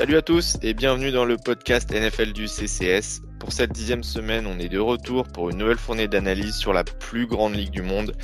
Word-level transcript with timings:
Salut 0.00 0.16
à 0.16 0.22
tous 0.22 0.56
et 0.62 0.72
bienvenue 0.72 1.12
dans 1.12 1.26
le 1.26 1.36
podcast 1.36 1.92
NFL 1.92 2.32
du 2.32 2.48
CCS. 2.48 3.20
Pour 3.38 3.52
cette 3.52 3.72
dixième 3.72 4.02
semaine, 4.02 4.46
on 4.46 4.58
est 4.58 4.70
de 4.70 4.78
retour 4.78 5.24
pour 5.24 5.50
une 5.50 5.58
nouvelle 5.58 5.76
fournée 5.76 6.08
d'analyse 6.08 6.54
sur 6.54 6.72
la 6.72 6.84
plus 6.84 7.26
grande 7.26 7.54
ligue 7.54 7.70
du 7.70 7.82
monde. 7.82 8.16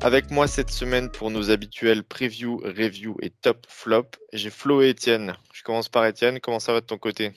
Avec 0.00 0.30
moi 0.30 0.46
cette 0.46 0.70
semaine 0.70 1.10
pour 1.10 1.32
nos 1.32 1.50
habituels 1.50 2.04
preview, 2.04 2.58
review 2.58 3.16
et 3.20 3.30
top 3.30 3.66
flop, 3.66 4.04
j'ai 4.32 4.48
Flo 4.48 4.80
et 4.80 4.90
Étienne. 4.90 5.34
Je 5.52 5.64
commence 5.64 5.88
par 5.88 6.06
Étienne, 6.06 6.38
comment 6.38 6.60
ça 6.60 6.72
va 6.72 6.80
de 6.80 6.86
ton 6.86 6.98
côté? 6.98 7.32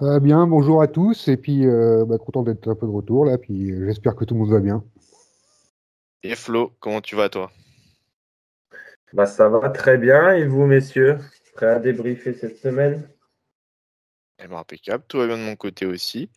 Ça 0.00 0.06
va 0.06 0.18
bien, 0.18 0.48
bonjour 0.48 0.82
à 0.82 0.88
tous, 0.88 1.28
et 1.28 1.36
puis 1.36 1.68
euh, 1.68 2.04
bah, 2.04 2.18
content 2.18 2.42
d'être 2.42 2.66
un 2.66 2.74
peu 2.74 2.86
de 2.86 2.92
retour 2.92 3.26
là, 3.26 3.38
puis 3.38 3.70
euh, 3.70 3.86
j'espère 3.86 4.16
que 4.16 4.24
tout 4.24 4.34
le 4.34 4.40
monde 4.40 4.50
va 4.50 4.58
bien. 4.58 4.82
Et 6.24 6.34
Flo, 6.34 6.72
comment 6.80 7.00
tu 7.00 7.14
vas 7.14 7.28
toi? 7.28 7.52
Bah 9.12 9.26
ça 9.26 9.48
va 9.48 9.70
très 9.70 9.98
bien, 9.98 10.32
et 10.32 10.48
vous 10.48 10.66
messieurs? 10.66 11.18
Prêt 11.54 11.66
à 11.66 11.78
débriefer 11.78 12.32
cette 12.32 12.56
semaine? 12.56 13.08
Impeccable, 14.50 15.04
tout 15.08 15.18
va 15.18 15.26
bien 15.26 15.36
de 15.36 15.42
mon 15.42 15.56
côté 15.56 15.86
aussi. 15.86 16.30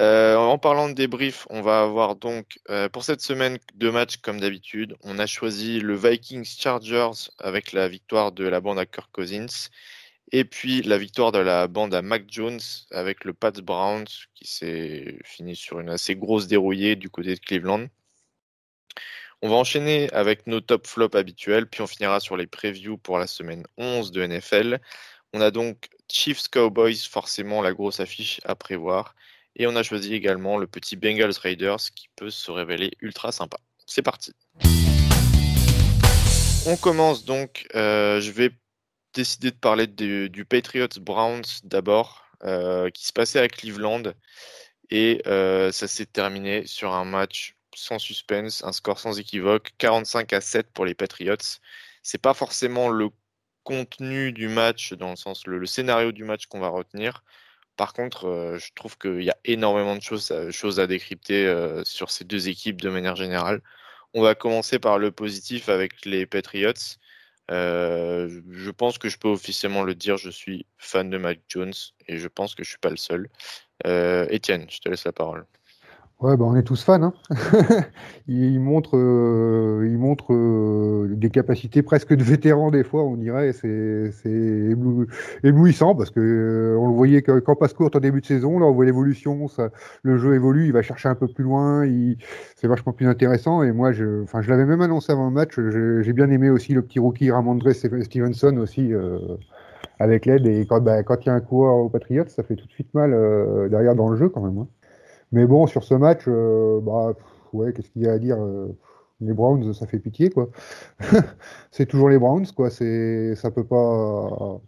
Euh, 0.00 0.36
en 0.36 0.58
parlant 0.58 0.88
de 0.88 0.94
débrief, 0.94 1.46
on 1.50 1.62
va 1.62 1.82
avoir 1.82 2.16
donc 2.16 2.58
euh, 2.70 2.88
pour 2.88 3.04
cette 3.04 3.20
semaine 3.20 3.58
deux 3.74 3.92
matchs 3.92 4.16
comme 4.18 4.40
d'habitude. 4.40 4.96
On 5.02 5.18
a 5.18 5.26
choisi 5.26 5.80
le 5.80 5.94
Vikings 5.94 6.44
Chargers 6.44 7.30
avec 7.38 7.72
la 7.72 7.88
victoire 7.88 8.32
de 8.32 8.44
la 8.44 8.60
bande 8.60 8.78
à 8.78 8.86
Kirk 8.86 9.10
Cousins 9.12 9.68
et 10.32 10.44
puis 10.44 10.82
la 10.82 10.98
victoire 10.98 11.32
de 11.32 11.38
la 11.38 11.68
bande 11.68 11.94
à 11.94 12.02
Mac 12.02 12.24
Jones 12.28 12.60
avec 12.90 13.24
le 13.24 13.34
Pats 13.34 13.52
Browns 13.52 14.06
qui 14.34 14.46
s'est 14.48 15.18
fini 15.24 15.54
sur 15.56 15.80
une 15.80 15.90
assez 15.90 16.16
grosse 16.16 16.46
dérouillée 16.46 16.96
du 16.96 17.10
côté 17.10 17.34
de 17.34 17.40
Cleveland. 17.40 17.86
On 19.42 19.50
va 19.50 19.56
enchaîner 19.56 20.10
avec 20.12 20.46
nos 20.46 20.60
top 20.60 20.86
flops 20.86 21.14
habituels, 21.16 21.68
puis 21.68 21.82
on 21.82 21.86
finira 21.86 22.18
sur 22.18 22.36
les 22.36 22.46
previews 22.46 22.96
pour 22.96 23.18
la 23.18 23.26
semaine 23.26 23.64
11 23.76 24.10
de 24.10 24.26
NFL. 24.26 24.80
On 25.34 25.40
a 25.42 25.50
donc 25.50 25.90
Chiefs 26.08 26.48
Cowboys, 26.48 26.96
forcément 27.08 27.62
la 27.62 27.72
grosse 27.72 28.00
affiche 28.00 28.40
à 28.44 28.54
prévoir. 28.54 29.14
Et 29.56 29.66
on 29.66 29.76
a 29.76 29.82
choisi 29.82 30.14
également 30.14 30.58
le 30.58 30.66
petit 30.66 30.96
Bengals 30.96 31.38
Raiders 31.40 31.90
qui 31.94 32.08
peut 32.16 32.30
se 32.30 32.50
révéler 32.50 32.92
ultra 33.00 33.32
sympa. 33.32 33.58
C'est 33.86 34.02
parti. 34.02 34.32
On 36.66 36.76
commence 36.76 37.24
donc. 37.24 37.66
Euh, 37.74 38.20
je 38.20 38.30
vais 38.30 38.50
décider 39.12 39.50
de 39.50 39.56
parler 39.56 39.86
du 39.86 40.44
Patriots 40.44 40.88
Browns 41.00 41.44
d'abord, 41.62 42.24
euh, 42.42 42.90
qui 42.90 43.06
se 43.06 43.12
passait 43.12 43.38
à 43.38 43.48
Cleveland. 43.48 44.02
Et 44.90 45.22
euh, 45.26 45.72
ça 45.72 45.86
s'est 45.86 46.06
terminé 46.06 46.66
sur 46.66 46.92
un 46.92 47.04
match 47.04 47.56
sans 47.74 47.98
suspense, 47.98 48.62
un 48.64 48.72
score 48.72 48.98
sans 48.98 49.18
équivoque, 49.18 49.72
45 49.78 50.32
à 50.32 50.40
7 50.40 50.68
pour 50.72 50.84
les 50.84 50.94
Patriots. 50.94 51.36
C'est 52.02 52.20
pas 52.20 52.34
forcément 52.34 52.88
le 52.88 53.10
contenu 53.64 54.32
du 54.32 54.48
match, 54.48 54.92
dans 54.94 55.10
le 55.10 55.16
sens 55.16 55.46
le, 55.46 55.66
scénario 55.66 56.12
du 56.12 56.24
match 56.24 56.46
qu'on 56.46 56.60
va 56.60 56.68
retenir. 56.68 57.24
Par 57.76 57.92
contre, 57.92 58.26
euh, 58.28 58.58
je 58.58 58.72
trouve 58.74 58.98
qu'il 58.98 59.22
y 59.22 59.30
a 59.30 59.36
énormément 59.44 59.96
de 59.96 60.02
choses, 60.02 60.30
euh, 60.30 60.50
choses 60.52 60.80
à 60.80 60.86
décrypter 60.86 61.46
euh, 61.46 61.82
sur 61.84 62.10
ces 62.10 62.24
deux 62.24 62.48
équipes 62.48 62.80
de 62.80 62.90
manière 62.90 63.16
générale. 63.16 63.62
On 64.14 64.22
va 64.22 64.34
commencer 64.36 64.78
par 64.78 64.98
le 64.98 65.10
positif 65.10 65.68
avec 65.68 66.04
les 66.06 66.26
Patriots. 66.26 66.72
je 67.48 68.70
pense 68.70 68.98
que 68.98 69.08
je 69.08 69.18
peux 69.18 69.28
officiellement 69.28 69.82
le 69.82 69.94
dire, 69.94 70.16
je 70.18 70.30
suis 70.30 70.66
fan 70.78 71.10
de 71.10 71.18
Mike 71.18 71.42
Jones 71.48 71.74
et 72.08 72.18
je 72.18 72.28
pense 72.28 72.54
que 72.54 72.64
je 72.64 72.70
suis 72.70 72.78
pas 72.78 72.90
le 72.90 72.96
seul. 72.96 73.28
Étienne, 74.30 74.66
je 74.70 74.78
te 74.80 74.88
laisse 74.88 75.04
la 75.04 75.12
parole. 75.12 75.46
Ouais, 76.24 76.38
bah 76.38 76.46
on 76.48 76.56
est 76.56 76.62
tous 76.62 76.82
fans. 76.82 77.02
Hein. 77.02 77.12
il 78.28 78.58
montre, 78.58 78.96
euh, 78.96 79.86
il 79.86 79.98
montre 79.98 80.32
euh, 80.32 81.06
des 81.10 81.28
capacités 81.28 81.82
presque 81.82 82.14
de 82.14 82.24
vétéran 82.24 82.70
des 82.70 82.82
fois, 82.82 83.02
on 83.02 83.18
dirait. 83.18 83.52
C'est, 83.52 84.10
éblouissant 85.42 85.94
parce 85.94 86.08
que 86.08 86.20
euh, 86.20 86.78
on 86.78 86.88
le 86.88 86.94
voyait 86.94 87.20
quand 87.20 87.56
passe 87.56 87.74
court 87.74 87.90
en 87.94 88.00
début 88.00 88.22
de 88.22 88.26
saison. 88.26 88.58
Là, 88.58 88.64
on 88.64 88.72
voit 88.72 88.86
l'évolution, 88.86 89.48
ça, 89.48 89.68
le 90.02 90.16
jeu 90.16 90.34
évolue, 90.34 90.64
il 90.64 90.72
va 90.72 90.80
chercher 90.80 91.10
un 91.10 91.14
peu 91.14 91.28
plus 91.28 91.44
loin, 91.44 91.86
c'est 92.56 92.68
vachement 92.68 92.94
plus 92.94 93.06
intéressant. 93.06 93.62
Et 93.62 93.72
moi, 93.72 93.92
je, 93.92 94.22
enfin, 94.22 94.40
je 94.40 94.48
l'avais 94.48 94.64
même 94.64 94.80
annoncé 94.80 95.12
avant 95.12 95.26
le 95.26 95.34
match. 95.34 95.60
J'ai 95.60 96.12
bien 96.14 96.30
aimé 96.30 96.48
aussi 96.48 96.72
le 96.72 96.80
petit 96.80 97.00
rookie 97.00 97.30
Ramondre 97.30 97.70
Stevenson 97.70 98.56
aussi 98.56 98.92
avec 99.98 100.24
l'aide. 100.24 100.46
Et 100.46 100.64
quand, 100.64 100.80
bah, 100.80 101.02
quand 101.02 101.26
il 101.26 101.26
y 101.26 101.30
a 101.30 101.34
un 101.34 101.40
coureur 101.40 101.76
au 101.76 101.90
Patriots, 101.90 102.28
ça 102.28 102.42
fait 102.42 102.56
tout 102.56 102.66
de 102.66 102.72
suite 102.72 102.94
mal 102.94 103.10
derrière 103.68 103.94
dans 103.94 104.08
le 104.08 104.16
jeu 104.16 104.30
quand 104.30 104.40
même. 104.40 104.56
Hein. 104.56 104.68
Mais 105.34 105.46
bon, 105.46 105.66
sur 105.66 105.82
ce 105.82 105.94
match, 105.94 106.26
euh, 106.28 106.80
bah, 106.80 107.12
ouais, 107.52 107.72
qu'est-ce 107.72 107.90
qu'il 107.90 108.02
y 108.02 108.06
a 108.06 108.12
à 108.12 108.18
dire 108.20 108.36
euh, 108.40 108.68
Les 109.20 109.32
Browns, 109.32 109.74
ça 109.74 109.84
fait 109.88 109.98
pitié, 109.98 110.30
quoi. 110.30 110.48
c'est 111.72 111.86
toujours 111.86 112.08
les 112.08 112.18
Browns, 112.20 112.46
quoi. 112.54 112.70
C'est, 112.70 113.34
ça 113.34 113.50
peut 113.50 113.64
pas, 113.64 114.60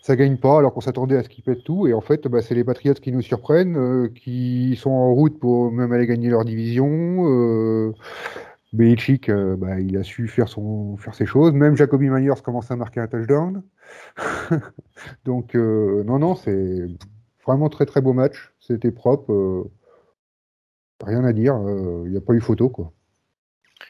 ça 0.00 0.14
gagne 0.14 0.36
pas, 0.36 0.60
alors 0.60 0.74
qu'on 0.74 0.80
s'attendait 0.80 1.16
à 1.16 1.24
ce 1.24 1.28
qu'ils 1.28 1.42
pètent 1.42 1.64
tout. 1.64 1.88
Et 1.88 1.92
en 1.92 2.00
fait, 2.00 2.28
bah, 2.28 2.40
c'est 2.40 2.54
les 2.54 2.62
Patriots 2.62 2.94
qui 2.94 3.10
nous 3.10 3.20
surprennent, 3.20 3.76
euh, 3.76 4.08
qui 4.14 4.76
sont 4.76 4.90
en 4.92 5.12
route 5.12 5.40
pour 5.40 5.72
même 5.72 5.92
aller 5.92 6.06
gagner 6.06 6.30
leur 6.30 6.44
division. 6.44 6.88
Euh, 7.26 7.92
Belichick, 8.72 9.28
bah, 9.28 9.80
il 9.80 9.96
a 9.96 10.04
su 10.04 10.28
faire, 10.28 10.48
son, 10.48 10.96
faire 10.98 11.16
ses 11.16 11.26
choses. 11.26 11.52
Même 11.52 11.76
Jacoby 11.76 12.10
Myers 12.10 12.40
commence 12.44 12.70
à 12.70 12.76
marquer 12.76 13.00
un 13.00 13.08
touchdown. 13.08 13.62
Donc, 15.24 15.54
non, 15.56 16.20
non, 16.20 16.36
c'est 16.36 16.86
vraiment 17.44 17.68
très 17.68 17.86
très 17.86 18.00
beau 18.00 18.12
match. 18.12 18.54
C'était 18.60 18.92
propre 18.92 19.66
rien 21.02 21.24
à 21.24 21.32
dire. 21.32 21.54
Il 21.62 21.68
euh, 21.68 22.08
n'y 22.08 22.16
a 22.16 22.20
pas 22.20 22.32
eu 22.34 22.40
photo, 22.40 22.68
quoi. 22.68 22.92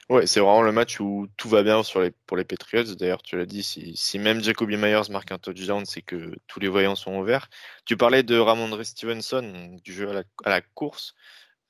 Ouais, 0.09 0.27
c'est 0.27 0.41
vraiment 0.41 0.63
le 0.63 0.73
match 0.73 1.01
où 1.01 1.29
tout 1.37 1.49
va 1.49 1.63
bien 1.63 1.83
pour 2.27 2.37
les 2.37 2.45
Patriots. 2.45 2.95
D'ailleurs, 2.99 3.23
tu 3.23 3.37
l'as 3.37 3.47
dit, 3.47 3.63
si, 3.63 4.19
même 4.19 4.43
Jacoby 4.43 4.77
Myers 4.77 5.11
marque 5.11 5.33
un 5.33 5.39
touchdown, 5.39 5.85
c'est 5.87 6.03
que 6.03 6.35
tous 6.47 6.61
les 6.61 6.69
voyants 6.69 6.97
sont 6.97 7.19
ouverts. 7.19 7.49
Tu 7.85 7.97
parlais 7.97 8.23
de 8.23 8.39
Ramondre 8.39 8.85
Stevenson, 8.85 9.77
du 9.85 9.93
jeu 9.93 10.11
à 10.45 10.51
la, 10.51 10.61
course. 10.61 11.15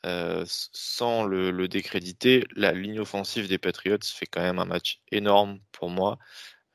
Euh, 0.04 0.44
sans 0.46 1.24
le, 1.24 1.68
décréditer, 1.68 2.44
la 2.56 2.72
ligne 2.72 3.00
offensive 3.00 3.48
des 3.48 3.58
Patriots 3.58 3.98
fait 4.02 4.26
quand 4.26 4.40
même 4.42 4.58
un 4.58 4.64
match 4.64 5.00
énorme 5.12 5.60
pour 5.72 5.90
moi. 5.90 6.18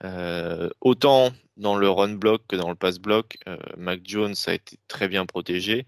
Euh, 0.03 0.69
autant 0.79 1.31
dans 1.57 1.75
le 1.75 1.89
run 1.89 2.13
block 2.13 2.43
que 2.47 2.55
dans 2.55 2.69
le 2.69 2.75
pass 2.75 2.99
block, 2.99 3.39
Mac 3.77 4.01
Jones 4.05 4.35
a 4.45 4.53
été 4.53 4.79
très 4.87 5.07
bien 5.07 5.25
protégé. 5.25 5.87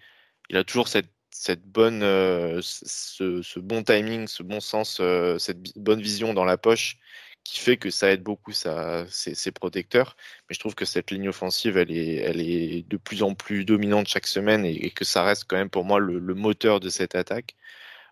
Il 0.49 0.57
a 0.57 0.63
toujours 0.63 0.87
cette 0.87 1.11
cette 1.39 1.63
bonne, 1.63 2.03
euh, 2.03 2.59
ce, 2.61 3.59
bon 3.59 3.81
timing, 3.83 4.27
ce 4.27 4.43
bon 4.43 4.59
sens, 4.59 4.97
euh, 4.99 5.37
cette 5.39 5.77
bonne 5.77 6.01
vision 6.01 6.33
dans 6.33 6.43
la 6.43 6.57
poche 6.57 6.97
qui 7.45 7.59
fait 7.61 7.77
que 7.77 7.89
ça 7.89 8.11
aide 8.11 8.23
beaucoup 8.23 8.51
ça, 8.51 9.05
ses, 9.09 9.51
protecteurs. 9.53 10.17
Mais 10.49 10.55
je 10.55 10.59
trouve 10.59 10.75
que 10.75 10.85
cette 10.85 11.11
ligne 11.11 11.29
offensive, 11.29 11.77
elle 11.77 11.91
est, 11.91 12.15
elle 12.17 12.41
est 12.41 12.85
de 12.89 12.97
plus 12.97 13.23
en 13.23 13.35
plus 13.35 13.63
dominante 13.65 14.07
chaque 14.09 14.27
semaine 14.27 14.65
et, 14.65 14.91
que 14.91 15.05
ça 15.05 15.23
reste 15.23 15.45
quand 15.47 15.55
même 15.57 15.69
pour 15.69 15.85
moi 15.85 15.99
le, 15.99 16.19
moteur 16.35 16.81
de 16.81 16.89
cette 16.89 17.15
attaque. 17.15 17.55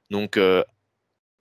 Donc, 0.09 0.37
euh, 0.37 0.63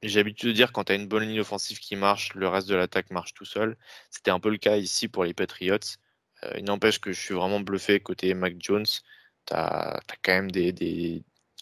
j'ai 0.02 0.20
l'habitude 0.20 0.48
de 0.50 0.54
dire 0.54 0.72
quand 0.72 0.84
tu 0.84 0.92
as 0.92 0.96
une 0.96 1.08
bonne 1.08 1.24
ligne 1.24 1.40
offensive 1.40 1.78
qui 1.80 1.96
marche, 1.96 2.34
le 2.34 2.48
reste 2.48 2.68
de 2.68 2.76
l'attaque 2.76 3.10
marche 3.12 3.34
tout 3.34 3.44
seul. 3.44 3.76
C'était 4.10 4.32
un 4.32 4.40
peu 4.40 4.50
le 4.50 4.58
cas 4.58 4.76
ici 4.76 5.08
pour 5.08 5.24
les 5.24 5.34
Patriots. 5.34 5.78
il 6.56 6.64
n'empêche 6.64 7.00
que 7.00 7.12
je 7.12 7.20
suis 7.20 7.34
vraiment 7.34 7.60
bluffé 7.60 8.00
côté 8.00 8.34
Mac 8.34 8.56
Jones. 8.60 8.86
Tu 9.46 9.54
as, 9.54 10.00
quand 10.22 10.32
même 10.32 10.50
des, 10.50 10.72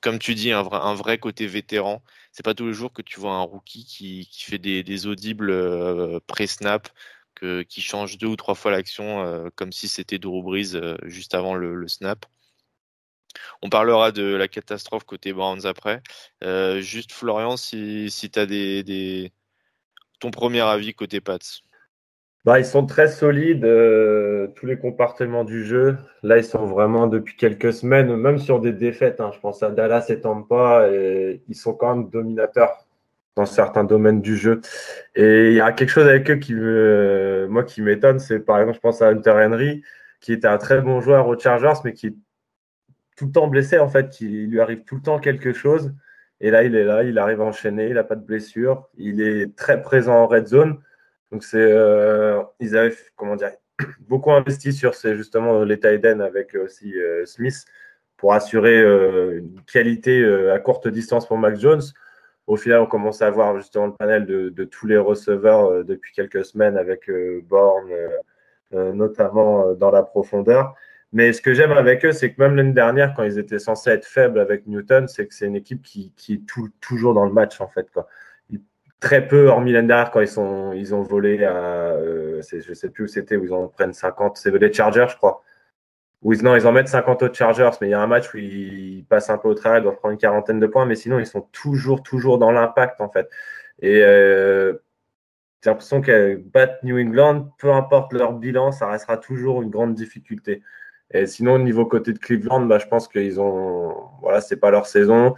comme 0.04 0.18
tu 0.18 0.34
dis, 0.34 0.52
un 0.52 0.62
vrai, 0.62 1.18
côté 1.18 1.46
vétéran. 1.46 2.02
C'est 2.30 2.44
pas 2.44 2.54
tous 2.54 2.66
les 2.66 2.74
jours 2.74 2.92
que 2.92 3.00
tu 3.00 3.18
vois 3.20 3.32
un 3.32 3.42
rookie 3.42 3.86
qui, 3.86 4.28
fait 4.44 4.58
des, 4.58 5.06
audibles 5.06 5.50
euh, 5.50 6.20
pré-snap, 6.26 6.88
qui 7.68 7.80
change 7.80 8.18
deux 8.18 8.26
ou 8.26 8.36
trois 8.36 8.54
fois 8.54 8.70
l'action, 8.70 9.22
euh, 9.24 9.48
comme 9.56 9.72
si 9.72 9.88
c'était 9.88 10.18
Drew 10.18 10.42
Brees 10.42 10.74
euh, 10.74 10.96
juste 11.04 11.34
avant 11.34 11.54
le, 11.54 11.88
snap. 11.88 12.26
On 13.62 13.70
parlera 13.70 14.12
de 14.12 14.24
la 14.24 14.46
catastrophe 14.46 15.04
côté 15.04 15.32
Browns 15.32 15.64
après. 15.64 16.02
juste 16.80 17.12
Florian, 17.12 17.56
si, 17.56 18.10
tu 18.32 18.38
as 18.38 18.46
des, 18.46 19.32
ton 20.20 20.30
premier 20.30 20.60
avis 20.60 20.94
côté 20.94 21.20
Pats. 21.22 21.38
Bah, 22.44 22.58
ils 22.58 22.66
sont 22.66 22.84
très 22.84 23.08
solides, 23.08 23.64
euh, 23.64 24.48
tous 24.54 24.66
les 24.66 24.76
compartiments 24.76 25.44
du 25.44 25.64
jeu. 25.64 25.96
Là, 26.22 26.36
ils 26.36 26.44
sont 26.44 26.66
vraiment 26.66 27.06
depuis 27.06 27.36
quelques 27.36 27.72
semaines, 27.72 28.14
même 28.16 28.38
sur 28.38 28.60
des 28.60 28.72
défaites. 28.72 29.20
Hein, 29.20 29.30
je 29.34 29.40
pense 29.40 29.62
à 29.62 29.70
Dallas 29.70 30.06
et 30.10 30.20
Tampa, 30.20 30.88
ils 30.90 31.54
sont 31.54 31.72
quand 31.72 31.96
même 31.96 32.10
dominateurs 32.10 32.86
dans 33.36 33.46
certains 33.46 33.84
domaines 33.84 34.20
du 34.20 34.36
jeu. 34.36 34.60
Et 35.14 35.48
il 35.48 35.54
y 35.54 35.60
a 35.60 35.72
quelque 35.72 35.88
chose 35.90 36.06
avec 36.06 36.30
eux 36.30 36.36
qui 36.36 36.54
me, 36.54 37.46
moi, 37.50 37.64
qui 37.64 37.82
m'étonne, 37.82 38.18
c'est 38.18 38.40
par 38.40 38.58
exemple, 38.60 38.76
je 38.76 38.80
pense 38.80 39.02
à 39.02 39.08
Hunter 39.08 39.32
Henry, 39.32 39.82
qui 40.20 40.32
était 40.32 40.46
un 40.46 40.58
très 40.58 40.80
bon 40.80 41.00
joueur 41.00 41.28
aux 41.28 41.38
Chargers, 41.38 41.80
mais 41.84 41.92
qui 41.92 42.08
est 42.08 42.14
tout 43.16 43.26
le 43.26 43.32
temps 43.32 43.48
blessé, 43.48 43.78
en 43.78 43.88
fait. 43.88 44.20
Il 44.20 44.50
lui 44.50 44.60
arrive 44.60 44.84
tout 44.84 44.96
le 44.96 45.02
temps 45.02 45.18
quelque 45.18 45.52
chose. 45.52 45.94
Et 46.40 46.50
là, 46.50 46.64
il 46.64 46.74
est 46.74 46.84
là, 46.84 47.04
il 47.04 47.18
arrive 47.18 47.40
à 47.40 47.44
enchaîner, 47.44 47.88
il 47.88 47.94
n'a 47.94 48.04
pas 48.04 48.16
de 48.16 48.24
blessure. 48.24 48.88
Il 48.96 49.20
est 49.22 49.56
très 49.56 49.80
présent 49.82 50.14
en 50.14 50.26
red 50.26 50.46
zone. 50.46 50.78
Donc, 51.34 51.42
c'est, 51.42 51.58
euh, 51.58 52.40
ils 52.60 52.76
avaient, 52.76 52.94
comment 53.16 53.34
dire, 53.34 53.50
beaucoup 54.08 54.30
investi 54.30 54.72
sur 54.72 54.94
ces, 54.94 55.16
justement 55.16 55.64
les 55.64 55.80
tight 55.80 56.04
avec 56.06 56.54
aussi 56.54 56.96
euh, 56.96 57.26
Smith 57.26 57.64
pour 58.16 58.34
assurer 58.34 58.80
euh, 58.80 59.40
une 59.40 59.60
qualité 59.62 60.24
à 60.52 60.60
courte 60.60 60.86
distance 60.86 61.26
pour 61.26 61.36
Mac 61.36 61.58
Jones. 61.58 61.82
Au 62.46 62.54
final, 62.54 62.82
on 62.82 62.86
commence 62.86 63.20
à 63.20 63.30
voir 63.30 63.56
justement 63.56 63.86
le 63.86 63.94
panel 63.94 64.26
de, 64.26 64.64
tous 64.64 64.86
les 64.86 64.96
receveurs 64.96 65.84
depuis 65.84 66.12
quelques 66.12 66.44
semaines 66.44 66.76
avec 66.76 67.10
Bourne, 67.48 67.90
notamment 68.70 69.72
dans 69.74 69.90
la 69.90 70.04
profondeur. 70.04 70.76
Mais 71.12 71.32
ce 71.32 71.42
que 71.42 71.52
j'aime 71.52 71.72
avec 71.72 72.04
eux, 72.04 72.12
c'est 72.12 72.32
que 72.32 72.40
même 72.40 72.54
l'année 72.54 72.74
dernière, 72.74 73.12
quand 73.14 73.24
ils 73.24 73.38
étaient 73.40 73.58
censés 73.58 73.90
être 73.90 74.06
faibles 74.06 74.38
avec 74.38 74.68
Newton, 74.68 75.08
c'est 75.08 75.26
que 75.26 75.34
c'est 75.34 75.46
une 75.46 75.56
équipe 75.56 75.82
qui, 75.82 76.12
qui 76.16 76.34
est 76.34 76.42
toujours 76.80 77.14
dans 77.14 77.24
le 77.24 77.32
match, 77.32 77.60
en 77.60 77.66
fait. 77.66 77.90
Quoi. 77.90 78.06
Très 79.04 79.28
peu, 79.28 79.48
hormis 79.48 79.72
l'année 79.72 80.02
quand 80.10 80.22
ils, 80.22 80.28
sont, 80.28 80.72
ils 80.72 80.94
ont 80.94 81.02
volé 81.02 81.44
à. 81.44 81.54
Euh, 81.54 82.40
je 82.40 82.70
ne 82.70 82.74
sais 82.74 82.88
plus 82.88 83.04
où 83.04 83.06
c'était, 83.06 83.36
où 83.36 83.44
ils 83.44 83.52
en 83.52 83.68
prennent 83.68 83.92
50. 83.92 84.38
C'est 84.38 84.50
les 84.50 84.72
Chargers, 84.72 85.08
je 85.10 85.16
crois. 85.16 85.42
Où 86.22 86.34
non, 86.36 86.56
ils 86.56 86.66
en 86.66 86.72
mettent 86.72 86.88
50 86.88 87.22
aux 87.22 87.34
Chargers, 87.34 87.68
mais 87.82 87.88
il 87.88 87.90
y 87.90 87.94
a 87.94 88.00
un 88.00 88.06
match 88.06 88.32
où 88.32 88.38
ils 88.38 89.04
passent 89.06 89.28
un 89.28 89.36
peu 89.36 89.48
au 89.48 89.54
travail, 89.54 89.80
ils 89.80 89.82
doivent 89.82 89.96
prendre 89.96 90.12
une 90.12 90.18
quarantaine 90.18 90.58
de 90.58 90.66
points, 90.66 90.86
mais 90.86 90.94
sinon, 90.94 91.18
ils 91.18 91.26
sont 91.26 91.42
toujours, 91.52 92.02
toujours 92.02 92.38
dans 92.38 92.50
l'impact, 92.50 93.02
en 93.02 93.10
fait. 93.10 93.28
Et 93.80 94.02
euh, 94.02 94.72
j'ai 95.62 95.68
l'impression 95.68 96.00
qu'elles 96.00 96.38
battent 96.38 96.82
New 96.82 96.98
England, 96.98 97.50
peu 97.58 97.72
importe 97.72 98.14
leur 98.14 98.32
bilan, 98.32 98.72
ça 98.72 98.88
restera 98.88 99.18
toujours 99.18 99.60
une 99.60 99.68
grande 99.68 99.94
difficulté. 99.94 100.62
Et 101.12 101.26
sinon, 101.26 101.54
au 101.54 101.58
niveau 101.58 101.86
côté 101.86 102.12
de 102.12 102.18
Cleveland, 102.18 102.62
bah, 102.62 102.78
je 102.78 102.86
pense 102.86 103.08
qu'ils 103.08 103.40
ont. 103.40 103.94
Voilà, 104.22 104.40
c'est 104.40 104.56
pas 104.56 104.70
leur 104.70 104.86
saison. 104.86 105.34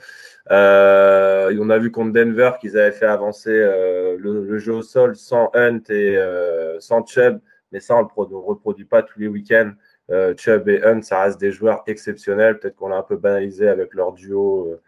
Euh, 0.51 1.55
on 1.61 1.71
a 1.71 1.79
vu 1.79 1.91
contre 1.91 2.13
Denver 2.13 2.53
qu'ils 2.61 2.79
avaient 2.79 2.93
fait 2.93 3.07
avancer 3.07 3.51
euh, 3.51 4.17
le, 4.19 4.59
jeu 4.59 4.75
au 4.75 4.83
sol 4.83 5.17
sans 5.17 5.51
Hunt 5.55 5.81
et 5.89 6.17
euh, 6.17 6.79
sans 6.79 7.05
Chubb, 7.05 7.41
mais 7.73 7.81
ça, 7.81 7.97
on 7.97 8.03
ne 8.03 8.31
le 8.31 8.37
reproduit 8.37 8.85
pas 8.85 9.03
tous 9.03 9.19
les 9.19 9.29
week-ends. 9.29 9.73
Chubb 10.37 10.69
et 10.69 10.83
Hunt, 10.85 11.03
ça 11.03 11.23
reste 11.23 11.41
des 11.41 11.51
joueurs 11.51 11.83
exceptionnels. 11.89 12.59
Peut-être 12.59 12.77
qu'on 12.77 12.89
l'a 12.89 12.97
un 12.97 13.03
peu 13.03 13.17
banalisé 13.17 13.69
avec 13.69 13.93
leur 13.93 14.13
duo 14.13 14.79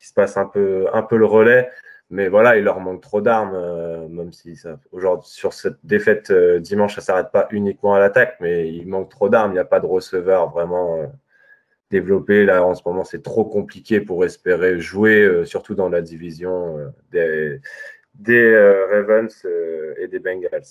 qui 0.00 0.08
se 0.08 0.14
passe 0.14 0.36
un 0.36 0.46
peu, 0.46 0.86
un 0.92 1.02
peu 1.02 1.16
le 1.16 1.26
relais. 1.26 1.70
Mais 2.10 2.28
voilà, 2.28 2.56
il 2.56 2.64
leur 2.64 2.80
manque 2.80 3.02
trop 3.02 3.20
d'armes, 3.20 3.54
euh, 3.54 4.08
même 4.08 4.32
si 4.32 4.60
aujourd'hui, 4.90 5.30
sur 5.30 5.52
cette 5.52 5.78
défaite 5.84 6.32
euh, 6.32 6.58
dimanche, 6.58 6.94
ça 6.96 7.00
ne 7.00 7.04
s'arrête 7.04 7.30
pas 7.32 7.46
uniquement 7.52 7.94
à 7.94 8.00
l'attaque, 8.00 8.36
mais 8.40 8.68
il 8.68 8.88
manque 8.88 9.10
trop 9.10 9.28
d'armes. 9.28 9.52
Il 9.52 9.54
n'y 9.54 9.60
a 9.60 9.64
pas 9.64 9.78
de 9.78 9.86
receveur 9.86 10.50
vraiment 10.50 10.96
euh, 10.96 11.06
développé. 11.90 12.44
Là, 12.44 12.64
en 12.64 12.74
ce 12.74 12.82
moment, 12.84 13.04
c'est 13.04 13.22
trop 13.22 13.44
compliqué 13.44 14.00
pour 14.00 14.24
espérer 14.24 14.80
jouer, 14.80 15.44
surtout 15.44 15.76
dans 15.76 15.88
la 15.88 16.02
division 16.02 16.78
des, 17.12 17.60
des 18.14 18.56
Ravens 18.90 19.46
et 19.98 20.08
des 20.08 20.18
Bengals. 20.18 20.62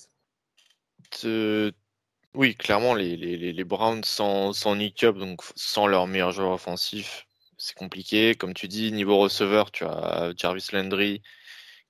Oui, 2.35 2.55
clairement, 2.55 2.93
les, 2.95 3.63
Browns 3.63 4.03
sans, 4.03 4.53
sans 4.53 4.75
Nick 4.75 5.05
donc 5.05 5.41
sans 5.55 5.87
leur 5.87 6.05
meilleur 6.05 6.31
joueur 6.31 6.51
offensif, 6.51 7.27
c'est 7.59 7.75
compliqué. 7.75 8.33
Comme 8.35 8.55
tu 8.55 8.67
dis, 8.67 8.91
niveau 8.91 9.17
receveur, 9.17 9.71
tu 9.71 9.83
as 9.85 10.33
Jarvis 10.35 10.67
Landry 10.73 11.21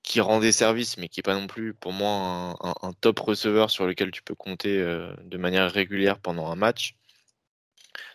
qui 0.02 0.20
rend 0.20 0.40
des 0.40 0.52
services, 0.52 0.96
mais 0.98 1.08
qui 1.08 1.20
n'est 1.20 1.22
pas 1.22 1.34
non 1.34 1.46
plus 1.46 1.74
pour 1.74 1.92
moi 1.92 2.56
un, 2.82 2.92
top 2.94 3.20
receveur 3.20 3.70
sur 3.70 3.86
lequel 3.86 4.10
tu 4.10 4.22
peux 4.22 4.34
compter 4.34 4.78
euh, 4.78 5.14
de 5.24 5.38
manière 5.38 5.70
régulière 5.70 6.18
pendant 6.18 6.50
un 6.50 6.56
match. 6.56 6.96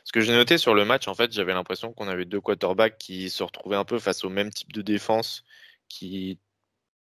Ce 0.03 0.11
que 0.11 0.21
j'ai 0.21 0.33
noté 0.33 0.57
sur 0.57 0.73
le 0.73 0.85
match, 0.85 1.07
en 1.07 1.15
fait, 1.15 1.31
j'avais 1.31 1.53
l'impression 1.53 1.93
qu'on 1.93 2.07
avait 2.07 2.25
deux 2.25 2.41
quarterbacks 2.41 2.97
qui 2.97 3.29
se 3.29 3.43
retrouvaient 3.43 3.75
un 3.75 3.85
peu 3.85 3.99
face 3.99 4.23
au 4.23 4.29
même 4.29 4.51
type 4.51 4.73
de 4.73 4.81
défense, 4.81 5.43
qui 5.89 6.39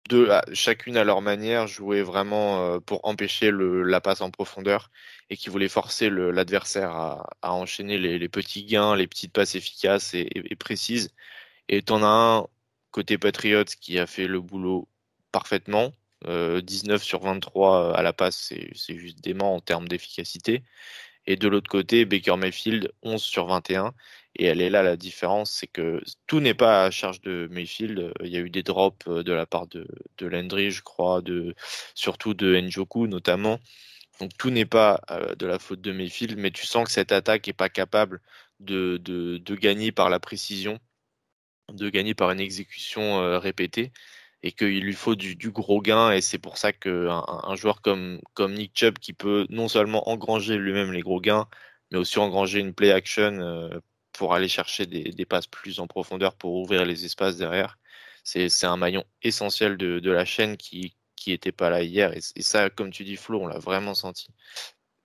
deux, 0.09 0.29
chacune 0.53 0.97
à 0.97 1.03
leur 1.03 1.21
manière, 1.21 1.67
jouaient 1.67 2.01
vraiment 2.01 2.75
euh, 2.75 2.79
pour 2.79 3.05
empêcher 3.07 3.51
la 3.53 4.01
passe 4.01 4.21
en 4.21 4.31
profondeur 4.31 4.91
et 5.29 5.37
qui 5.37 5.49
voulaient 5.49 5.69
forcer 5.69 6.09
l'adversaire 6.09 6.91
à, 6.91 7.53
enchaîner 7.53 7.97
les, 7.97 8.29
petits 8.29 8.65
gains, 8.65 8.95
les 8.95 9.07
petites 9.07 9.33
passes 9.33 9.55
efficaces 9.55 10.13
et, 10.13 10.55
précises. 10.59 11.13
Et 11.69 11.81
t'en 11.81 12.03
as 12.03 12.07
un 12.07 12.47
côté 12.91 13.17
Patriots 13.17 13.63
qui 13.79 13.97
a 13.99 14.05
fait 14.07 14.27
le 14.27 14.41
boulot 14.41 14.87
parfaitement. 15.31 15.93
Euh, 16.27 16.61
19 16.61 17.03
sur 17.03 17.21
23 17.21 17.91
euh, 17.91 17.93
à 17.93 18.01
la 18.01 18.13
passe, 18.13 18.53
c'est 18.75 18.97
juste 18.97 19.21
dément 19.21 19.55
en 19.55 19.59
termes 19.61 19.87
d'efficacité. 19.87 20.63
Et 21.25 21.35
de 21.37 21.47
l'autre 21.47 21.69
côté, 21.69 22.05
Baker 22.05 22.35
Mayfield, 22.37 22.91
11 23.03 23.21
sur 23.21 23.47
21. 23.47 23.93
Et 24.35 24.45
elle 24.45 24.61
est 24.61 24.69
là 24.69 24.81
la 24.81 24.97
différence, 24.97 25.51
c'est 25.51 25.67
que 25.67 26.01
tout 26.27 26.39
n'est 26.39 26.55
pas 26.55 26.85
à 26.85 26.91
charge 26.91 27.21
de 27.21 27.47
Mayfield. 27.51 28.13
Il 28.21 28.29
y 28.29 28.37
a 28.37 28.39
eu 28.39 28.49
des 28.49 28.63
drops 28.63 29.07
euh, 29.07 29.23
de 29.23 29.31
la 29.31 29.45
part 29.45 29.67
de, 29.67 29.87
de 30.17 30.25
Landry, 30.27 30.71
je 30.71 30.81
crois, 30.81 31.21
de, 31.21 31.55
surtout 31.93 32.33
de 32.33 32.59
Njoku 32.59 33.07
notamment. 33.07 33.59
Donc 34.19 34.31
tout 34.37 34.49
n'est 34.49 34.65
pas 34.65 35.01
euh, 35.11 35.35
de 35.35 35.45
la 35.45 35.59
faute 35.59 35.81
de 35.81 35.91
Mayfield, 35.91 36.37
mais 36.37 36.51
tu 36.51 36.65
sens 36.65 36.85
que 36.85 36.91
cette 36.91 37.11
attaque 37.11 37.47
n'est 37.47 37.53
pas 37.53 37.69
capable 37.69 38.21
de, 38.59 38.97
de, 38.97 39.37
de, 39.37 39.55
gagner 39.55 39.91
par 39.91 40.09
la 40.09 40.19
précision, 40.19 40.79
de 41.71 41.89
gagner 41.89 42.13
par 42.15 42.31
une 42.31 42.39
exécution 42.39 43.21
euh, 43.21 43.39
répétée, 43.39 43.91
et 44.43 44.51
qu'il 44.51 44.83
lui 44.83 44.93
faut 44.93 45.15
du, 45.15 45.35
gros 45.51 45.81
gain. 45.81 46.11
Et 46.11 46.21
c'est 46.21 46.39
pour 46.39 46.57
ça 46.57 46.73
qu'un 46.73 47.23
un 47.27 47.55
joueur 47.55 47.81
comme, 47.81 48.19
comme 48.33 48.53
Nick 48.55 48.71
Chubb, 48.75 48.99
qui 48.99 49.13
peut 49.13 49.47
non 49.49 49.67
seulement 49.67 50.09
engranger 50.09 50.57
lui-même 50.57 50.91
les 50.93 51.01
gros 51.01 51.21
gains, 51.21 51.47
mais 51.91 51.97
aussi 51.99 52.19
engranger 52.19 52.59
une 52.59 52.73
play 52.73 52.91
action 52.91 53.69
pour 54.13 54.33
aller 54.33 54.47
chercher 54.47 54.85
des, 54.85 55.25
passes 55.25 55.47
plus 55.47 55.79
en 55.79 55.87
profondeur 55.87 56.35
pour 56.35 56.55
ouvrir 56.55 56.85
les 56.85 57.05
espaces 57.05 57.37
derrière. 57.37 57.77
C'est 58.23 58.65
un 58.65 58.77
maillon 58.77 59.03
essentiel 59.21 59.77
de, 59.77 60.11
la 60.11 60.25
chaîne 60.25 60.57
qui 60.57 60.95
n'était 61.27 61.51
pas 61.51 61.69
là 61.69 61.83
hier. 61.83 62.13
Et, 62.13 62.41
ça, 62.41 62.69
comme 62.69 62.91
tu 62.91 63.03
dis, 63.03 63.17
Flo, 63.17 63.41
on 63.41 63.47
l'a 63.47 63.59
vraiment 63.59 63.93
senti. 63.93 64.27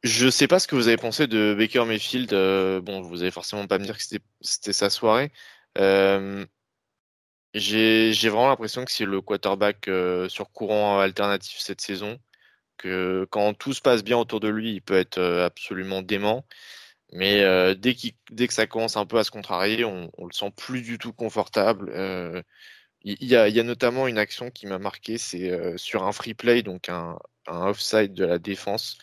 Je 0.05 0.31
sais 0.31 0.46
pas 0.46 0.60
ce 0.60 0.69
que 0.69 0.76
vous 0.76 0.88
avez 0.88 0.96
pensé 0.96 1.26
de 1.26 1.55
Baker 1.58 1.84
Mayfield. 1.84 2.32
Euh, 2.32 2.81
bon, 2.81 3.00
vous 3.00 3.22
allez 3.22 3.32
forcément 3.32 3.66
pas 3.66 3.78
me 3.78 3.84
dire 3.84 3.99
que 3.99 4.05
c'était 4.40 4.72
sa 4.72 4.90
soirée. 4.90 5.32
Euh, 5.78 6.44
J'ai 7.54 8.12
vraiment 8.28 8.49
l'impression 8.49 8.84
que 8.84 8.93
c'est 8.93 9.04
le 9.04 9.20
quarterback 9.20 9.88
euh, 9.88 10.28
sur 10.28 10.50
courant 10.52 11.00
alternatif 11.00 11.58
cette 11.58 11.81
saison. 11.81 12.19
Que 12.76 13.26
quand 13.31 13.54
tout 13.54 13.72
se 13.72 13.81
passe 13.81 14.04
bien 14.04 14.16
autour 14.19 14.40
de 14.40 14.49
lui, 14.49 14.75
il 14.75 14.82
peut 14.82 14.96
être 14.96 15.20
absolument 15.20 16.02
dément. 16.02 16.46
Mais 17.12 17.43
euh, 17.43 17.75
dès, 17.75 17.94
que 17.94 18.52
ça 18.55 18.66
commence 18.66 18.97
un 18.97 19.06
peu 19.06 19.18
à 19.18 19.25
se 19.25 19.30
contrarier, 19.30 19.85
on, 19.85 20.11
le 20.18 20.32
sent 20.32 20.52
plus 20.56 20.82
du 20.82 20.99
tout 20.99 21.12
confortable. 21.12 21.90
Euh, 21.94 22.42
il 23.02 23.25
y, 23.25 23.37
a, 23.37 23.62
notamment 23.62 24.09
une 24.09 24.18
action 24.18 24.50
qui 24.50 24.66
m'a 24.66 24.78
marqué, 24.78 25.18
c'est 25.18 25.50
euh, 25.50 25.76
sur 25.78 26.04
un 26.04 26.12
free 26.12 26.35
play, 26.35 26.62
donc 26.62 26.88
un, 26.88 27.18
offside 27.47 28.12
de 28.12 28.26
la 28.26 28.38
défense, 28.38 28.99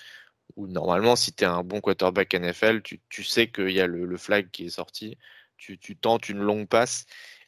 où 0.55 0.67
normalement, 0.67 1.15
si 1.15 1.33
tu 1.33 1.43
es 1.43 1.47
un 1.47 1.63
bon 1.63 1.81
quarterback 1.81 2.35
NFL, 2.35 2.81
tu, 2.83 3.23
sais 3.23 3.49
qu'il 3.49 3.71
y 3.71 3.81
a 3.81 3.87
le, 3.87 4.17
flag 4.17 4.51
qui 4.51 4.65
est 4.65 4.69
sorti, 4.69 5.17
tu, 5.57 5.77
tentes 5.97 6.29
une 6.29 6.39
longue 6.39 6.67
passe, 6.67 7.05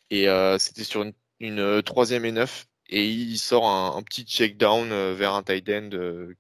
et 0.10 0.28
c'était 0.58 0.84
sur 0.84 1.04
une, 1.04 1.14
une, 1.40 1.84
troisième 1.84 2.26
et 2.26 2.32
neuf, 2.32 2.66
et 2.90 3.06
il 3.08 3.38
sort 3.38 3.70
un, 3.70 4.02
petit 4.04 4.24
check 4.26 4.58
down 4.58 4.90
vers 5.14 5.34
un 5.34 5.44
tight 5.44 5.70
end 5.70 5.90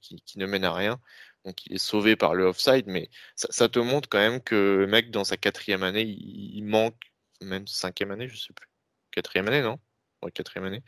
qui, 0.01 0.21
ne 0.37 0.45
mène 0.47 0.65
à 0.65 0.73
rien 0.73 0.99
donc 1.47 1.65
il 1.65 1.75
est 1.75 1.77
sauvé 1.77 2.15
par 2.17 2.35
le 2.35 2.45
offside, 2.45 2.85
mais 2.87 3.09
ça, 3.35 3.69
te 3.69 3.79
montre 3.79 4.09
quand 4.09 4.19
même 4.19 4.41
que 4.41 4.55
le 4.79 4.87
mec, 4.87 5.11
dans 5.11 5.23
sa 5.23 5.37
quatrième 5.37 5.81
année, 5.81 6.03
il, 6.03 6.63
manque, 6.65 6.95
même 7.41 7.65
cinquième 7.67 8.11
année, 8.11 8.27
je 8.27 8.35
sais 8.37 8.53
plus. 8.53 8.67
Quatrième 9.11 9.47
année, 9.47 9.61
non? 9.61 9.79
Ouais, 10.21 10.31
quatrième 10.31 10.65
année. 10.65 10.83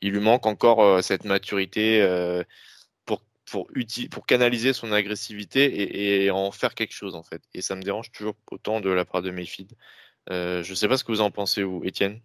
Il 0.00 0.12
lui 0.12 0.20
manque 0.20 0.46
encore 0.46 0.82
euh, 0.82 1.02
cette 1.02 1.24
maturité 1.24 2.02
euh, 2.02 2.42
pour, 3.44 4.26
canaliser 4.26 4.72
son 4.72 4.92
agressivité 4.92 6.24
et, 6.24 6.30
en 6.30 6.50
faire 6.52 6.74
quelque 6.74 6.92
chose, 6.94 7.14
en 7.14 7.22
fait. 7.22 7.42
Et 7.54 7.62
ça 7.62 7.76
me 7.76 7.82
dérange 7.82 8.10
toujours 8.12 8.36
autant 8.50 8.80
de 8.80 8.90
la 8.90 9.04
part 9.04 9.22
de 9.22 9.30
Mayfield. 9.30 9.72
Euh, 10.30 10.62
je 10.62 10.74
sais 10.74 10.88
pas 10.88 10.96
ce 10.96 11.04
que 11.04 11.12
vous 11.12 11.20
en 11.20 11.30
pensez, 11.30 11.62
vous, 11.62 11.82
Étienne 11.84 12.20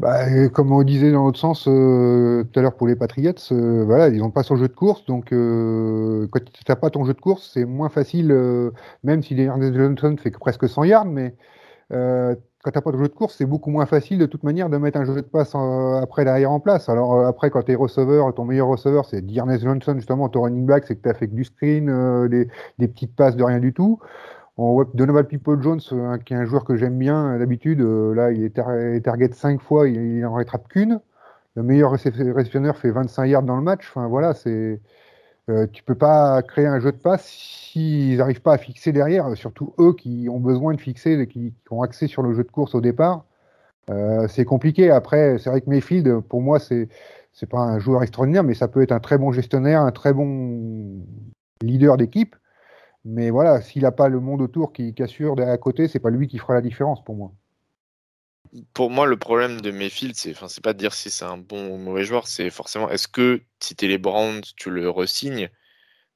bah, 0.00 0.48
comme 0.48 0.72
on 0.72 0.82
disait 0.82 1.12
dans 1.12 1.24
l'autre 1.26 1.38
sens 1.38 1.68
euh, 1.68 2.42
tout 2.44 2.58
à 2.58 2.62
l'heure 2.62 2.74
pour 2.74 2.86
les 2.86 2.96
Patriots, 2.96 3.34
euh, 3.52 3.84
voilà, 3.84 4.08
ils 4.08 4.18
n'ont 4.18 4.30
pas 4.30 4.42
son 4.42 4.56
jeu 4.56 4.66
de 4.66 4.72
course, 4.72 5.04
donc 5.04 5.30
euh, 5.32 6.26
quand 6.30 6.40
tu 6.50 6.64
pas 6.76 6.88
ton 6.88 7.04
jeu 7.04 7.12
de 7.12 7.20
course, 7.20 7.50
c'est 7.52 7.66
moins 7.66 7.90
facile, 7.90 8.32
euh, 8.32 8.70
même 9.04 9.22
si 9.22 9.38
Ernest 9.38 9.74
Johnson 9.74 10.16
fait 10.18 10.30
presque 10.30 10.66
100 10.66 10.84
yards, 10.84 11.04
mais 11.04 11.34
euh, 11.92 12.34
quand 12.62 12.70
tu 12.70 12.78
n'as 12.78 12.82
pas 12.82 12.92
de 12.92 12.98
jeu 12.98 13.08
de 13.08 13.14
course, 13.14 13.36
c'est 13.36 13.46
beaucoup 13.46 13.70
moins 13.70 13.86
facile 13.86 14.18
de 14.18 14.26
toute 14.26 14.42
manière 14.42 14.70
de 14.70 14.78
mettre 14.78 14.98
un 14.98 15.04
jeu 15.04 15.16
de 15.16 15.20
passe 15.22 15.54
après 15.54 16.24
derrière 16.24 16.52
en 16.52 16.60
place. 16.60 16.88
Alors 16.88 17.26
après, 17.26 17.50
quand 17.50 17.62
tu 17.62 17.76
receveur, 17.76 18.34
ton 18.34 18.44
meilleur 18.46 18.68
receveur, 18.68 19.06
c'est 19.06 19.24
Ernest 19.34 19.64
Johnson, 19.64 19.94
justement, 19.96 20.28
ton 20.30 20.42
running 20.42 20.66
back, 20.66 20.84
c'est 20.86 20.96
que 20.96 21.08
tu 21.08 21.14
fait 21.16 21.28
que 21.28 21.34
du 21.34 21.44
screen, 21.44 22.28
des 22.78 22.88
petites 22.88 23.16
passes 23.16 23.36
de 23.36 23.44
rien 23.44 23.60
du 23.60 23.72
tout. 23.74 23.98
On 24.62 24.84
Donovan 24.94 25.24
People 25.24 25.62
Jones, 25.62 25.80
euh, 25.92 26.18
qui 26.18 26.34
est 26.34 26.36
un 26.36 26.44
joueur 26.44 26.64
que 26.64 26.76
j'aime 26.76 26.98
bien 26.98 27.38
d'habitude, 27.38 27.80
euh, 27.80 28.14
là 28.14 28.30
il 28.30 28.44
est, 28.44 28.50
tar 28.50 28.72
est 28.74 29.00
target 29.00 29.32
5 29.32 29.60
fois, 29.60 29.88
il, 29.88 30.18
il 30.18 30.26
en 30.26 30.34
rattrape 30.34 30.68
qu'une. 30.68 31.00
Le 31.56 31.62
meilleur 31.62 31.90
réceptionneur 31.92 32.76
fait 32.76 32.90
25 32.90 33.26
yards 33.26 33.42
dans 33.44 33.56
le 33.56 33.62
match. 33.62 33.86
Enfin 33.90 34.06
voilà, 34.08 34.34
c'est 34.34 34.80
Euh, 35.50 35.66
tu 35.72 35.82
peux 35.84 35.96
pas 35.96 36.42
créer 36.42 36.66
un 36.66 36.80
jeu 36.80 36.92
de 36.92 36.98
passe 36.98 37.26
s'ils 37.26 38.18
n'arrivent 38.18 38.42
pas 38.42 38.54
à 38.54 38.58
fixer 38.58 38.92
derrière, 38.92 39.36
surtout 39.36 39.74
eux 39.80 39.94
qui 39.94 40.28
ont 40.30 40.40
besoin 40.40 40.74
de 40.74 40.80
fixer, 40.80 41.26
qui, 41.28 41.52
qui 41.52 41.72
ont 41.72 41.82
accès 41.82 42.06
sur 42.08 42.22
le 42.22 42.34
jeu 42.34 42.44
de 42.44 42.50
course 42.50 42.74
au 42.74 42.80
départ. 42.80 43.24
Euh, 43.90 44.28
c'est 44.28 44.44
compliqué. 44.44 44.90
Après, 44.90 45.38
c'est 45.38 45.50
vrai 45.50 45.60
que 45.62 45.70
Mayfield, 45.70 46.20
pour 46.22 46.42
moi, 46.42 46.58
c'est 46.60 46.88
c'est 47.32 47.48
pas 47.48 47.60
un 47.60 47.78
joueur 47.78 48.02
extraordinaire, 48.02 48.44
mais 48.44 48.54
ça 48.54 48.68
peut 48.68 48.82
être 48.82 48.92
un 48.92 49.00
très 49.00 49.18
bon 49.18 49.32
gestionnaire, 49.32 49.82
un 49.82 49.92
très 49.92 50.12
bon 50.12 51.00
leader 51.62 51.96
d'équipe. 51.96 52.36
Mais 53.04 53.30
voilà, 53.30 53.62
s'il 53.62 53.82
n'a 53.82 53.92
pas 53.92 54.08
le 54.08 54.20
monde 54.20 54.42
autour 54.42 54.72
qui, 54.72 54.94
qui 54.94 55.02
assure 55.02 55.40
à 55.40 55.56
côté, 55.58 55.88
c'est 55.88 56.00
pas 56.00 56.10
lui 56.10 56.28
qui 56.28 56.38
fera 56.38 56.54
la 56.54 56.60
différence 56.60 57.02
pour 57.02 57.16
moi. 57.16 57.32
Pour 58.74 58.90
moi, 58.90 59.06
le 59.06 59.16
problème 59.16 59.60
de 59.60 59.70
Mayfield, 59.70 60.16
c'est 60.16 60.32
enfin, 60.32 60.48
c'est 60.48 60.62
pas 60.62 60.72
de 60.72 60.78
dire 60.78 60.92
si 60.92 61.08
c'est 61.10 61.24
un 61.24 61.38
bon 61.38 61.70
ou 61.70 61.76
mauvais 61.78 62.04
joueur, 62.04 62.26
c'est 62.26 62.50
forcément 62.50 62.90
est-ce 62.90 63.06
que 63.08 63.42
si 63.60 63.76
tu 63.76 63.84
es 63.84 63.88
les 63.88 63.98
Browns, 63.98 64.42
tu 64.56 64.70
le 64.70 64.90
resignes, 64.90 65.50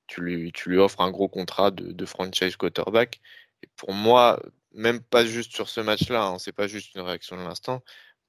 tu 0.09 0.21
lui, 0.23 0.53
tu 0.53 0.71
lui 0.71 0.79
offres 0.79 1.01
un 1.01 1.11
gros 1.11 1.29
contrat 1.29 1.71
de, 1.71 2.07
franchise 2.07 2.57
quarterback? 2.57 3.21
Et 3.63 3.69
pour 3.77 3.93
moi, 3.93 4.41
même 4.73 5.01
pas 5.01 5.25
juste 5.25 5.53
sur 5.55 5.69
ce 5.69 5.81
match-là, 5.81 6.25
hein, 6.27 6.39
c'est 6.39 6.53
pas 6.53 6.67
juste 6.67 6.95
une 6.95 7.03
réaction 7.03 7.37
de 7.37 7.43
l'instant. 7.43 7.83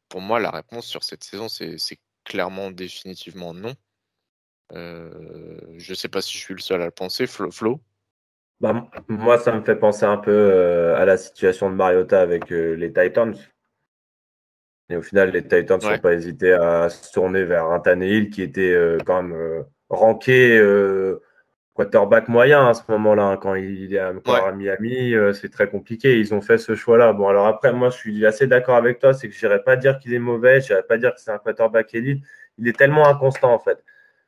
Pour 0.10 0.22
moi, 0.22 0.40
la 0.40 0.52
réponse 0.52 0.88
sur 0.88 1.04
cette 1.04 1.24
saison, 1.24 1.50
c'est 1.50 1.78
clairement, 2.24 2.72
définitivement 2.72 3.54
non. 3.54 3.76
Euh, 4.74 5.60
je 5.78 5.94
sais 5.94 6.10
pas 6.10 6.22
si 6.22 6.34
je 6.38 6.40
suis 6.44 6.54
le 6.54 6.62
seul 6.62 6.82
à 6.82 6.86
le 6.86 6.92
penser, 6.92 7.28
Flo? 7.28 7.82
Bah, 8.62 8.88
moi, 9.10 9.38
ça 9.38 9.52
me 9.52 9.62
fait 9.62 9.76
penser 9.76 10.06
un 10.06 10.18
peu 10.18 10.32
euh, 10.32 10.96
à 10.96 11.06
la 11.06 11.18
situation 11.18 11.70
de 11.70 11.76
Mariota 11.76 12.22
avec 12.22 12.52
euh, 12.52 12.76
les 12.76 12.92
Titans. 12.94 13.36
Et 14.90 14.96
au 14.96 15.02
final, 15.02 15.32
les 15.32 15.44
Titans 15.44 15.80
n'ont 15.82 16.00
pas 16.00 16.14
hésité 16.14 16.54
à 16.54 16.90
se 16.90 17.12
tourner 17.12 17.44
vers 17.44 17.66
un 17.66 17.80
Tannehill 17.80 18.30
qui 18.30 18.44
était 18.44 18.72
euh, 18.72 18.98
quand 19.06 19.24
même 19.24 19.66
ranké 19.90 20.62
quarterback 21.74 22.30
moyen 22.30 22.70
à 22.70 22.74
ce 22.74 22.84
moment-là. 22.90 23.24
Hein, 23.24 23.38
quand 23.38 23.56
il 23.56 23.94
est 23.94 24.02
encore 24.02 24.48
à 24.48 24.52
Miami, 24.54 25.14
c'est 25.34 25.50
très 25.50 25.70
compliqué. 25.70 26.18
Ils 26.20 26.34
ont 26.34 26.42
fait 26.42 26.58
ce 26.58 26.76
choix-là. 26.76 27.14
Bon, 27.14 27.28
alors 27.28 27.48
après, 27.48 27.74
moi, 27.74 27.90
je 27.90 27.98
suis 27.98 28.26
assez 28.26 28.48
d'accord 28.48 28.76
avec 28.78 29.00
toi. 29.00 29.14
C'est 29.14 29.28
que 29.28 29.36
je 29.36 29.46
n'irais 29.46 29.64
pas 29.64 29.76
dire 29.76 30.00
qu'il 30.00 30.14
est 30.14 30.20
mauvais. 30.20 30.62
Je 30.62 30.70
n'irais 30.70 30.84
pas 30.84 30.98
dire 30.98 31.14
que 31.14 31.20
c'est 31.20 31.32
un 31.32 31.40
quarterback 31.40 31.94
élite. 31.94 32.24
Il 32.58 32.68
est 32.68 32.78
tellement 32.78 33.08
inconstant, 33.08 33.54
en 33.54 33.60
fait. 33.60 33.84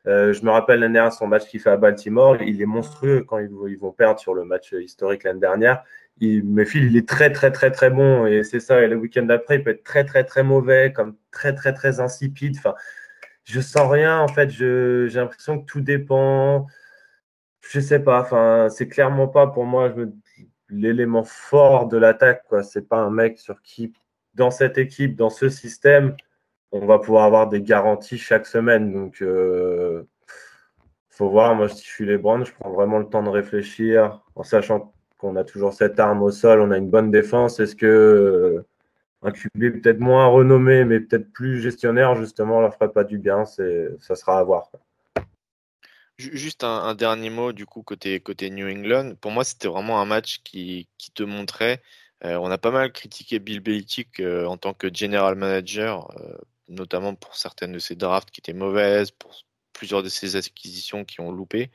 Euh, 0.08 0.32
je 0.32 0.44
me 0.46 0.52
rappelle 0.52 0.80
l'année 0.80 0.94
dernière 0.94 1.12
son 1.12 1.28
match 1.28 1.46
qu'il 1.48 1.60
fait 1.60 1.70
à 1.70 1.78
Baltimore. 1.78 2.42
Il 2.42 2.62
est 2.62 2.66
monstrueux 2.66 3.24
quand 3.28 3.40
ils, 3.40 3.78
vont 3.78 3.92
perdre 3.92 4.20
sur 4.20 4.34
le 4.34 4.46
match 4.46 4.72
historique 4.72 5.24
l'année 5.24 5.42
dernière. 5.42 5.84
Il, 6.20 6.44
Phil, 6.66 6.86
il 6.86 6.98
est 6.98 7.08
très, 7.08 7.32
très, 7.32 7.52
très, 7.52 7.72
très 7.72 7.90
bon. 7.90 8.26
Et 8.26 8.44
c'est 8.44 8.62
ça. 8.62 8.82
Et 8.82 8.88
le 8.88 8.96
week-end 8.96 9.24
d'après, 9.24 9.58
il 9.58 9.64
peut 9.64 9.72
être 9.72 9.84
très, 9.84 10.06
très, 10.06 10.24
très 10.24 10.44
mauvais, 10.44 10.94
comme 10.94 11.16
très, 11.32 11.54
très, 11.54 11.74
très 11.74 12.00
insipide. 12.00 12.56
Enfin, 12.58 12.76
je 13.44 13.60
sens 13.60 13.92
rien. 13.92 14.20
En 14.20 14.30
fait, 14.30 14.50
j'ai 14.50 15.08
l'impression 15.10 15.60
que 15.60 15.66
tout 15.66 15.82
dépend. 15.82 16.68
Je 17.62 17.80
sais 17.80 18.00
pas. 18.00 18.22
Enfin, 18.22 18.70
c'est 18.70 18.88
clairement 18.88 19.28
pas 19.28 19.48
pour 19.48 19.66
moi 19.66 19.94
l'élément 20.70 21.24
fort 21.26 21.88
de 21.88 21.98
l'attaque. 21.98 22.44
C'est 22.64 22.88
pas 22.88 22.98
un 22.98 23.12
mec 23.12 23.38
sur 23.40 23.62
qui, 23.62 23.94
dans 24.36 24.52
cette 24.52 24.78
équipe, 24.78 25.16
dans 25.16 25.30
ce 25.30 25.50
système, 25.50 26.16
on 26.72 26.86
va 26.86 27.00
pouvoir 27.00 27.26
avoir 27.26 27.48
des 27.48 27.62
garanties 27.62 28.18
chaque 28.18 28.46
semaine. 28.46 28.94
Donc, 28.94 29.22
euh, 29.22 30.04
faut 31.10 31.30
voir. 31.30 31.56
Moi, 31.56 31.70
si 31.70 31.84
je 31.84 31.90
suis 31.90 32.06
les 32.06 32.18
Browns, 32.18 32.46
je 32.46 32.54
prends 32.54 32.72
vraiment 32.72 33.00
le 33.00 33.08
temps 33.08 33.24
de 33.24 33.30
réfléchir 33.30 34.22
en 34.36 34.44
sachant 34.44 34.94
qu'on 35.18 35.36
a 35.36 35.44
toujours 35.44 35.74
cette 35.74 36.00
arme 36.00 36.22
au 36.22 36.32
sol, 36.32 36.62
on 36.62 36.72
a 36.72 36.78
une 36.78 36.90
bonne 36.90 37.10
défense. 37.10 37.60
Est-ce 37.60 37.76
que 37.76 37.86
euh, 37.86 38.66
un 39.24 39.32
QB 39.32 39.82
peut-être 39.82 40.00
moins 40.00 40.28
renommé, 40.28 40.86
mais 40.86 41.00
peut-être 41.00 41.32
plus 41.32 41.60
gestionnaire, 41.60 42.16
justement, 42.16 42.62
leur 42.62 42.74
ferait 42.74 42.92
pas 42.92 43.04
du 43.04 43.18
bien 43.18 43.46
Ça 43.46 44.16
sera 44.16 44.40
à 44.40 44.44
voir. 44.44 44.70
Juste 46.20 46.64
un, 46.64 46.96
dernier 46.96 47.30
mot 47.30 47.52
du 47.52 47.68
coup 47.68 47.84
côté, 47.84 48.20
côté 48.20 48.50
New 48.50 48.68
England. 48.68 49.14
Pour 49.22 49.32
moi, 49.32 49.44
c'était 49.44 49.68
vraiment 49.68 50.02
un 50.02 50.06
match 50.06 50.42
qui, 50.44 50.88
te 51.14 51.24
montrait. 51.24 51.82
Euh, 52.26 52.38
on 52.38 52.50
a 52.50 52.58
pas 52.58 52.72
mal 52.72 52.92
critiqué 52.92 53.38
Bill 53.40 53.60
Belichick 53.60 54.20
en 54.20 54.58
tant 54.58 54.74
que 54.74 54.88
general 54.92 55.36
manager 55.36 56.10
notamment 56.68 57.16
pour 57.16 57.36
certaines 57.36 57.72
de 57.74 57.80
ses 57.80 57.96
drafts 57.96 58.32
qui 58.32 58.42
étaient 58.42 58.54
mauvaises, 58.54 59.12
pour 59.12 59.36
plusieurs 59.74 60.04
de 60.04 60.10
ses 60.10 60.36
acquisitions 60.36 61.06
qui 61.06 61.22
ont 61.22 61.32
loupé. 61.32 61.72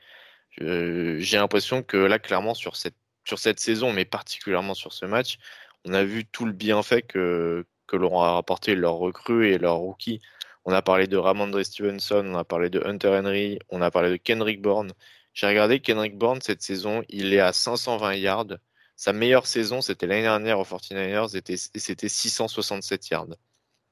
J'ai 0.57 1.37
l'impression 1.37 1.83
que 1.83 1.97
là, 1.97 2.19
clairement, 2.19 2.53
sur 2.53 2.75
cette, 2.75 2.95
sur 3.25 3.39
cette 3.39 3.59
saison, 3.59 3.93
mais 3.93 4.05
particulièrement 4.05 4.73
sur 4.75 4.93
ce 4.93 5.05
match, 5.05 5.37
on 5.85 5.93
a 5.93 6.03
vu 6.03 6.25
tout 6.25 6.45
le 6.45 6.53
bienfait 6.53 7.01
que, 7.01 7.65
que 7.87 7.95
leur 7.97 8.13
a 8.23 8.33
rapporté 8.33 8.75
leurs 8.75 8.95
recrues 8.95 9.51
et 9.51 9.57
leurs 9.57 9.77
rookies. 9.77 10.21
On 10.65 10.73
a 10.73 10.81
parlé 10.81 11.07
de 11.07 11.17
Ramondre 11.17 11.63
Stevenson, 11.65 12.23
on 12.25 12.35
a 12.35 12.43
parlé 12.45 12.69
de 12.69 12.81
Hunter 12.85 13.09
Henry, 13.09 13.59
on 13.69 13.81
a 13.81 13.91
parlé 13.91 14.11
de 14.11 14.17
Kendrick 14.17 14.61
Bourne. 14.61 14.93
J'ai 15.33 15.47
regardé 15.47 15.79
Kendrick 15.79 16.17
Bourne 16.17 16.41
cette 16.41 16.61
saison, 16.61 17.03
il 17.09 17.33
est 17.33 17.39
à 17.39 17.51
520 17.53 18.13
yards. 18.15 18.57
Sa 18.95 19.11
meilleure 19.11 19.47
saison, 19.47 19.81
c'était 19.81 20.07
l'année 20.07 20.21
dernière 20.21 20.59
aux 20.59 20.63
49ers, 20.63 21.29
c'était 21.75 22.09
667 22.09 23.09
yards. 23.09 23.35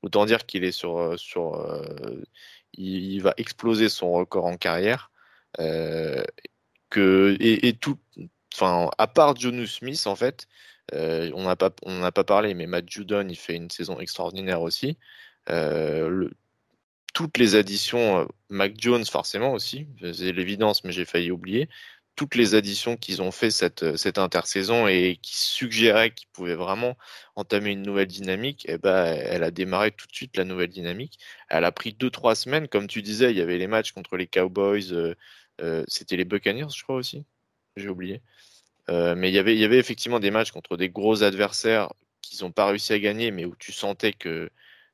Autant 0.02 0.26
dire 0.26 0.46
qu'il 0.46 0.64
est 0.64 0.72
sur, 0.72 0.98
euh, 0.98 1.18
sur 1.18 1.56
euh, 1.56 2.22
il, 2.74 3.22
va 3.22 3.34
exploser 3.38 3.90
son 3.90 4.12
record 4.12 4.46
en 4.46 4.58
carrière. 4.58 5.12
Euh, 5.60 6.24
que, 6.90 7.38
et, 7.40 7.74
tout, 7.74 7.98
enfin, 8.54 8.90
à 8.98 9.08
part 9.08 9.36
Jonu 9.36 9.68
Smith, 9.68 10.08
en 10.08 10.16
fait, 10.16 10.48
on 10.94 11.44
n'a 11.44 11.56
pas, 11.56 11.72
on 11.84 12.00
n'a 12.00 12.12
pas 12.12 12.24
parlé, 12.26 12.54
mais 12.54 12.68
Matt 12.68 12.90
Judon, 12.90 13.28
il 13.30 13.38
fait 13.38 13.56
une 13.56 13.70
saison 13.70 14.00
extraordinaire 14.00 14.62
aussi. 14.62 14.98
Toutes 17.14 17.38
les 17.38 17.56
additions, 17.56 18.28
Mac 18.50 18.74
Jones 18.78 19.06
forcément 19.06 19.54
aussi, 19.54 19.88
c'est 20.02 20.32
l'évidence, 20.34 20.84
mais 20.84 20.92
j'ai 20.92 21.06
failli 21.06 21.32
oublier 21.32 21.70
toutes 22.16 22.36
les 22.36 22.56
additions 22.56 22.98
qu'ils 22.98 23.22
ont 23.22 23.32
fait 23.32 23.52
cette, 23.52 23.98
cette 23.98 24.18
intersaison 24.18 24.88
et 24.88 25.18
qui 25.22 25.38
suggéraient 25.38 26.12
qu'ils 26.12 26.28
pouvaient 26.30 26.56
vraiment 26.56 26.98
entamer 27.36 27.72
une 27.72 27.82
nouvelle 27.82 28.08
dynamique, 28.08 28.66
eh 28.68 28.78
ben, 28.78 29.06
elle 29.06 29.44
a 29.44 29.52
démarré 29.52 29.92
tout 29.92 30.08
de 30.08 30.14
suite 30.14 30.38
la 30.38 30.44
nouvelle 30.44 30.70
dynamique. 30.70 31.20
Elle 31.50 31.66
a 31.66 31.72
pris 31.72 31.94
2-3 31.94 32.36
semaines, 32.36 32.68
comme 32.68 32.88
tu 32.88 33.02
disais, 33.02 33.32
il 33.32 33.38
y 33.38 33.42
avait 33.42 33.58
les 33.58 33.68
matchs 33.68 33.92
contre 33.94 34.18
les 34.18 34.28
Cowboys, 34.28 34.92
euh, 34.92 35.16
euh, 35.62 35.84
c'était 35.88 36.18
les 36.18 36.26
Buccaneers, 36.26 36.70
je 36.76 36.84
crois 36.84 36.96
aussi, 36.96 37.24
j'ai 37.76 37.90
oublié. 37.90 38.22
Euh, 38.90 39.16
mais 39.16 39.30
il 39.30 39.34
y, 39.34 39.40
avait, 39.40 39.56
il 39.56 39.60
y 39.60 39.66
avait 39.66 39.80
effectivement 39.80 40.20
des 40.20 40.32
matchs 40.32 40.52
contre 40.52 40.78
des 40.78 40.90
gros 40.90 41.24
adversaires 41.24 41.90
qu'ils 42.22 42.44
n'ont 42.44 42.52
pas 42.52 42.68
réussi 42.68 42.94
à 42.94 43.00
gagner, 43.00 43.32
mais 43.32 43.46
où 43.46 43.56
tu 43.58 43.72
sentais 43.72 44.14
que 44.14 44.50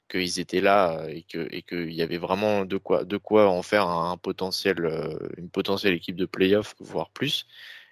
qu'ils 0.08 0.40
étaient 0.40 0.62
là 0.62 1.06
et 1.10 1.24
que 1.24 1.48
et 1.52 1.62
qu'il 1.62 1.94
y 1.94 2.02
avait 2.02 2.18
vraiment 2.18 2.66
de 2.66 2.78
quoi 2.78 3.04
de 3.04 3.18
quoi 3.18 3.50
en 3.50 3.62
faire 3.62 3.88
un, 3.88 4.18
potentiel 4.18 4.78
une 5.38 5.50
potentielle 5.50 5.94
équipe 5.94 6.16
de 6.16 6.26
playoff 6.26 6.76
voire 6.80 7.10
plus. 7.10 7.46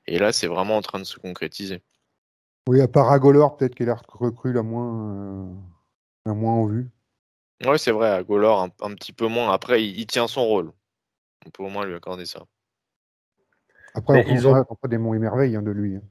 Et 0.07 0.19
là 0.19 0.31
c'est 0.31 0.47
vraiment 0.47 0.77
en 0.77 0.81
train 0.81 0.99
de 0.99 1.03
se 1.05 1.19
concrétiser. 1.19 1.81
Oui 2.67 2.81
à 2.81 2.87
part 2.87 3.11
Agolor 3.11 3.57
peut-être 3.57 3.75
qu'il 3.75 3.89
a 3.89 3.99
recru 4.07 4.53
la 4.53 4.63
moins 4.63 5.11
euh, 5.11 5.53
la 6.25 6.33
moins 6.33 6.53
en 6.53 6.65
vue. 6.65 6.89
Oui 7.65 7.79
c'est 7.79 7.91
vrai 7.91 8.09
Agolor 8.09 8.61
un, 8.61 8.69
un, 8.81 8.93
petit 8.95 9.13
peu 9.13 9.27
moins. 9.27 9.51
Après 9.51 9.83
il, 9.83 10.05
tient 10.07 10.27
son 10.27 10.45
rôle. 10.45 10.71
On 11.45 11.49
peut 11.49 11.63
au 11.63 11.69
moins 11.69 11.85
lui 11.85 11.95
accorder 11.95 12.25
ça. 12.25 12.45
Après 13.93 14.25
on 14.25 14.31
ils 14.31 14.47
ont 14.47 14.63
pas 14.63 14.87
des 14.87 14.97
monts 14.97 15.13
et 15.13 15.19
merveilles 15.19 15.55
hein, 15.55 15.61
de 15.61 15.71
lui 15.71 15.95
hein 15.95 16.01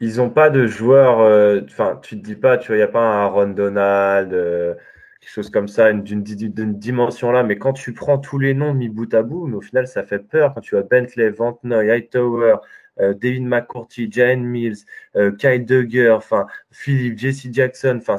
ils 0.00 0.16
n'ont 0.16 0.30
pas 0.30 0.50
de 0.50 0.66
joueurs. 0.66 1.20
Euh, 1.20 1.60
enfin, 1.64 1.98
tu 2.02 2.20
te 2.20 2.24
dis 2.24 2.36
pas, 2.36 2.58
tu 2.58 2.68
vois, 2.68 2.76
il 2.76 2.80
n'y 2.80 2.84
a 2.84 2.88
pas 2.88 3.00
un 3.00 3.24
Aaron 3.24 3.48
Donald, 3.48 4.32
euh, 4.32 4.74
quelque 5.20 5.30
chose 5.30 5.50
comme 5.50 5.68
ça, 5.68 5.92
d'une 5.92 6.22
dimension 6.22 7.32
là. 7.32 7.42
Mais 7.42 7.58
quand 7.58 7.72
tu 7.72 7.92
prends 7.94 8.18
tous 8.18 8.38
les 8.38 8.54
noms 8.54 8.74
mis 8.74 8.88
bout 8.88 9.12
à 9.14 9.22
bout, 9.22 9.46
mais 9.46 9.56
au 9.56 9.60
final, 9.60 9.86
ça 9.88 10.04
fait 10.04 10.18
peur. 10.20 10.54
Quand 10.54 10.60
tu 10.60 10.76
as 10.76 10.82
Bentley, 10.82 11.30
Vantnoy, 11.30 11.90
Hightower, 11.90 12.56
euh, 13.00 13.14
David 13.14 13.44
McCourty, 13.44 14.08
Jane 14.10 14.42
Mills, 14.44 14.84
Kyle 15.38 15.64
Duggar, 15.64 16.16
enfin, 16.18 16.46
Philippe, 16.70 17.18
Jesse 17.18 17.48
Jackson, 17.52 18.00
ça, 18.02 18.18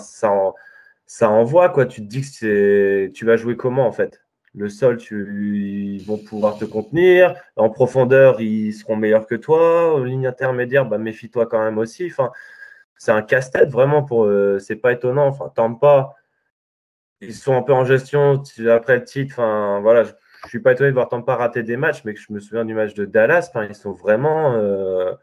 ça 1.05 1.29
envoie 1.29 1.69
quoi. 1.69 1.85
Tu 1.85 2.01
te 2.01 2.07
dis 2.07 2.21
que 2.21 3.07
tu 3.07 3.25
vas 3.25 3.37
jouer 3.37 3.55
comment 3.57 3.87
en 3.87 3.91
fait? 3.91 4.21
Le 4.57 4.69
sol, 4.69 4.97
ils 5.11 6.03
vont 6.05 6.17
pouvoir 6.17 6.57
te 6.57 6.65
contenir. 6.65 7.35
En 7.55 7.69
profondeur, 7.69 8.41
ils 8.41 8.73
seront 8.73 8.95
meilleurs 8.95 9.27
que 9.27 9.35
toi. 9.35 9.93
En 9.93 10.03
ligne 10.03 10.27
intermédiaire, 10.27 10.85
bah, 10.85 10.97
méfie-toi 10.97 11.45
quand 11.45 11.63
même 11.63 11.77
aussi. 11.77 12.07
Enfin, 12.07 12.31
c'est 12.97 13.11
un 13.11 13.21
casse-tête 13.21 13.69
vraiment 13.69 14.03
pour. 14.03 14.25
Euh, 14.25 14.59
c'est 14.59 14.75
pas 14.75 14.93
étonnant. 14.93 15.27
Enfin, 15.27 15.73
pas. 15.75 16.15
Ils 17.21 17.33
sont 17.33 17.55
un 17.55 17.61
peu 17.61 17.73
en 17.73 17.85
gestion 17.85 18.41
après 18.69 18.97
le 18.97 19.03
titre. 19.03 19.35
Enfin, 19.35 19.79
voilà, 19.81 20.03
je, 20.03 20.11
ne 20.11 20.49
suis 20.49 20.59
pas 20.59 20.73
étonné 20.73 20.89
de 20.89 20.95
voir 20.95 21.09
pas 21.09 21.35
rater 21.35 21.63
des 21.63 21.77
matchs, 21.77 22.03
mais 22.05 22.13
que 22.13 22.19
je 22.19 22.31
me 22.33 22.39
souviens 22.39 22.65
du 22.65 22.73
match 22.73 22.93
de 22.93 23.05
Dallas. 23.05 23.47
Enfin, 23.49 23.65
ils 23.65 23.75
sont 23.75 23.91
vraiment. 23.93 24.53
Euh, 24.55 25.13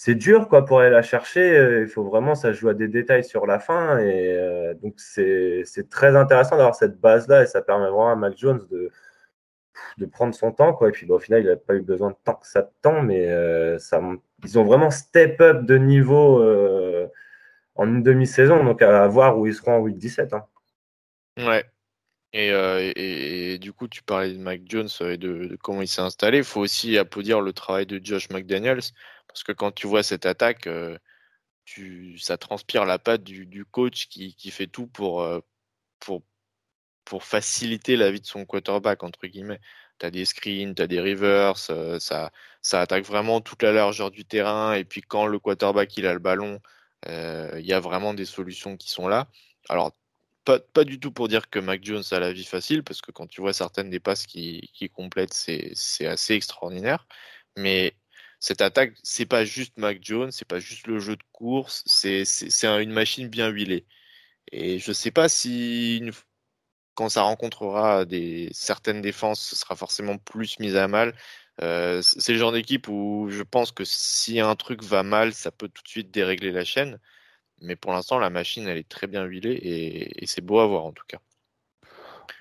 c'est 0.00 0.14
dur 0.14 0.48
quoi 0.48 0.64
pour 0.64 0.78
aller 0.78 0.90
la 0.90 1.02
chercher. 1.02 1.58
Euh, 1.58 1.82
il 1.82 1.88
faut 1.88 2.04
vraiment, 2.04 2.36
ça 2.36 2.52
joue 2.52 2.68
à 2.68 2.74
des 2.74 2.86
détails 2.86 3.24
sur 3.24 3.46
la 3.46 3.58
fin. 3.58 3.98
Et 3.98 4.32
euh, 4.32 4.72
donc, 4.74 4.94
c'est 5.00 5.64
très 5.90 6.14
intéressant 6.14 6.56
d'avoir 6.56 6.76
cette 6.76 7.00
base-là 7.00 7.42
et 7.42 7.46
ça 7.46 7.62
permet 7.62 7.86
vraiment 7.86 8.12
à 8.12 8.14
Mac 8.14 8.38
Jones 8.38 8.64
de, 8.70 8.92
de 9.96 10.06
prendre 10.06 10.36
son 10.36 10.52
temps. 10.52 10.72
Quoi. 10.72 10.90
Et 10.90 10.92
puis, 10.92 11.10
au 11.10 11.18
final, 11.18 11.42
il 11.42 11.48
n'a 11.48 11.56
pas 11.56 11.74
eu 11.74 11.80
besoin 11.80 12.10
de 12.10 12.16
tant 12.22 12.34
que 12.34 12.46
ça 12.46 12.62
de 12.62 12.70
temps, 12.80 13.02
mais 13.02 13.28
euh, 13.28 13.76
ça, 13.80 14.00
ils 14.44 14.56
ont 14.56 14.62
vraiment 14.62 14.92
step 14.92 15.40
up 15.40 15.64
de 15.64 15.76
niveau 15.78 16.44
en 17.74 17.88
une 17.88 18.04
demi-saison. 18.04 18.62
Donc, 18.62 18.82
à 18.82 19.04
voir 19.08 19.36
où 19.36 19.48
ils 19.48 19.54
seront 19.54 19.78
en 19.78 19.80
week 19.80 19.98
17. 19.98 20.32
Hein. 20.32 20.44
Ouais. 21.38 21.64
Et, 22.32 22.50
et, 22.50 23.58
du 23.58 23.72
coup, 23.72 23.88
tu 23.88 24.04
parlais 24.04 24.32
de 24.32 24.38
Mac 24.38 24.60
Jones 24.64 24.88
et 25.00 25.16
de 25.16 25.58
comment 25.60 25.82
il 25.82 25.88
s'est 25.88 26.02
installé. 26.02 26.38
Il 26.38 26.44
faut 26.44 26.60
aussi 26.60 26.96
applaudir 26.98 27.40
le 27.40 27.52
travail 27.52 27.86
de 27.86 28.00
Josh 28.00 28.30
McDaniels, 28.30 28.92
parce 29.38 29.44
que 29.44 29.52
quand 29.52 29.70
tu 29.70 29.86
vois 29.86 30.02
cette 30.02 30.26
attaque, 30.26 30.66
euh, 30.66 30.98
ça 32.18 32.36
transpire 32.38 32.84
la 32.84 32.98
patte 32.98 33.22
du, 33.22 33.64
coach 33.64 34.08
qui, 34.08 34.50
fait 34.50 34.66
tout 34.66 34.88
pour, 34.88 35.22
euh, 35.22 35.40
pour, 36.00 36.24
faciliter 37.22 37.96
la 37.96 38.10
vie 38.10 38.20
de 38.20 38.26
son 38.26 38.44
quarterback, 38.44 39.02
entre 39.04 39.28
guillemets. 39.28 39.60
Tu 40.00 40.06
as 40.06 40.10
des 40.10 40.24
screens, 40.24 40.74
tu 40.74 40.82
as 40.82 40.86
des 40.88 41.00
rivers, 41.00 41.56
ça, 41.56 42.30
ça 42.62 42.80
attaque 42.80 43.04
vraiment 43.04 43.40
toute 43.40 43.62
la 43.62 43.72
largeur 43.72 44.10
du 44.10 44.24
terrain. 44.24 44.74
Et 44.74 44.84
puis 44.84 45.02
quand 45.02 45.26
le 45.26 45.38
quarterback 45.38 45.96
il 45.96 46.06
a 46.06 46.12
le 46.14 46.18
ballon, 46.18 46.60
il 47.06 47.64
y 47.64 47.72
a 47.72 47.80
vraiment 47.80 48.14
des 48.14 48.24
solutions 48.24 48.76
qui 48.76 48.90
sont 48.90 49.08
là. 49.08 49.28
Alors, 49.68 49.92
pas, 50.44 50.58
pas, 50.60 50.84
du 50.84 50.98
tout 51.00 51.12
pour 51.12 51.28
dire 51.28 51.50
que 51.50 51.58
Mac 51.60 51.84
Jones 51.84 52.02
a 52.10 52.18
la 52.20 52.32
vie 52.32 52.44
facile, 52.44 52.82
parce 52.82 53.00
que 53.02 53.12
quand 53.12 53.26
tu 53.28 53.40
vois 53.40 53.52
certaines 53.52 53.90
des 53.90 54.00
passes 54.00 54.26
qui, 54.26 54.70
qui 54.74 54.88
complètent, 54.90 55.34
c'est 55.34 56.06
assez 56.06 56.34
extraordinaire. 56.34 57.06
Mais 57.56 57.94
cette 58.40 58.60
attaque, 58.62 58.94
c'est 59.02 59.26
pas 59.26 59.44
juste 59.44 59.78
Mac 59.78 59.98
Jones, 60.02 60.30
c'est 60.32 60.46
pas 60.48 60.60
juste 60.60 60.86
le 60.86 60.98
jeu 61.00 61.16
de 61.16 61.22
course, 61.32 61.82
c'est 61.86 62.24
une 62.64 62.92
machine 62.92 63.28
bien 63.28 63.48
huilée. 63.48 63.86
Et 64.52 64.78
je 64.78 64.92
sais 64.92 65.10
pas 65.10 65.28
si 65.28 66.02
quand 66.94 67.08
ça 67.08 67.22
rencontrera 67.22 68.04
des, 68.04 68.50
certaines 68.52 69.02
défenses, 69.02 69.40
ce 69.40 69.56
sera 69.56 69.76
forcément 69.76 70.18
plus 70.18 70.58
mis 70.60 70.76
à 70.76 70.88
mal. 70.88 71.16
Euh, 71.62 72.02
c'est 72.02 72.32
le 72.32 72.38
genre 72.38 72.52
d'équipe 72.52 72.88
où 72.88 73.28
je 73.30 73.42
pense 73.42 73.72
que 73.72 73.84
si 73.84 74.40
un 74.40 74.56
truc 74.56 74.82
va 74.84 75.02
mal, 75.02 75.34
ça 75.34 75.50
peut 75.52 75.68
tout 75.68 75.82
de 75.82 75.88
suite 75.88 76.10
dérégler 76.10 76.52
la 76.52 76.64
chaîne. 76.64 76.98
Mais 77.62 77.76
pour 77.76 77.92
l'instant, 77.92 78.18
la 78.18 78.30
machine, 78.30 78.68
elle 78.68 78.78
est 78.78 78.88
très 78.88 79.06
bien 79.08 79.24
huilée 79.24 79.58
et 80.16 80.26
c'est 80.26 80.42
beau 80.42 80.60
à 80.60 80.66
voir 80.66 80.84
en 80.86 80.92
tout 80.92 81.04
cas. 81.08 81.20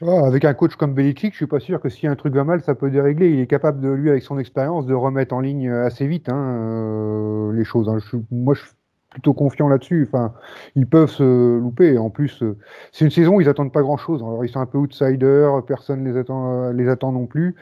Oh, 0.02 0.26
avec 0.26 0.46
un 0.46 0.54
coach 0.54 0.76
comme 0.76 0.94
Belichick, 0.94 1.34
je 1.34 1.38
suis 1.38 1.48
pas 1.48 1.60
sûr 1.60 1.82
que 1.82 1.90
si 1.90 2.08
un 2.08 2.16
truc 2.16 2.34
va 2.34 2.44
mal, 2.44 2.62
ça 2.62 2.76
peut 2.76 2.92
dérégler. 2.92 3.30
Il 3.30 3.40
est 3.40 3.48
capable 3.48 3.82
de 3.82 3.90
lui, 3.90 4.10
avec 4.10 4.24
son 4.24 4.38
expérience, 4.38 4.86
de 4.86 4.94
remettre 4.94 5.34
en 5.34 5.40
ligne 5.40 5.70
assez 5.70 6.08
vite 6.08 6.30
hein, 6.30 6.38
euh, 6.38 7.54
les 7.54 7.64
choses. 7.64 7.90
Hein. 7.90 7.98
Moi, 8.30 8.54
je 8.54 8.62
suis 8.62 8.72
plutôt 9.10 9.34
confiant 9.34 9.68
là-dessus. 9.68 10.08
Enfin, 10.08 10.34
ils 10.76 10.88
peuvent 10.88 11.10
se 11.10 11.58
louper. 11.58 11.98
En 11.98 12.10
plus, 12.10 12.44
euh, 12.44 12.58
c'est 12.92 13.06
une 13.06 13.12
saison 13.12 13.36
où 13.36 13.42
ils 13.42 13.50
attendent 13.50 13.74
pas 13.74 13.82
grand-chose. 13.82 14.24
Ils 14.44 14.50
sont 14.50 14.60
un 14.60 14.66
peu 14.66 14.78
outsiders, 14.78 15.64
personne 15.66 16.06
les 16.06 16.18
attend, 16.18 16.66
euh, 16.66 16.74
les 16.74 16.88
attend 16.88 17.12
non 17.12 17.26
plus. 17.26 17.56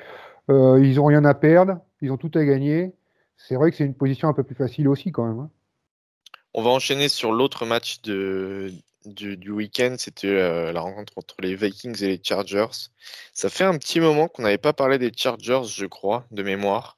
Euh, 0.50 0.80
ils 0.84 1.00
ont 1.00 1.06
rien 1.06 1.26
à 1.26 1.34
perdre, 1.34 1.80
ils 2.02 2.12
ont 2.12 2.18
tout 2.18 2.32
à 2.36 2.44
gagner. 2.44 2.94
C'est 3.38 3.56
vrai 3.56 3.72
que 3.72 3.78
c'est 3.78 3.86
une 3.86 3.96
position 3.96 4.28
un 4.28 4.34
peu 4.34 4.44
plus 4.44 4.56
facile 4.56 4.88
aussi, 4.88 5.12
quand 5.12 5.26
même. 5.26 5.40
Hein. 5.40 5.50
On 6.54 6.62
va 6.62 6.70
enchaîner 6.70 7.10
sur 7.10 7.32
l'autre 7.32 7.66
match 7.66 8.02
de, 8.02 8.72
du, 9.06 9.52
week-end, 9.52 9.96
c'était 9.98 10.28
euh, 10.28 10.72
la 10.72 10.82
rencontre 10.82 11.14
entre 11.18 11.36
les 11.40 11.56
Vikings 11.56 12.04
et 12.04 12.08
les 12.08 12.22
Chargers. 12.24 12.90
Ça 13.34 13.50
fait 13.50 13.64
un 13.64 13.78
petit 13.78 14.00
moment 14.00 14.28
qu'on 14.28 14.44
n'avait 14.44 14.58
pas 14.58 14.74
parlé 14.74 14.98
des 14.98 15.12
Chargers, 15.16 15.64
je 15.68 15.86
crois, 15.86 16.26
de 16.32 16.44
mémoire. 16.44 16.98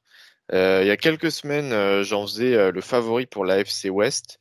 Euh, 0.53 0.81
il 0.83 0.87
y 0.87 0.91
a 0.91 0.97
quelques 0.97 1.31
semaines, 1.31 1.73
euh, 1.73 2.03
j'en 2.03 2.25
faisais 2.25 2.71
le 2.71 2.81
favori 2.81 3.25
pour 3.25 3.45
la 3.45 3.59
FC 3.59 3.89
West. 3.89 4.39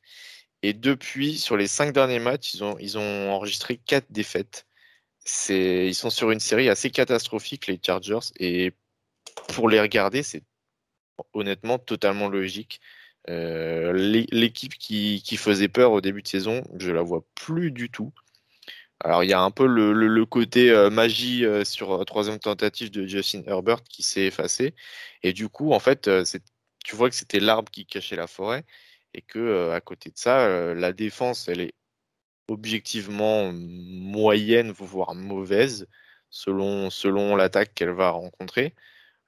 Et 0.63 0.73
depuis, 0.73 1.39
sur 1.39 1.57
les 1.57 1.67
cinq 1.67 1.93
derniers 1.93 2.19
matchs, 2.19 2.55
ils 2.81 2.99
ont 2.99 3.31
enregistré 3.31 3.77
quatre 3.77 4.11
défaites. 4.11 4.67
Ils 5.49 5.95
sont 5.95 6.11
sur 6.11 6.31
une 6.31 6.41
série 6.41 6.69
assez 6.69 6.91
catastrophique, 6.91 7.67
les 7.67 7.81
Chargers. 7.85 8.33
Et 8.39 8.73
pour 9.55 9.69
les 9.69 9.81
regarder, 9.81 10.23
c'est 10.23 10.43
honnêtement 11.35 11.79
totalement 11.79 12.29
logique. 12.29 12.81
Euh, 13.29 13.93
L'équipe 13.93 14.75
qui, 14.75 15.21
faisait 15.37 15.69
peur 15.69 15.93
au 15.93 16.01
début 16.01 16.23
de 16.23 16.29
saison, 16.29 16.63
je 16.79 16.93
la 16.93 17.03
vois 17.03 17.25
plus 17.35 17.71
du 17.71 17.91
tout. 17.91 18.13
Alors 19.01 19.25
il 19.25 19.31
y 19.31 19.33
a 19.33 19.41
un 19.41 19.51
peu 19.51 19.67
le, 19.67 20.25
côté 20.27 20.71
euh, 20.71 20.91
magie 20.91 21.45
euh, 21.45 21.65
sur 21.65 22.05
troisième 22.07 22.39
tentative 22.39 22.91
de 22.91 23.07
Justin 23.07 23.43
Herbert 23.47 23.83
qui 23.85 24.03
s'est 24.03 24.27
effacé. 24.27 24.75
Et 25.23 25.33
du 25.33 25.49
coup, 25.49 25.73
en 25.73 25.81
fait, 25.81 26.11
tu 26.85 26.97
vois 26.97 27.11
que 27.11 27.17
c'était 27.17 27.41
l'arbre 27.41 27.71
qui 27.71 27.87
cachait 27.87 28.17
la 28.17 28.27
forêt 28.27 28.65
et 29.15 29.23
que 29.23 29.71
à 29.71 29.81
côté 29.81 30.11
de 30.11 30.19
ça, 30.19 30.75
la 30.75 30.93
défense, 30.93 31.49
elle 31.49 31.61
est 31.61 31.75
objectivement 32.49 33.51
moyenne, 33.53 34.71
voire 34.71 35.15
mauvaise, 35.15 35.89
selon, 36.31 36.91
selon 36.91 37.37
l'attaque 37.37 37.75
qu'elle 37.75 37.91
va 37.91 38.11
rencontrer. 38.11 38.75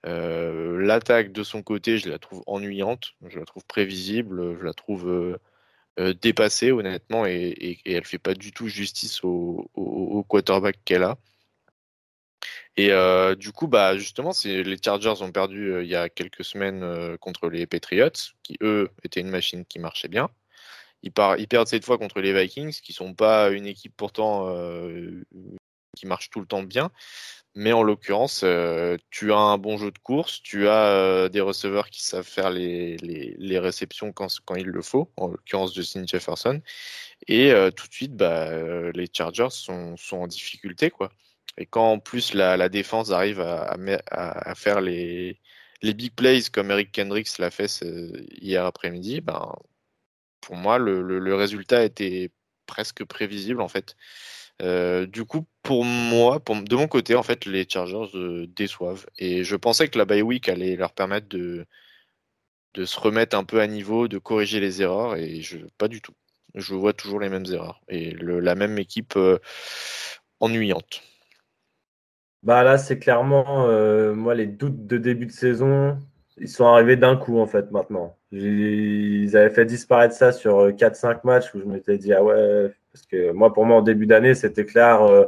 L'attaque 0.05 1.33
de 1.33 1.43
son 1.43 1.63
côté, 1.63 1.99
je 1.99 2.09
la 2.09 2.19
trouve 2.19 2.43
ennuyante, 2.47 3.15
je 3.27 3.39
la 3.39 3.45
trouve 3.45 3.65
prévisible, 3.67 4.57
je 4.59 4.65
la 4.65 4.73
trouve 4.75 5.39
dépassée 6.23 6.71
honnêtement 6.73 7.27
et, 7.27 7.33
et, 7.33 7.79
et, 7.85 7.93
elle 7.93 8.05
fait 8.05 8.19
pas 8.19 8.35
du 8.35 8.53
tout 8.53 8.69
justice 8.69 9.25
au, 9.25 10.25
quarterback 10.29 10.79
qu'elle 10.85 11.03
a. 11.03 11.19
Et 12.77 12.91
du 13.37 13.51
coup, 13.53 13.67
bah 13.67 13.97
justement, 13.97 14.31
les 14.45 14.77
Chargers 14.83 15.21
ont 15.21 15.33
perdu 15.33 15.83
il 15.83 15.89
y 15.89 15.97
a 15.97 16.09
quelques 16.09 16.45
semaines 16.45 17.19
contre 17.19 17.49
les 17.49 17.67
Patriots, 17.67 18.11
qui 18.45 18.57
eux 18.63 18.91
étaient 19.03 19.21
une 19.21 19.31
machine 19.31 19.65
qui 19.65 19.81
marchait 19.81 20.09
bien. 20.09 20.31
Ils, 21.03 21.13
ils, 21.39 21.49
perdent 21.49 21.69
cette 21.69 21.85
fois 21.85 21.99
contre 21.99 22.21
les 22.21 22.33
Vikings, 22.33 22.81
qui 22.81 22.93
sont 22.93 23.15
pas 23.15 23.51
une 23.51 23.67
équipe 23.67 23.95
pourtant 23.97 24.49
qui 25.97 26.07
marche 26.07 26.31
tout 26.31 26.41
le 26.41 26.47
temps 26.47 26.63
bien. 26.63 26.93
Mais 27.59 27.73
en 27.73 27.83
l'occurrence, 27.83 28.43
euh, 28.45 28.97
tu 29.11 29.33
as 29.33 29.37
un 29.37 29.59
bon 29.59 29.79
jeu 29.79 29.91
de 29.91 29.99
course, 29.99 30.41
tu 30.45 30.69
as 30.69 30.93
euh, 30.93 31.29
des 31.29 31.41
receveurs 31.41 31.91
qui 31.91 32.05
savent 32.05 32.25
faire 32.25 32.51
les, 32.51 32.97
les, 32.99 33.59
réceptions 33.59 34.13
quand, 34.13 34.29
quand, 34.45 34.55
il 34.55 34.69
le 34.69 34.81
faut, 34.81 35.11
en 35.17 35.27
l'occurrence 35.27 35.75
Justin 35.75 36.07
Jefferson. 36.07 36.63
Et 37.27 37.51
euh, 37.51 37.73
tout 37.73 37.89
de 37.89 37.93
suite, 37.93 38.15
bah, 38.15 38.49
les 38.93 39.09
Chargers 39.13 39.51
sont, 39.51 39.97
sont, 39.97 40.19
en 40.19 40.27
difficulté. 40.29 40.91
quoi. 40.91 41.11
Et 41.57 41.67
quand 41.67 41.91
en 41.91 41.99
plus 41.99 42.33
la, 42.33 42.57
la 42.57 42.69
défense 42.69 43.11
arrive 43.11 43.41
à, 43.41 43.63
à, 43.73 44.51
à, 44.51 44.55
faire 44.55 44.81
les, 44.81 45.41
les 45.83 45.95
big 45.95 46.13
plays 46.15 46.43
comme 46.53 46.71
Eric 46.71 46.93
Kendricks 46.93 47.39
l'a 47.39 47.51
fait 47.51 47.85
hier 48.41 48.67
après-midi, 48.67 49.21
ben, 49.21 49.53
pour 50.41 50.55
moi, 50.55 50.79
le, 50.79 51.03
le, 51.03 51.19
le 51.19 51.35
résultat 51.35 51.83
était 51.85 52.31
presque 52.67 53.05
prévisible 53.05 53.61
en 53.61 53.69
fait. 53.69 53.97
Euh, 54.63 55.07
du 55.07 55.25
coup, 55.25 55.47
pour 55.63 55.85
moi, 55.85 56.41
de 56.49 56.77
mon 56.77 56.89
côté, 56.89 57.15
en 57.15 57.23
fait, 57.23 57.47
les 57.47 57.69
Chargers 57.69 58.11
euh, 58.15 58.47
déçoivent. 58.57 59.07
Et 59.19 59.45
je 59.45 59.57
pensais 59.57 59.89
que 59.89 59.99
la 59.99 60.05
bye 60.05 60.23
week 60.23 60.49
allait 60.49 60.77
leur 60.77 60.93
permettre 60.93 61.29
de, 61.29 61.67
se 62.77 62.99
remettre 62.99 63.37
un 63.37 63.45
peu 63.45 63.61
à 63.61 63.67
niveau, 63.67 64.09
de 64.09 64.19
corriger 64.19 64.61
les 64.61 64.83
erreurs, 64.83 65.17
et 65.17 65.41
pas 65.79 65.89
du 65.89 66.01
tout. 66.01 66.15
Je 66.55 66.75
vois 66.75 66.93
toujours 66.93 67.21
les 67.21 67.29
mêmes 67.29 67.45
erreurs 67.53 67.83
et 67.89 68.13
la 68.13 68.55
même 68.55 68.79
équipe 68.79 69.15
euh, 69.17 69.39
ennuyante. 70.41 71.03
Bah 72.43 72.63
là, 72.63 72.79
c'est 72.79 72.99
clairement 72.99 73.67
moi 74.15 74.35
les 74.35 74.47
doutes 74.47 74.87
de 74.87 74.97
début 74.97 75.27
de 75.27 75.33
saison, 75.33 75.99
ils 76.37 76.49
sont 76.49 76.67
arrivés 76.67 76.97
d'un 76.97 77.17
coup 77.17 77.39
en 77.41 77.47
fait 77.47 77.71
maintenant. 77.73 78.17
Ils 78.31 79.37
avaient 79.37 79.51
fait 79.51 79.65
disparaître 79.65 80.15
ça 80.15 80.31
sur 80.31 80.69
4-5 80.69 81.21
matchs 81.25 81.53
où 81.55 81.61
je 81.61 81.65
m'étais 81.65 81.99
dit 81.99 82.13
ah 82.13 82.23
ouais 82.23 82.73
parce 82.99 83.07
que 83.07 83.33
moi, 83.33 83.53
pour 83.53 83.65
moi, 83.65 83.77
en 83.77 83.83
début 83.83 84.07
d'année, 84.07 84.35
c'était 84.35 84.65
clair. 84.65 85.03
Euh, 85.03 85.27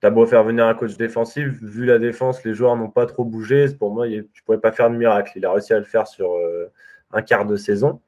tu 0.00 0.06
as 0.06 0.10
beau 0.10 0.26
faire 0.26 0.44
venir 0.44 0.66
un 0.66 0.74
coach 0.74 0.96
défensif, 0.96 1.48
vu 1.62 1.86
la 1.86 1.98
défense, 1.98 2.44
les 2.44 2.52
joueurs 2.54 2.76
n'ont 2.76 2.90
pas 2.90 3.06
trop 3.06 3.24
bougé. 3.24 3.66
Pour 3.74 3.92
moi, 3.92 4.06
tu 4.06 4.16
ne 4.16 4.22
pouvais 4.44 4.58
pas 4.58 4.72
faire 4.72 4.90
de 4.90 4.96
miracle. 4.96 5.32
Il 5.36 5.46
a 5.46 5.52
réussi 5.52 5.72
à 5.72 5.78
le 5.78 5.84
faire 5.84 6.06
sur 6.06 6.34
euh, 6.34 6.70
un 7.12 7.22
quart 7.22 7.46
de 7.46 7.56
saison. 7.56 8.00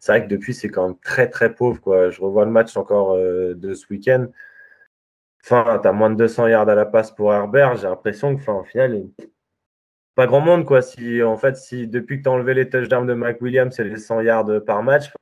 C'est 0.00 0.12
vrai 0.12 0.24
que 0.24 0.28
depuis, 0.28 0.54
c'est 0.54 0.68
quand 0.68 0.88
même 0.88 0.98
très, 0.98 1.28
très 1.28 1.54
pauvre. 1.54 1.80
Quoi. 1.80 2.10
Je 2.10 2.20
revois 2.20 2.44
le 2.44 2.50
match 2.50 2.76
encore 2.76 3.12
euh, 3.12 3.54
de 3.54 3.74
ce 3.74 3.86
week-end. 3.90 4.26
Enfin, 5.44 5.78
tu 5.80 5.88
as 5.88 5.92
moins 5.92 6.10
de 6.10 6.16
200 6.16 6.48
yards 6.48 6.68
à 6.68 6.74
la 6.74 6.86
passe 6.86 7.12
pour 7.12 7.32
Herbert. 7.32 7.76
J'ai 7.76 7.86
l'impression 7.86 8.34
que, 8.34 8.40
enfin, 8.40 8.54
au 8.54 8.64
final, 8.64 9.04
pas 10.16 10.26
grand 10.26 10.40
monde. 10.40 10.64
Quoi. 10.64 10.82
Si, 10.82 11.22
en 11.22 11.36
fait, 11.36 11.56
si 11.56 11.86
depuis 11.86 12.18
que 12.18 12.24
tu 12.24 12.28
as 12.28 12.32
enlevé 12.32 12.54
les 12.54 12.68
touchdowns 12.68 13.06
de 13.06 13.14
Mike 13.14 13.40
Williams, 13.40 13.74
c'est 13.74 13.84
les 13.84 13.96
100 13.96 14.22
yards 14.22 14.64
par 14.66 14.82
match, 14.82 15.12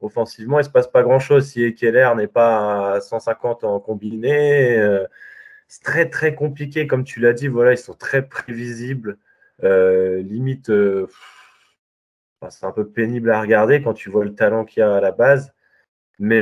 offensivement, 0.00 0.58
il 0.58 0.62
ne 0.62 0.66
se 0.66 0.70
passe 0.70 0.88
pas 0.88 1.02
grand-chose 1.02 1.46
si 1.48 1.74
Keller 1.74 2.10
n'est 2.16 2.26
pas 2.26 2.94
à 2.94 3.00
150 3.00 3.64
en 3.64 3.80
combiné. 3.80 4.78
Euh, 4.78 5.06
c'est 5.68 5.82
très, 5.82 6.08
très 6.10 6.34
compliqué, 6.34 6.86
comme 6.86 7.04
tu 7.04 7.20
l'as 7.20 7.32
dit. 7.32 7.48
Voilà, 7.48 7.72
ils 7.72 7.78
sont 7.78 7.94
très 7.94 8.22
prévisibles. 8.28 9.18
Euh, 9.64 10.22
limite, 10.22 10.70
euh, 10.70 11.06
c'est 12.48 12.66
un 12.66 12.72
peu 12.72 12.88
pénible 12.88 13.30
à 13.30 13.40
regarder 13.40 13.82
quand 13.82 13.94
tu 13.94 14.10
vois 14.10 14.24
le 14.24 14.34
talent 14.34 14.64
qu'il 14.64 14.80
y 14.80 14.82
a 14.82 14.94
à 14.94 15.00
la 15.00 15.12
base. 15.12 15.52
Mais 16.18 16.40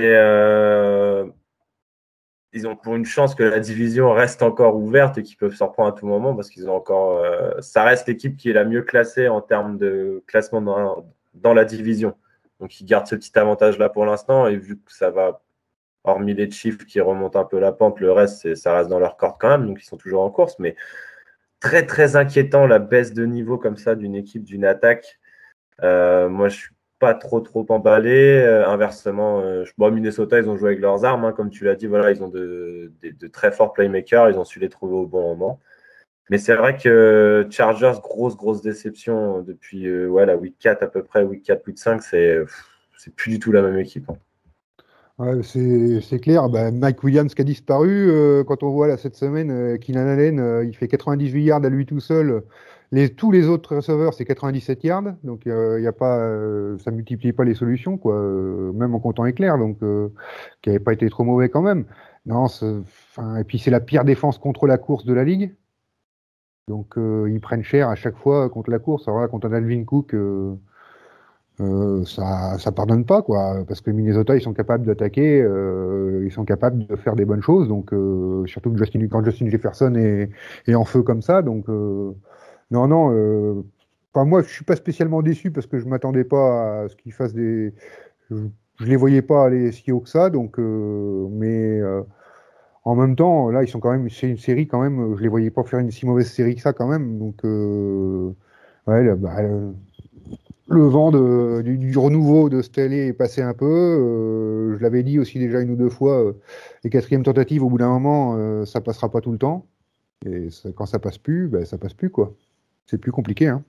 ils 2.55 2.66
ont 2.66 2.77
pour 2.77 2.97
une 2.97 3.05
chance 3.05 3.35
que 3.35 3.42
la 3.42 3.61
division 3.61 4.12
reste 4.12 4.42
encore 4.42 4.77
ouverte 4.77 5.18
et 5.18 5.23
qu'ils 5.23 5.37
peuvent 5.37 5.55
s'en 5.55 5.68
prendre 5.68 5.94
à 5.94 5.99
tout 5.99 6.07
moment 6.07 6.35
parce 6.35 6.49
qu'ils 6.51 6.68
ont 6.68 6.75
encore. 6.77 7.25
Ça 7.61 7.85
reste 7.85 8.09
l'équipe 8.09 8.37
qui 8.37 8.51
est 8.51 8.53
la 8.55 8.64
mieux 8.64 8.83
classée 8.83 9.29
en 9.29 9.40
termes 9.40 9.79
de 9.79 10.25
classement 10.27 11.05
dans 11.35 11.55
la 11.55 11.64
division. 11.64 12.16
Donc 12.61 12.81
ils 12.81 12.85
gardent 12.85 13.07
ce 13.07 13.14
petit 13.14 13.37
avantage-là 13.38 13.88
pour 13.88 14.05
l'instant. 14.07 14.47
Et 14.47 14.57
vu 14.57 14.79
que 14.79 14.92
ça 14.92 15.11
va, 15.11 15.42
hormis 16.05 16.35
les 16.35 16.51
chiffres 16.51 16.85
qui 16.87 17.01
remontent 17.01 17.38
un 17.40 17.44
peu 17.44 17.59
la 17.59 17.73
pente, 17.73 18.01
le 18.01 18.12
reste, 18.12 18.55
ça 18.55 18.77
reste 18.77 18.88
dans 18.88 18.99
leur 18.99 19.16
corde 19.16 19.37
quand 19.40 19.49
même. 19.49 19.66
Donc 19.66 19.83
ils 19.83 19.87
sont 19.87 19.97
toujours 19.97 20.23
en 20.23 20.31
course. 20.31 20.59
Mais 20.59 20.77
très, 21.61 21.87
très 21.87 22.16
inquiétant 22.16 22.66
la 22.66 22.79
baisse 22.79 23.12
de 23.14 23.25
niveau 23.27 23.59
comme 23.59 23.77
ça 23.77 23.94
d'une 23.94 24.14
équipe, 24.14 24.44
d'une 24.44 24.64
attaque. 24.64 25.18
Euh, 25.83 26.29
moi, 26.29 26.49
je 26.49 26.57
suis 26.57 26.75
pas 26.99 27.14
trop 27.14 27.40
trop 27.40 27.64
emballé. 27.68 28.42
inversement, 28.66 29.42
bon, 29.79 29.90
Minnesota, 29.92 30.38
ils 30.38 30.49
ont 30.51 30.57
joué 30.57 30.71
avec 30.71 30.81
leurs 30.81 31.05
armes, 31.05 31.25
hein, 31.25 31.33
comme 31.33 31.51
tu 31.51 31.64
l'as 31.64 31.77
dit. 31.77 31.87
Voilà, 31.87 32.11
ils 32.11 32.23
ont 32.23 32.29
de, 32.29 32.92
très 33.33 33.53
forts 33.53 33.73
playmakers. 33.73 34.31
Ils 34.31 34.38
ont 34.38 34.44
su 34.44 34.59
les 34.59 34.68
trouver 34.68 34.97
au 34.97 35.07
bon 35.07 35.23
moment. 35.37 35.61
Mais 36.31 36.38
c'est 36.38 36.55
vrai 36.55 36.77
que 36.77 37.47
Chargers, 37.51 38.01
grosse, 38.03 38.37
grosse 38.37 38.62
déception 38.62 39.43
depuis 39.43 39.91
ouais, 40.07 40.27
la 40.27 40.37
week 40.37 40.57
4 40.59 40.83
à 40.83 40.87
peu 40.87 41.03
près, 41.03 41.23
week 41.23 41.43
4, 41.43 41.67
week 41.67 41.79
5, 41.79 42.03
c'est, 42.03 42.45
plus 43.17 43.31
du 43.31 43.38
tout 43.38 43.53
la 43.53 43.62
même 43.62 43.79
équipe. 43.79 44.11
Hein. 44.11 44.17
C'est 45.43 46.21
clair. 46.21 46.49
Bah, 46.49 46.71
Mike 46.71 47.03
Williams 47.03 47.35
qui 47.35 47.43
a 47.43 47.45
disparu. 47.45 48.11
Euh, 48.11 48.45
quand 48.45 48.62
on 48.62 48.71
voit 48.71 48.87
là 48.87 48.97
cette 48.97 49.17
semaine, 49.17 49.51
euh, 49.51 49.77
Allen, 49.95 50.38
euh, 50.38 50.64
il 50.64 50.77
fait 50.77 50.87
98 50.87 51.43
yards 51.43 51.64
à 51.64 51.69
lui 51.69 51.87
tout 51.87 51.99
seul. 52.01 52.43
Les, 52.93 53.11
tous 53.11 53.33
les 53.33 53.49
autres 53.49 53.77
receveurs, 53.77 54.14
c'est 54.14 54.25
97 54.25 54.85
yards. 54.85 55.14
Donc, 55.25 55.43
il 55.45 55.83
y 55.83 55.87
a 55.87 55.93
pas, 55.93 56.19
ça 56.79 56.91
multiplie 56.91 57.33
pas 57.33 57.45
les 57.45 57.55
solutions, 57.55 57.99
quoi. 57.99 58.19
même 58.73 58.95
en 58.95 59.01
comptant 59.01 59.27
éclair, 59.27 59.59
donc 59.59 59.81
qui 60.62 60.71
n'avait 60.71 60.79
pas 60.79 60.95
été 60.95 61.11
trop 61.11 61.25
mauvais 61.25 61.51
quand 61.51 61.61
même. 61.61 61.85
Non, 62.25 62.47
et 62.47 63.45
puis 63.45 63.59
c'est 63.59 63.71
la 63.71 63.81
pire 63.81 64.05
défense 64.05 64.38
contre 64.38 64.67
la 64.67 64.79
course 64.79 65.05
de 65.05 65.12
la 65.12 65.25
ligue. 65.25 65.55
Donc, 66.68 66.94
ils 66.96 67.40
prennent 67.40 67.64
cher 67.64 67.88
à 67.88 67.94
chaque 67.94 68.16
fois 68.16 68.48
contre 68.50 68.70
la 68.70 68.78
course. 68.78 69.09
Alors 69.09 69.20
là, 69.20 69.28
contre 69.28 69.46
un 69.48 69.52
Alvin 69.52 69.85
Cook 69.85 70.14
euh, 71.61 72.04
ça, 72.04 72.57
ça 72.59 72.70
pardonne 72.70 73.04
pas, 73.04 73.22
quoi, 73.22 73.64
parce 73.66 73.81
que 73.81 73.90
Minnesota, 73.90 74.37
ils 74.37 74.40
sont 74.40 74.52
capables 74.52 74.87
d'attaquer, 74.87 75.42
euh, 75.42 76.22
ils 76.24 76.31
sont 76.31 76.44
capables 76.44 76.87
de 76.87 76.94
faire 76.94 77.16
des 77.16 77.24
bonnes 77.24 77.42
choses, 77.42 77.66
donc 77.66 77.92
euh, 77.92 78.46
surtout 78.46 78.76
Justin, 78.76 79.09
quand 79.09 79.24
Justin 79.24 79.50
Jefferson 79.50 79.92
est, 79.96 80.74
en 80.74 80.85
feu 80.85 81.02
comme 81.02 81.20
ça, 81.22 81.42
donc 81.42 81.66
non, 81.68 82.87
non. 82.87 83.64
Moi, 84.14 84.42
je 84.42 84.48
suis 84.48 84.64
pas 84.64 84.74
spécialement 84.74 85.22
déçu 85.22 85.52
parce 85.52 85.66
que 85.66 85.78
je 85.78 85.87
m'attendais 85.87 86.24
pas 86.24 86.83
à 86.83 86.88
ce 86.88 86.96
qu'ils 86.96 87.12
fassent 87.12 87.35
des, 87.35 87.72
je, 88.31 88.37
je, 88.81 88.85
les 88.85 88.96
voyais 88.96 89.22
pas 89.22 89.44
aller 89.44 89.70
si 89.70 89.92
haut 89.92 90.00
que 90.00 90.09
ça, 90.09 90.28
donc, 90.28 90.59
mais 90.59 91.81
en 92.88 92.96
même 92.96 93.16
temps, 93.16 93.51
là, 93.51 93.62
ils 93.62 93.68
sont 93.68 93.81
quand 93.81 93.92
même, 93.92 94.09
c'est 94.11 94.29
une 94.29 94.38
série 94.38 94.66
quand 94.66 94.81
même, 94.81 95.16
je 95.16 95.22
les 95.22 95.29
voyais 95.29 95.51
pas 95.51 95.62
faire 95.64 95.79
une 95.81 95.90
si 95.90 96.07
mauvaise 96.07 96.31
série 96.31 96.55
que 96.55 96.62
ça 96.62 96.72
quand 96.72 96.88
même, 96.88 97.18
donc 97.18 97.42
ouais, 97.44 99.14
bah, 99.16 99.37
le 100.68 100.87
vent 100.87 101.11
du, 101.62 101.98
renouveau 101.98 102.48
de 102.51 102.61
Staley 102.61 103.09
est 103.09 103.12
passé 103.12 103.40
un 103.42 103.55
peu. 103.55 103.66
Euh, 103.66 104.77
je 104.77 104.83
l'avais 104.83 105.03
dit 105.03 105.18
aussi 105.18 105.38
déjà 105.38 105.61
une 105.61 105.70
ou 105.70 105.77
deux 105.77 105.88
fois, 105.88 106.22
euh, 106.22 106.33
les 106.85 106.90
quatrièmes 106.90 107.22
tentatives, 107.22 107.64
au 107.64 107.70
bout 107.70 107.79
d'un 107.79 107.88
moment, 107.88 108.37
euh, 108.37 108.64
ça 108.64 108.81
passera 108.81 109.11
pas 109.11 109.20
tout 109.20 109.33
le 109.33 109.38
temps. 109.38 109.66
Et 110.27 110.48
quand 110.74 110.87
ça 110.87 110.98
passe 110.98 111.18
plus, 111.18 111.48
ben, 111.48 111.64
ça 111.64 111.79
passe 111.79 111.94
plus, 111.94 112.11
quoi. 112.11 112.35
C'est 112.87 112.98
plus 112.98 113.12
compliqué, 113.12 113.48
hein. 113.48 113.62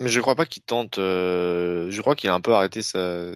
Mais 0.00 0.08
je 0.08 0.20
crois 0.20 0.36
pas 0.36 0.46
qu'il 0.46 0.62
tente. 0.62 0.96
je 0.96 2.00
crois 2.00 2.14
qu'il 2.14 2.30
a 2.30 2.34
un 2.34 2.40
peu 2.40 2.52
arrêté 2.54 2.82
sa, 2.82 3.32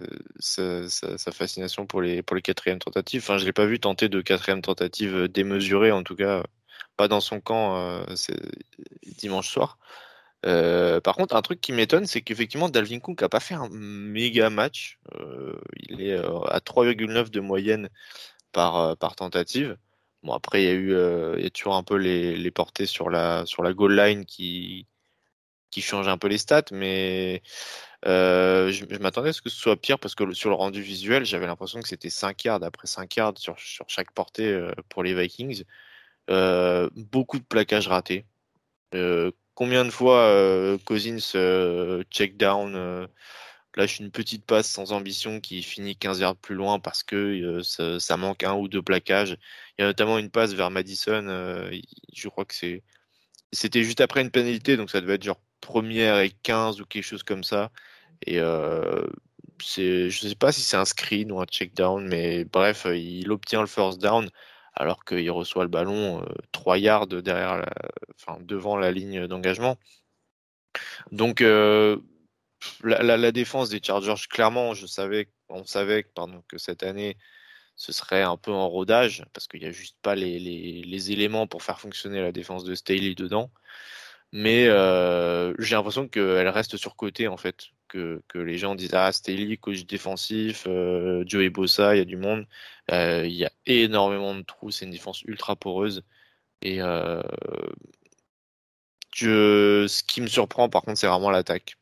fascination 1.31 1.85
pour 1.85 2.01
les, 2.01 2.21
pour 2.23 2.35
les 2.35 2.41
quatrièmes 2.41 2.79
tentatives. 2.79 3.21
Enfin, 3.21 3.37
je 3.37 3.45
l'ai 3.45 3.53
pas 3.53 3.65
vu 3.65 3.79
tenter 3.79 4.09
de 4.09 4.21
quatrième 4.21 4.61
tentative 4.61 5.27
démesurée, 5.27 5.91
en 5.91 6.03
tout 6.03 6.15
cas, 6.15 6.43
pas 6.97 7.07
dans 7.07 7.21
son 7.21 7.41
camp 7.41 8.05
dimanche 9.17 9.49
soir. 9.49 9.77
Euh, 10.45 10.99
par 11.01 11.15
contre, 11.15 11.35
un 11.35 11.41
truc 11.41 11.61
qui 11.61 11.71
m'étonne, 11.71 12.05
c'est 12.05 12.21
qu'effectivement, 12.21 12.69
Dalvin 12.69 12.99
Cook 12.99 13.21
n'a 13.21 13.29
pas 13.29 13.39
fait 13.39 13.53
un 13.53 13.69
méga 13.69 14.49
match. 14.49 14.99
Euh, 15.15 15.55
il 15.89 16.01
est 16.01 16.13
euh, 16.13 16.39
à 16.49 16.59
3,9 16.59 17.29
de 17.29 17.39
moyenne 17.39 17.89
par, 18.51 18.97
par 18.97 19.15
tentative. 19.15 19.77
Bon, 20.23 20.33
après, 20.33 20.63
il 20.63 20.65
y 20.65 20.69
a 20.69 20.73
eu 20.73 20.91
il 21.37 21.43
y 21.43 21.47
a 21.47 21.49
toujours 21.49 21.75
un 21.75 21.83
peu 21.83 21.97
les, 21.97 22.35
les, 22.37 22.51
portées 22.51 22.85
sur 22.85 23.09
la, 23.09 23.45
sur 23.45 23.63
la 23.63 23.73
goal 23.73 23.95
line 23.95 24.25
qui, 24.25 24.87
qui 25.73 25.81
changent 25.81 26.07
un 26.07 26.17
peu 26.17 26.27
les 26.27 26.37
stats, 26.37 26.65
mais 26.71 27.41
je, 28.05 28.99
m'attendais 28.99 29.29
à 29.29 29.33
ce 29.33 29.41
que 29.41 29.49
ce 29.49 29.57
soit 29.57 29.77
pire 29.77 29.99
parce 29.99 30.15
que 30.15 30.33
sur 30.33 30.49
le 30.49 30.55
rendu 30.55 30.81
visuel, 30.81 31.25
j'avais 31.25 31.47
l'impression 31.47 31.81
que 31.81 31.87
c'était 31.87 32.09
5 32.09 32.43
yards 32.45 32.63
après 32.63 32.87
5 32.87 33.15
yards 33.15 33.37
sur, 33.37 33.55
chaque 33.87 34.11
portée 34.11 34.69
pour 34.89 35.03
les 35.03 35.13
Vikings. 35.13 35.63
beaucoup 36.27 37.39
de 37.39 37.45
plaquages 37.45 37.87
ratés 37.87 38.25
combien 39.55 39.85
de 39.85 39.89
fois 39.89 40.19
euh, 40.21 40.77
Cousins 40.85 41.17
euh, 41.35 42.03
check 42.09 42.37
down, 42.37 42.75
euh, 42.75 43.07
lâche 43.75 43.99
une 43.99 44.11
petite 44.11 44.45
passe 44.45 44.69
sans 44.69 44.91
ambition 44.93 45.39
qui 45.39 45.63
finit 45.63 45.95
15 45.95 46.19
yards 46.19 46.35
plus 46.37 46.55
loin 46.55 46.79
parce 46.79 47.03
que 47.03 47.61
ça, 47.63 48.17
manque 48.17 48.43
un 48.43 48.53
ou 48.55 48.67
deux 48.67 48.81
plaquages. 48.81 49.37
Il 49.77 49.81
y 49.81 49.83
a 49.83 49.87
notamment 49.87 50.17
une 50.19 50.29
passe 50.29 50.53
vers 50.53 50.71
Madison, 50.71 51.25
je 52.13 52.27
crois 52.29 52.45
que 52.45 52.55
c'est 52.55 52.83
c'était 53.51 53.83
juste 53.83 54.01
après 54.01 54.21
une 54.21 54.31
pénalité, 54.31 54.77
donc 54.77 54.89
ça 54.89 54.99
devait 55.01 55.15
être 55.15 55.23
genre 55.23 55.39
première 55.63 56.19
et 56.19 56.31
15 56.43 56.81
ou 56.81 56.85
quelque 56.85 57.03
chose 57.03 57.23
comme 57.23 57.43
ça. 57.43 57.71
Et 58.27 58.39
c'est, 59.61 60.09
je 60.09 60.27
sais 60.27 60.35
pas 60.35 60.51
si 60.51 60.61
c'est 60.61 60.77
un 60.77 60.85
screen 60.85 61.31
ou 61.31 61.39
un 61.41 61.45
check 61.45 61.73
down, 61.73 62.07
mais 62.07 62.45
bref, 62.45 62.85
il 62.93 63.31
obtient 63.31 63.61
le 63.61 63.67
first 63.67 64.01
down 64.01 64.29
alors 64.75 65.05
qu'il 65.05 65.29
reçoit 65.31 65.63
le 65.63 65.69
ballon 65.69 66.25
3 66.51 66.77
yards 66.79 67.07
derrière 67.07 67.65
enfin, 68.15 68.39
devant 68.41 68.77
la 68.77 68.91
ligne 68.91 69.27
d'engagement. 69.27 69.77
Donc 71.11 71.41
la, 72.83 73.31
défense 73.31 73.69
des 73.69 73.81
Chargers, 73.83 74.27
clairement, 74.29 74.73
je 74.73 74.85
savais, 74.85 75.29
on 75.49 75.65
savait 75.65 76.05
que 76.47 76.57
cette 76.57 76.83
année, 76.83 77.17
ce 77.75 77.91
serait 77.91 78.21
un 78.21 78.37
peu 78.37 78.51
en 78.51 78.69
rodage, 78.69 79.25
parce 79.33 79.47
qu'il 79.47 79.61
n'y 79.61 79.67
a 79.67 79.71
juste 79.71 79.97
pas 80.01 80.15
les, 80.15 80.39
les, 80.39 81.11
éléments 81.11 81.47
pour 81.47 81.63
faire 81.63 81.79
fonctionner 81.79 82.21
la 82.21 82.31
défense 82.31 82.63
de 82.63 82.75
Staley 82.75 83.15
dedans. 83.15 83.51
Mais 84.33 84.65
j'ai 85.59 85.75
l'impression 85.75 86.07
qu'elle 86.09 86.49
reste 86.49 86.77
surcotée, 86.77 87.27
en 87.27 87.37
fait 87.37 87.73
que, 87.93 88.39
les 88.39 88.57
gens 88.57 88.75
disent 88.75 88.93
Ah, 88.93 89.11
Staley, 89.11 89.57
coach 89.57 89.85
défensif, 89.85 90.65
euh, 90.67 91.23
Joey 91.27 91.49
Bossa, 91.49 91.95
il 91.95 91.99
y 91.99 92.01
a 92.01 92.05
du 92.05 92.17
monde. 92.17 92.47
Euh, 92.91 93.25
il 93.25 93.33
y 93.33 93.45
a 93.45 93.51
énormément 93.65 94.35
de 94.35 94.41
trous, 94.41 94.71
c'est 94.71 94.85
une 94.85 94.91
défense 94.91 95.21
ultra 95.23 95.55
poreuse. 95.55 96.03
Et 96.61 96.81
euh, 96.81 97.21
ce 99.13 100.03
qui 100.03 100.21
me 100.21 100.27
surprend, 100.27 100.69
par 100.69 100.81
contre, 100.83 100.97
c'est 100.99 101.07
vraiment 101.07 101.31
l'attaque. 101.31 101.77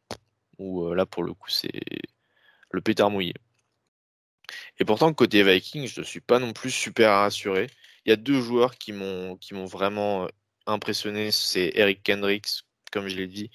Où 0.58 0.94
là, 0.94 1.06
pour 1.06 1.24
le 1.24 1.34
coup, 1.34 1.50
c'est 1.50 1.82
le 2.72 2.82
pétard 2.82 3.10
mouillé. 3.12 3.34
Et 4.80 4.86
pourtant, 4.86 5.14
côté 5.14 5.44
Vikings, 5.44 5.88
je 5.88 6.02
ne 6.02 6.06
suis 6.06 6.22
pas 6.22 6.40
non 6.40 6.54
plus 6.54 6.72
super 6.72 7.12
rassuré. 7.12 7.68
Il 8.06 8.10
y 8.10 8.14
a 8.14 8.16
deux 8.16 8.42
joueurs 8.42 8.78
qui 8.78 8.94
m'ont 8.94 9.38
vraiment 9.66 10.28
impressionné, 10.66 11.32
c'est 11.32 11.72
Eric 11.76 12.04
Kendricks, 12.04 12.64
comme 12.92 13.08
je 13.08 13.16
l'ai 13.16 13.28
dit, 13.28 13.52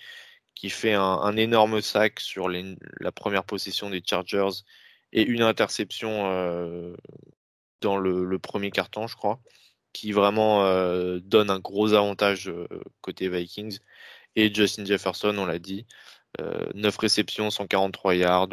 qui 0.54 0.70
fait 0.70 0.94
un, 0.94 1.36
énorme 1.36 1.80
sac 1.82 2.18
sur 2.20 2.48
la 2.48 3.12
première 3.12 3.44
possession 3.44 3.90
des 3.90 4.02
Chargers 4.04 4.62
et 5.12 5.22
une 5.22 5.42
interception 5.42 6.30
euh, 6.30 6.96
dans 7.82 7.96
le, 7.98 8.38
premier 8.38 8.70
carton, 8.70 9.06
je 9.06 9.16
crois, 9.16 9.40
qui 9.92 10.12
vraiment 10.12 10.64
euh, 10.64 11.20
donne 11.20 11.50
un 11.50 11.60
gros 11.60 11.92
avantage 11.92 12.48
euh, 12.48 12.66
côté 13.02 13.28
Vikings. 13.28 13.78
Et 14.34 14.52
Justin 14.52 14.84
Jefferson, 14.84 15.36
on 15.38 15.46
l'a 15.46 15.58
dit, 15.58 15.86
9 16.74 16.98
réceptions, 16.98 17.50
143 17.50 18.14
yards. 18.14 18.48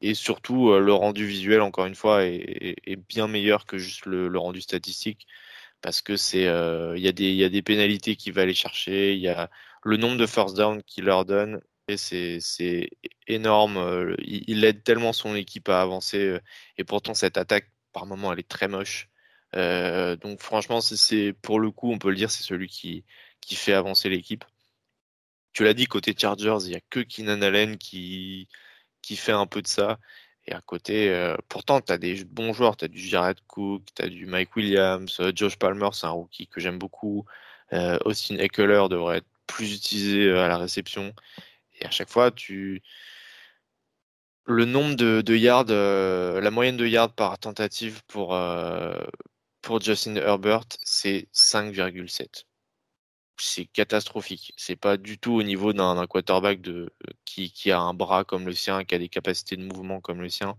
Et 0.00 0.14
surtout, 0.14 0.72
le 0.78 0.92
rendu 0.92 1.26
visuel, 1.26 1.60
encore 1.60 1.86
une 1.86 1.96
fois, 1.96 2.24
est, 2.24 2.96
bien 3.08 3.26
meilleur 3.26 3.66
que 3.66 3.78
juste 3.78 4.06
le, 4.06 4.38
rendu 4.38 4.60
statistique. 4.60 5.26
Parce 5.80 6.02
que 6.02 6.16
c'est, 6.16 6.42
il 6.44 6.98
y, 6.98 7.34
y, 7.34 7.44
a 7.44 7.48
des 7.48 7.62
pénalités 7.62 8.16
qu'il 8.16 8.32
va 8.32 8.42
aller 8.42 8.54
chercher, 8.54 9.14
il 9.14 9.20
y 9.20 9.28
a 9.28 9.50
le 9.84 9.96
nombre 9.96 10.16
de 10.16 10.26
first 10.26 10.56
down 10.56 10.82
qu'il 10.82 11.04
leur 11.04 11.24
donne, 11.24 11.60
et 11.88 11.96
c'est 11.96 12.90
énorme. 13.26 13.76
Euh, 13.78 14.14
il, 14.20 14.64
aide 14.64 14.84
tellement 14.84 15.12
son 15.12 15.34
équipe 15.34 15.68
à 15.68 15.80
avancer, 15.82 16.18
euh, 16.18 16.40
et 16.76 16.84
pourtant 16.84 17.14
cette 17.14 17.38
attaque, 17.38 17.70
par 17.92 18.06
moment, 18.06 18.32
elle 18.32 18.40
est 18.40 18.48
très 18.48 18.68
moche. 18.68 19.08
Euh, 19.56 20.16
donc 20.16 20.40
franchement, 20.42 20.80
c'est 20.80 21.32
pour 21.32 21.60
le 21.60 21.70
coup, 21.70 21.90
on 21.92 21.98
peut 21.98 22.10
le 22.10 22.16
dire, 22.16 22.30
c'est 22.30 22.44
celui 22.44 22.68
qui, 22.68 23.04
qui 23.40 23.56
fait 23.56 23.72
avancer 23.72 24.08
l'équipe. 24.08 24.44
Tu 25.52 25.64
l'as 25.64 25.74
dit, 25.74 25.86
côté 25.86 26.14
Chargers, 26.16 26.58
il 26.64 26.70
n'y 26.70 26.76
a 26.76 26.80
que 26.90 27.00
Keenan 27.00 27.42
Allen 27.42 27.78
qui, 27.78 28.48
qui 29.02 29.16
fait 29.16 29.32
un 29.32 29.46
peu 29.46 29.62
de 29.62 29.66
ça. 29.66 29.98
Et 30.48 30.52
à 30.54 30.60
côté, 30.62 31.34
pourtant, 31.48 31.80
tu 31.82 31.92
as 31.92 31.98
des 31.98 32.24
bons 32.24 32.54
joueurs. 32.54 32.76
Tu 32.76 32.86
as 32.86 32.88
du 32.88 32.98
Jared 32.98 33.38
Cook, 33.46 33.82
tu 33.94 34.02
as 34.02 34.08
du 34.08 34.24
Mike 34.24 34.56
Williams, 34.56 35.20
Josh 35.34 35.56
Palmer, 35.56 35.90
c'est 35.92 36.06
un 36.06 36.10
rookie 36.10 36.46
que 36.46 36.58
j'aime 36.58 36.78
beaucoup. 36.78 37.26
Austin 37.70 38.38
Eckler 38.38 38.86
devrait 38.88 39.18
être 39.18 39.26
plus 39.48 39.74
utilisé 39.74 40.28
euh, 40.28 40.44
à 40.44 40.48
la 40.48 40.58
réception. 40.58 41.12
Et 41.80 41.86
à 41.86 41.90
chaque 41.90 42.10
fois, 42.10 42.30
tu 42.30 42.82
le 44.46 44.64
nombre 44.64 44.94
de, 44.94 45.36
yards, 45.36 45.66
euh, 45.70 46.40
la 46.40 46.50
moyenne 46.50 46.76
de 46.76 46.86
yards 46.86 47.12
par 47.12 47.38
tentative 47.38 48.02
pour, 48.06 48.34
euh, 48.34 48.96
pour 49.62 49.80
Justin 49.80 50.16
Herbert, 50.16 50.64
c'est 50.84 51.28
5,7. 51.34 52.47
C'est 53.40 53.66
catastrophique. 53.66 54.52
C'est 54.56 54.76
pas 54.76 54.96
du 54.96 55.18
tout 55.18 55.32
au 55.34 55.42
niveau 55.42 55.72
d'un 55.72 56.06
quarterback 56.06 56.60
de, 56.60 56.90
qui, 57.24 57.52
qui, 57.52 57.70
a 57.70 57.80
un 57.80 57.94
bras 57.94 58.24
comme 58.24 58.46
le 58.46 58.52
sien, 58.52 58.84
qui 58.84 58.94
a 58.94 58.98
des 58.98 59.08
capacités 59.08 59.56
de 59.56 59.62
mouvement 59.64 60.00
comme 60.00 60.20
le 60.20 60.28
sien. 60.28 60.56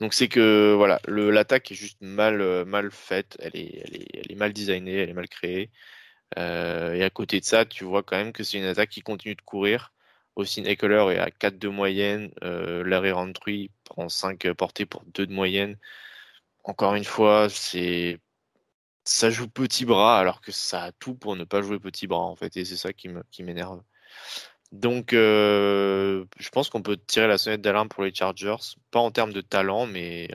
Donc 0.00 0.14
c'est 0.14 0.28
que 0.28 0.74
voilà, 0.76 1.00
l'attaque 1.06 1.72
est 1.72 1.74
juste 1.74 1.98
mal, 2.00 2.64
mal 2.64 2.90
faite, 2.90 3.36
elle 3.40 3.52
est, 3.54 4.34
mal 4.36 4.52
designée, 4.52 4.96
elle 5.02 5.10
est 5.10 5.14
mal 5.14 5.28
créée. 5.28 5.70
Euh, 6.38 6.94
et 6.94 7.04
à 7.04 7.10
côté 7.10 7.40
de 7.40 7.44
ça, 7.44 7.64
tu 7.66 7.84
vois 7.84 8.02
quand 8.02 8.16
même 8.16 8.32
que 8.32 8.44
c'est 8.44 8.58
une 8.58 8.64
attaque 8.64 8.90
qui 8.90 9.02
continue 9.02 9.34
de 9.34 9.42
courir. 9.42 9.92
Austin 10.36 10.64
Eckler 10.64 11.14
est 11.14 11.18
à 11.18 11.30
4 11.30 11.58
de 11.58 11.68
moyenne. 11.68 12.30
Larry 12.42 13.12
Roundtree 13.12 13.70
prend 13.84 14.08
5 14.08 14.52
portées 14.54 14.86
pour 14.86 15.04
2 15.06 15.26
de 15.26 15.32
moyenne. 15.32 15.76
Encore 16.64 16.94
une 16.94 17.04
fois, 17.04 17.48
c'est 17.50 18.18
ça 19.10 19.28
joue 19.28 19.48
petit 19.48 19.84
bras 19.84 20.18
alors 20.20 20.40
que 20.40 20.52
ça 20.52 20.84
a 20.84 20.92
tout 20.92 21.14
pour 21.14 21.34
ne 21.34 21.42
pas 21.44 21.62
jouer 21.62 21.80
petit 21.80 22.06
bras 22.06 22.20
en 22.20 22.36
fait 22.36 22.56
et 22.56 22.64
c'est 22.64 22.76
ça 22.76 22.92
qui 22.92 23.42
m'énerve. 23.42 23.82
Donc 24.70 25.10
je 25.12 26.48
pense 26.52 26.70
qu'on 26.70 26.82
peut 26.82 26.96
tirer 26.96 27.26
la 27.26 27.36
sonnette 27.36 27.60
d'alarme 27.60 27.88
pour 27.88 28.04
les 28.04 28.14
Chargers, 28.14 28.76
pas 28.92 29.00
en 29.00 29.10
termes 29.10 29.32
de 29.32 29.40
talent 29.40 29.86
mais 29.86 30.28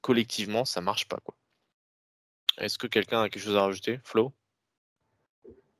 collectivement 0.00 0.64
ça 0.64 0.80
marche 0.80 1.06
pas 1.06 1.18
quoi. 1.22 1.34
Est-ce 2.58 2.78
que 2.78 2.86
quelqu'un 2.86 3.22
a 3.22 3.28
quelque 3.28 3.42
chose 3.42 3.56
à 3.56 3.62
rajouter, 3.62 4.00
Flo? 4.02 4.32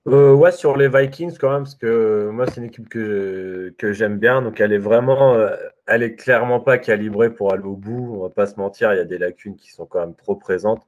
Euh, 0.07 0.33
ouais, 0.33 0.53
sur 0.53 0.77
les 0.77 0.89
Vikings 0.89 1.37
quand 1.39 1.51
même, 1.51 1.65
parce 1.65 1.75
que 1.75 2.31
moi 2.31 2.47
c'est 2.47 2.59
une 2.59 2.67
équipe 2.67 2.89
que, 2.89 3.75
que 3.79 3.93
j'aime 3.93 4.19
bien, 4.19 4.43
donc 4.43 4.61
elle 4.61 4.73
est 4.73 4.79
vraiment, 4.79 5.37
elle 5.87 6.03
est 6.03 6.15
clairement 6.15 6.61
pas 6.61 6.79
calibrée 6.79 7.35
pour 7.35 7.53
aller 7.53 7.65
au 7.65 7.75
bout. 7.75 8.15
On 8.17 8.23
va 8.23 8.31
pas 8.31 8.47
se 8.47 8.57
mentir, 8.57 8.93
il 8.93 8.99
y 8.99 9.01
a 9.01 9.05
des 9.05 9.19
lacunes 9.19 9.57
qui 9.57 9.71
sont 9.71 9.87
quand 9.87 10.01
même 10.01 10.15
trop 10.15 10.37
présentes. 10.37 10.87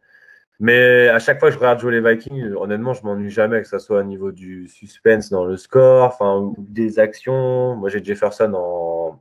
Mais 0.61 1.09
à 1.09 1.19
chaque 1.19 1.41
fois 1.41 1.49
que 1.49 1.55
je 1.55 1.59
regarde 1.59 1.81
jouer 1.81 1.99
les 1.99 2.03
Vikings, 2.03 2.53
honnêtement, 2.53 2.93
je 2.93 3.03
m'ennuie 3.03 3.31
jamais, 3.31 3.63
que 3.63 3.69
ce 3.69 3.79
soit 3.79 4.01
au 4.01 4.03
niveau 4.03 4.31
du 4.31 4.69
suspense 4.69 5.31
dans 5.31 5.47
le 5.47 5.57
score, 5.57 6.21
ou 6.21 6.55
des 6.59 6.99
actions. 6.99 7.77
Moi, 7.77 7.89
j'ai 7.89 8.05
Jefferson 8.05 8.53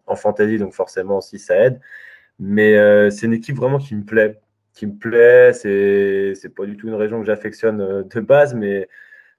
en, 0.06 0.16
fantasy, 0.18 0.58
donc 0.58 0.74
forcément 0.74 1.18
aussi 1.20 1.40
ça 1.40 1.56
aide. 1.58 1.80
Mais 2.40 2.78
euh, 2.78 3.10
c'est 3.10 3.26
une 3.28 3.34
équipe 3.34 3.56
vraiment 3.58 3.78
qui 3.80 3.96
me 3.96 4.04
plaît, 4.04 4.42
qui 4.74 4.88
me 4.88 4.98
plaît. 4.98 5.54
C'est 5.54 6.34
c'est 6.36 6.50
pas 6.50 6.66
du 6.66 6.78
tout 6.78 6.88
une 6.90 6.96
région 6.96 7.20
que 7.22 7.26
j'affectionne 7.26 7.82
euh, 7.82 8.04
de 8.04 8.20
base, 8.22 8.54
mais 8.54 8.90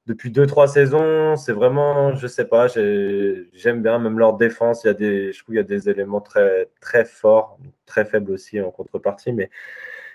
depuis 0.07 0.31
deux 0.31 0.47
trois 0.47 0.69
saisons, 0.69 1.37
c'est 1.37 1.53
vraiment, 1.53 2.15
je 2.17 2.27
sais 2.27 2.47
pas, 2.47 2.67
j'aime 2.69 3.83
bien 3.83 3.99
même 3.99 4.19
leur 4.19 4.37
défense. 4.37 4.85
Il 4.85 4.89
y 4.89 4.91
a 4.91 4.95
des, 4.95 5.33
je 5.33 5.43
trouve, 5.43 5.55
il 5.55 5.59
y 5.59 5.61
a 5.61 5.65
des 5.65 5.89
éléments 5.91 6.21
très 6.21 6.69
très 6.81 7.05
forts, 7.05 7.59
très 7.87 8.05
faibles 8.05 8.33
aussi 8.33 8.61
en 8.61 8.71
contrepartie, 8.71 9.33
mais 9.33 9.51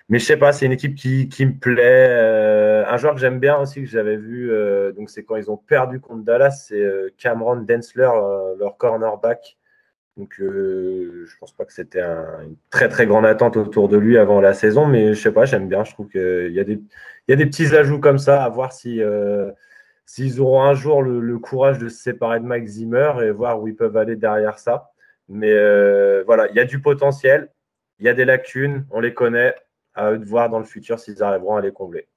mais 0.10 0.20
je 0.20 0.26
sais 0.26 0.38
pas, 0.38 0.54
c'est 0.54 0.68
une 0.68 0.72
équipe 0.72 0.96
qui, 0.96 1.30
qui 1.30 1.46
me 1.46 1.58
plaît. 1.58 2.08
Euh, 2.10 2.86
un 2.88 2.98
joueur 2.98 3.15
que 3.15 3.20
j'aime 3.20 3.39
bien 3.39 3.58
aussi, 3.58 3.82
que 3.82 3.88
j'avais 3.88 4.18
vu, 4.18 4.52
euh, 4.52 4.91
donc 4.91 5.10
c'est 5.10 5.24
quand 5.24 5.36
ils 5.36 5.50
ont 5.50 5.58
perdu 5.58 6.00
contre 6.00 6.24
Dallas, 6.24 6.52
c'est 6.68 6.80
euh, 6.80 7.10
Cameron 7.18 7.58
Densler, 7.58 8.10
leur 8.60 8.78
cornerback. 8.78 9.58
Donc 10.18 10.36
je 10.39 11.38
pense 11.39 11.52
pas 11.52 11.65
que 11.65 11.74
c'était 11.74 12.02
une 12.02 12.56
très 12.70 12.88
très 12.88 13.06
grande 13.06 13.26
attente 13.26 13.58
autour 13.58 13.89
de 13.89 13.98
lui 13.98 14.18
avant 14.18 14.39
la 14.39 14.54
saison, 14.54 14.86
mais 14.86 15.13
je 15.13 15.22
sais 15.22 15.32
pas, 15.34 15.46
j'aime 15.46 15.68
bien. 15.68 15.84
Je 15.84 15.91
trouve 15.91 16.08
qu'il 16.08 16.54
y, 16.54 16.60
a 16.60 16.63
des, 16.63 16.80
y 17.28 17.34
a 17.34 17.36
des 17.36 17.46
petits 17.46 17.76
ajouts 17.76 18.00
comme 18.00 18.20
ça, 18.20 18.44
à 18.44 18.50
voir 18.50 18.72
si 18.72 19.02
s'ils 20.06 20.39
auront 20.39 20.63
un 20.63 20.74
jour 20.76 21.02
le, 21.02 21.20
le, 21.20 21.39
courage 21.39 21.80
de 21.80 21.89
se 21.89 21.98
séparer 21.98 22.39
de 22.39 22.46
Mike 22.46 22.68
Zimmer 22.68 23.13
et 23.24 23.32
voir 23.32 23.60
où 23.62 23.68
ils 23.68 23.76
peuvent 23.76 23.98
aller 23.98 24.15
derrière 24.15 24.60
ça. 24.60 24.91
Mais 25.30 25.52
voilà, 26.24 26.48
il 26.50 26.56
y 26.56 26.60
a 26.60 26.65
du 26.65 26.80
potentiel, 26.80 27.50
il 28.00 28.06
y 28.06 28.10
a 28.10 28.13
des 28.13 28.26
lacunes, 28.26 28.86
on 28.91 29.02
les 29.02 29.13
connaît 29.13 29.56
à 29.95 30.12
eux 30.12 30.19
de 30.19 30.25
voir 30.25 30.49
dans 30.49 30.60
le 30.60 30.65
futur 30.65 30.99
s'ils 30.99 31.23
arriveront 31.23 31.55
à 31.55 31.62
les 31.62 31.71
combler. 31.71 32.08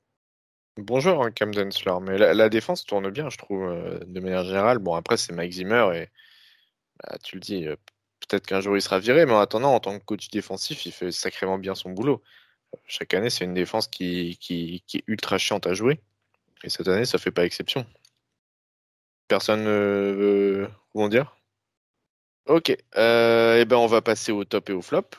Bonjour 0.77 1.25
hein, 1.25 1.31
Cam 1.33 1.53
Densler, 1.53 1.95
mais 2.03 2.19
la, 2.19 2.49
défense 2.49 2.85
tourne 2.85 3.11
bien, 3.11 3.31
je 3.31 3.39
trouve, 3.39 3.65
euh, 3.65 3.99
de 4.07 4.21
manière 4.21 4.45
générale. 4.45 4.79
Bon, 4.79 4.95
après, 4.95 5.17
c'est 5.17 5.33
Mike 5.33 5.53
Zimmer 5.53 5.91
et 5.95 6.09
bah, 7.03 7.19
tu 7.23 7.37
le 7.37 7.41
dis, 7.41 7.67
euh, 7.67 7.75
peut-être 8.21 8.47
qu'un 8.47 8.61
jour 8.61 8.77
il 8.77 8.83
sera 8.83 9.01
viré, 9.01 9.27
mais 9.27 9.33
en 9.33 9.41
attendant, 9.41 9.75
en 9.75 9.81
tant 9.81 9.99
que 9.99 10.05
coach 10.05 10.29
défensif, 10.31 10.87
il 10.87 10.93
fait 10.93 11.11
sacrément 11.11 11.59
bien 11.59 11.75
son 11.75 11.91
boulot. 11.91 12.23
Chaque 12.87 13.15
année, 13.15 13.31
c'est 13.31 13.45
une 13.45 13.55
défense 13.55 13.89
qui, 13.89 14.39
qui, 14.41 14.85
est 14.95 15.05
ultra 15.07 15.39
chiante 15.39 15.67
à 15.67 15.75
jouer. 15.75 16.01
Et 16.63 16.71
cette 16.71 16.87
année, 16.87 17.07
ça 17.07 17.19
fait 17.19 17.31
pas 17.31 17.45
exception. 17.45 17.87
Personne 19.27 19.65
ne 19.65 20.69
veut 20.95 21.09
dire? 21.09 21.37
Ok, 22.47 22.75
euh, 22.97 23.59
et 23.59 23.61
eh 23.61 23.65
ben 23.67 23.77
on 23.77 23.87
va 23.87 24.01
passer 24.01 24.33
au 24.33 24.45
top 24.45 24.71
et 24.71 24.73
au 24.73 24.81
flop. 24.81 25.11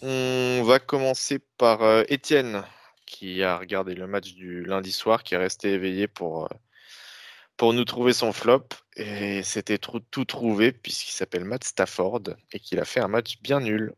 On 0.00 0.62
va 0.62 0.78
commencer 0.78 1.40
par 1.56 1.82
euh, 1.82 2.04
Étienne, 2.08 2.62
qui 3.04 3.42
a 3.42 3.58
regardé 3.58 3.94
le 3.94 4.06
match 4.06 4.34
du 4.34 4.62
lundi 4.62 4.92
soir, 4.92 5.24
qui 5.24 5.34
est 5.34 5.38
resté 5.38 5.72
éveillé 5.72 6.06
pour, 6.06 6.44
euh, 6.44 7.72
nous 7.72 7.84
trouver 7.84 8.12
son 8.12 8.32
flop. 8.32 8.68
Et 8.96 9.42
c'était 9.42 9.78
tout 9.78 10.24
trouvé, 10.24 10.70
puisqu'il 10.72 11.12
s'appelle 11.12 11.44
Matt 11.44 11.64
Stafford, 11.64 12.22
et 12.52 12.60
qu'il 12.60 12.78
a 12.78 12.84
fait 12.84 13.00
un 13.00 13.08
match 13.08 13.40
bien 13.42 13.60
nul. 13.60 13.92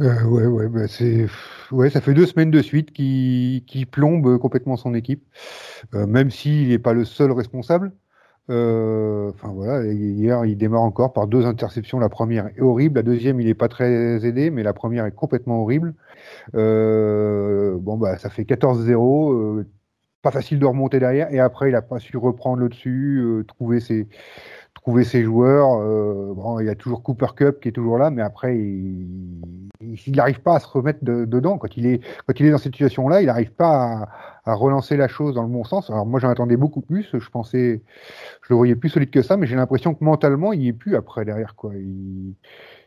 Euh, 0.00 0.24
ouais, 0.24 0.46
ouais, 0.46 0.68
bah 0.68 0.88
c'est, 0.88 1.28
ouais, 1.70 1.90
ça 1.90 2.00
fait 2.00 2.14
deux 2.14 2.26
semaines 2.26 2.50
de 2.50 2.62
suite 2.62 2.92
qu'il 2.92 3.64
qui 3.64 3.86
plombe 3.86 4.38
complètement 4.38 4.76
son 4.76 4.92
équipe, 4.94 5.24
même 5.92 6.32
s'il 6.32 6.68
n'est 6.68 6.80
pas 6.80 6.92
le 6.92 7.04
seul 7.04 7.30
responsable. 7.30 7.92
Euh, 8.50 9.30
enfin 9.30 9.48
voilà, 9.54 9.90
hier 9.90 10.44
il 10.44 10.56
démarre 10.56 10.82
encore 10.82 11.12
par 11.12 11.26
deux 11.26 11.46
interceptions. 11.46 11.98
La 11.98 12.08
première 12.10 12.48
est 12.48 12.60
horrible, 12.60 12.96
la 12.96 13.02
deuxième 13.02 13.40
il 13.40 13.48
est 13.48 13.54
pas 13.54 13.68
très 13.68 14.24
aidé, 14.26 14.50
mais 14.50 14.62
la 14.62 14.74
première 14.74 15.06
est 15.06 15.12
complètement 15.12 15.62
horrible. 15.62 15.94
Euh, 16.54 17.76
bon 17.78 17.96
bah 17.96 18.18
ça 18.18 18.28
fait 18.30 18.44
14-0, 18.44 19.32
euh, 19.32 19.66
pas 20.22 20.30
facile 20.30 20.58
de 20.58 20.66
remonter 20.66 20.98
derrière. 21.00 21.32
Et 21.32 21.40
après 21.40 21.70
il 21.70 21.74
a 21.74 21.82
pas 21.82 21.98
su 21.98 22.16
reprendre 22.18 22.58
le 22.58 22.68
dessus, 22.68 23.44
trouver 23.48 23.80
ses 23.80 24.08
trouver 24.84 25.04
ses 25.04 25.22
joueurs. 25.22 25.78
bon, 26.34 26.60
il 26.60 26.66
y 26.66 26.68
a 26.68 26.74
toujours 26.74 27.02
Cooper 27.02 27.28
Cup 27.34 27.60
qui 27.60 27.68
est 27.68 27.72
toujours 27.72 27.96
là, 27.96 28.10
mais 28.10 28.20
après 28.20 28.54
il 28.54 30.12
n'arrive 30.14 30.40
pas 30.42 30.56
à 30.56 30.60
se 30.60 30.66
remettre 30.68 30.98
dedans. 31.02 31.56
Quand 31.56 31.74
il 31.78 31.86
est 31.86 32.00
quand 32.26 32.38
il 32.38 32.46
est 32.46 32.50
dans 32.50 32.58
cette 32.58 32.74
situation-là, 32.74 33.22
il 33.22 33.26
n'arrive 33.26 33.52
pas 33.52 34.08
à 34.44 34.54
relancer 34.54 34.98
la 34.98 35.08
chose 35.08 35.34
dans 35.34 35.42
le 35.42 35.48
bon 35.48 35.64
sens. 35.64 35.88
Alors 35.88 36.04
moi 36.04 36.20
j'en 36.20 36.28
attendais 36.28 36.58
beaucoup 36.58 36.82
plus, 36.82 37.08
je 37.14 37.30
pensais, 37.30 37.82
je 38.42 38.48
le 38.50 38.56
voyais 38.56 38.76
plus 38.76 38.90
solide 38.90 39.10
que 39.10 39.22
ça, 39.22 39.38
mais 39.38 39.46
j'ai 39.46 39.56
l'impression 39.56 39.94
que 39.94 40.04
mentalement 40.04 40.52
il 40.52 40.66
est 40.68 40.72
plus 40.74 40.96
après 40.96 41.24
derrière 41.24 41.54
quoi. 41.56 41.72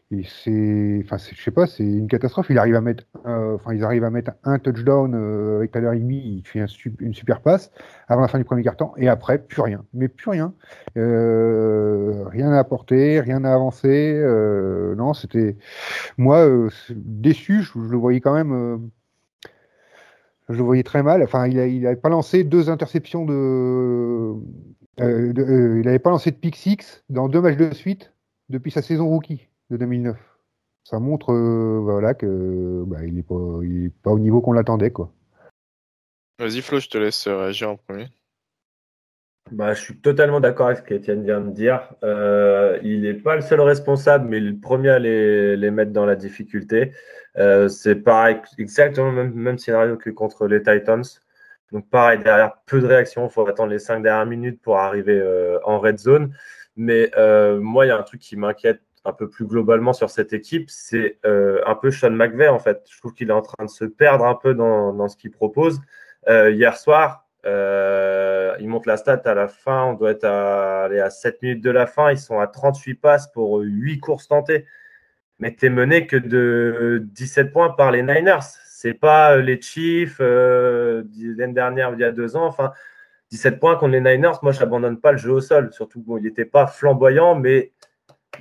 C'est, 0.09 1.01
enfin, 1.03 1.17
je 1.17 1.41
sais 1.41 1.51
pas, 1.51 1.67
c'est 1.67 1.83
une 1.83 2.07
catastrophe. 2.07 2.47
Il 2.49 2.57
arrive 2.57 2.75
à 2.75 2.81
mettre, 2.81 3.03
euh, 3.25 3.55
enfin, 3.55 3.73
ils 3.73 3.83
arrivent 3.83 4.05
à 4.05 4.09
mettre 4.09 4.31
un 4.45 4.57
touchdown 4.57 5.13
euh, 5.13 5.57
avec 5.57 5.71
Tyler 5.71 5.97
Higby, 5.97 6.37
il 6.37 6.47
fait 6.47 6.65
une 7.01 7.13
super 7.13 7.41
passe 7.41 7.71
avant 8.07 8.21
la 8.21 8.29
fin 8.29 8.37
du 8.37 8.45
premier 8.45 8.63
quart-temps, 8.63 8.93
et 8.95 9.09
après 9.09 9.37
plus 9.37 9.61
rien, 9.61 9.83
mais 9.93 10.07
plus 10.07 10.29
rien, 10.29 10.53
euh, 10.97 12.23
rien 12.27 12.53
à 12.53 12.59
apporter, 12.59 13.19
rien 13.19 13.43
à 13.43 13.53
avancer. 13.53 14.13
Euh, 14.15 14.95
non, 14.95 15.13
c'était 15.13 15.57
moi 16.17 16.47
déçu. 16.89 17.63
Je, 17.63 17.77
le 17.77 17.97
voyais 17.97 18.21
quand 18.21 18.33
même 18.33 18.89
je 20.49 20.57
le 20.57 20.63
voyais 20.63 20.83
très 20.83 21.03
mal. 21.03 21.21
Enfin, 21.23 21.47
il 21.47 21.81
n'avait 21.81 21.97
pas 21.97 22.09
lancé 22.09 22.45
deux 22.45 22.69
interceptions 22.69 23.25
de. 23.25 24.35
Il 24.99 25.81
n'avait 25.83 25.99
pas 25.99 26.11
lancé 26.11 26.31
de 26.31 26.37
pick 26.37 26.55
six 26.55 27.03
dans 27.09 27.27
deux 27.27 27.41
matchs 27.41 27.57
de 27.57 27.73
suite 27.73 28.13
depuis 28.49 28.71
sa 28.71 28.81
saison 28.81 29.07
rookie 29.09 29.49
de 29.69 29.77
2009. 29.77 30.17
Ça 30.84 30.99
montre 30.99 31.34
euh, 31.34 31.80
voilà 31.82 32.13
que 32.13 32.84
bah, 32.88 33.03
il 33.03 33.15
n'est 33.15 33.23
pas, 33.23 33.36
pas 34.03 34.12
au 34.12 34.19
niveau 34.19 34.41
qu'on 34.41 34.53
l'attendait 34.53 34.91
quoi. 34.91 35.12
Vas-y 36.39 36.62
Flo, 36.62 36.80
je 36.80 36.88
te 36.88 36.97
laisse 36.97 37.27
réagir 37.27 37.71
en 37.71 37.77
premier. 37.77 38.08
Bah, 39.51 39.73
je 39.73 39.82
suis 39.82 39.97
totalement 39.97 40.39
d'accord 40.39 40.67
avec 40.67 40.80
ce 40.80 40.84
qu'Étienne 40.84 41.23
vient 41.23 41.41
de 41.41 41.51
dire. 41.51 41.93
Euh, 42.03 42.80
il 42.84 43.01
n'est 43.01 43.13
pas 43.13 43.36
le 43.36 43.41
seul 43.41 43.62
responsable, 43.62 44.27
mais 44.27 44.39
le 44.39 44.58
premier 44.58 44.89
à 44.89 44.99
les, 44.99 45.56
les 45.56 45.71
mettre 45.71 45.91
dans 45.91 46.06
la 46.06 46.15
difficulté. 46.15 46.91
Euh, 47.38 47.67
c'est 47.67 47.95
pareil, 47.95 48.38
exactement 48.58 49.12
le 49.12 49.23
même, 49.23 49.34
même, 49.34 49.58
scénario 49.58 49.95
que 49.97 50.10
contre 50.10 50.47
les 50.47 50.62
Titans. 50.62 51.03
Donc 51.71 51.89
pareil, 51.89 52.19
derrière 52.19 52.58
peu 52.65 52.82
de 52.82 52.88
réactions, 52.88 53.27
il 53.27 53.32
faut 53.32 53.47
attendre 53.47 53.71
les 53.71 53.80
cinq 53.80 54.01
dernières 54.01 54.25
minutes 54.25 54.62
pour 54.62 54.77
arriver 54.77 55.19
euh, 55.19 55.60
en 55.63 55.80
red 55.80 55.97
zone. 55.97 56.34
Mais 56.75 57.12
euh, 57.17 57.60
moi, 57.60 57.86
il 57.86 57.89
y 57.89 57.91
a 57.91 57.97
un 57.97 58.03
truc 58.03 58.21
qui 58.21 58.36
m'inquiète 58.38 58.82
un 59.07 59.13
peu 59.13 59.29
plus 59.29 59.45
globalement 59.45 59.93
sur 59.93 60.09
cette 60.09 60.33
équipe, 60.33 60.69
c'est 60.69 61.17
euh, 61.25 61.61
un 61.65 61.75
peu 61.75 61.91
Sean 61.91 62.11
McVay 62.11 62.47
en 62.47 62.59
fait. 62.59 62.85
Je 62.89 62.97
trouve 62.99 63.13
qu'il 63.13 63.29
est 63.29 63.33
en 63.33 63.41
train 63.41 63.65
de 63.65 63.69
se 63.69 63.85
perdre 63.85 64.25
un 64.25 64.35
peu 64.35 64.53
dans, 64.53 65.07
ce 65.07 65.17
qu'il 65.17 65.31
propose. 65.31 65.79
hier 66.27 66.77
soir, 66.77 67.27
euh, 67.47 68.55
ils 68.59 68.67
montent 68.67 68.85
la 68.85 68.97
stat 68.97 69.21
à 69.25 69.33
la 69.33 69.47
fin. 69.47 69.85
On 69.85 69.93
doit 69.93 70.11
être 70.11 70.25
à, 70.25 70.83
aller 70.85 70.99
à 70.99 71.09
7 71.09 71.41
minutes 71.41 71.63
de 71.63 71.71
la 71.71 71.87
fin. 71.87 72.11
Ils 72.11 72.19
sont 72.19 72.39
à 72.39 72.47
38 72.47 72.95
passes 72.95 73.31
pour 73.31 73.59
8 73.59 73.99
courses 73.99 74.27
tentées. 74.27 74.65
Mais 75.39 75.55
tu 75.55 75.69
mené 75.69 76.07
que 76.07 76.17
de 76.17 77.01
17 77.11 77.51
points 77.53 77.69
par 77.69 77.91
les 77.91 78.01
Niners. 78.01 78.39
C'est 78.67 78.93
pas 78.93 79.37
les 79.37 79.61
Chiefs 79.61 80.17
euh, 80.19 81.03
l'année 81.37 81.53
dernière, 81.53 81.91
il 81.93 81.99
y 81.99 82.03
a 82.03 82.11
deux 82.11 82.35
ans. 82.35 82.45
Enfin, 82.45 82.73
17 83.31 83.59
points 83.59 83.75
contre 83.75 83.93
les 83.93 84.01
Niners. 84.01 84.39
Moi, 84.41 84.51
je 84.51 84.59
n'abandonne 84.59 84.99
pas 84.99 85.11
le 85.11 85.17
jeu 85.17 85.31
au 85.31 85.41
sol. 85.41 85.71
Surtout, 85.71 86.01
bon, 86.01 86.17
il 86.17 86.23
n'était 86.23 86.45
pas 86.45 86.67
flamboyant, 86.67 87.35
mais 87.35 87.71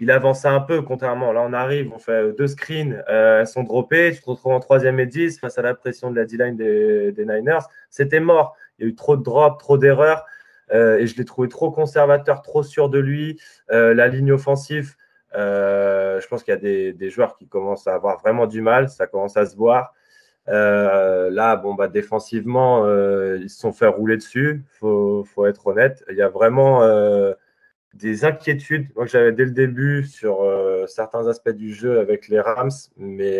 il 0.00 0.10
avançait 0.10 0.48
un 0.48 0.60
peu, 0.60 0.82
contrairement. 0.82 1.32
Là, 1.32 1.42
on 1.42 1.52
arrive, 1.52 1.92
on 1.94 1.98
fait 1.98 2.32
deux 2.32 2.46
screens, 2.46 3.02
euh, 3.08 3.40
elles 3.40 3.46
sont 3.46 3.62
droppées. 3.62 4.12
Tu 4.14 4.20
te 4.20 4.30
retrouves 4.30 4.52
en 4.52 4.60
troisième 4.60 5.00
et 5.00 5.06
10 5.06 5.38
face 5.40 5.58
à 5.58 5.62
la 5.62 5.74
pression 5.74 6.10
de 6.10 6.16
la 6.16 6.24
D-line 6.24 6.56
des, 6.56 7.12
Niners. 7.18 7.66
C'était 7.90 8.20
mort. 8.20 8.56
Il 8.78 8.82
y 8.82 8.86
a 8.86 8.90
eu 8.90 8.94
trop 8.94 9.16
de 9.16 9.22
drops, 9.22 9.58
trop 9.58 9.78
d'erreurs. 9.78 10.24
Euh, 10.72 10.98
et 10.98 11.06
je 11.06 11.16
l'ai 11.16 11.24
trouvé 11.24 11.48
trop 11.48 11.70
conservateur, 11.70 12.42
trop 12.42 12.62
sûr 12.62 12.88
de 12.88 12.98
lui. 12.98 13.40
Euh, 13.70 13.94
la 13.94 14.08
ligne 14.08 14.32
offensive, 14.32 14.96
je 15.34 16.26
pense 16.28 16.42
qu'il 16.42 16.52
y 16.52 16.56
a 16.56 16.92
des, 16.92 17.10
joueurs 17.10 17.36
qui 17.36 17.46
commencent 17.46 17.86
à 17.86 17.94
avoir 17.94 18.18
vraiment 18.20 18.46
du 18.46 18.60
mal. 18.60 18.88
Ça 18.88 19.06
commence 19.06 19.36
à 19.36 19.46
se 19.46 19.56
voir. 19.56 19.94
Là, 20.46 21.56
bon, 21.56 21.74
bah, 21.74 21.88
défensivement, 21.88 22.86
ils 23.36 23.50
se 23.50 23.60
sont 23.60 23.72
fait 23.72 23.86
rouler 23.86 24.16
dessus, 24.16 24.64
faut, 24.78 25.24
faut 25.24 25.46
être 25.46 25.66
honnête. 25.66 26.04
Il 26.10 26.16
y 26.16 26.22
a 26.22 26.28
vraiment 26.28 26.82
des 27.96 28.24
inquiétudes 28.24 28.92
que 28.92 29.06
j'avais 29.06 29.32
dès 29.32 29.44
le 29.44 29.50
début 29.50 30.04
sur 30.04 30.38
certains 30.88 31.26
aspects 31.26 31.50
du 31.50 31.74
jeu 31.74 32.00
avec 32.00 32.28
les 32.28 32.40
Rams, 32.40 32.70
mais 32.96 33.38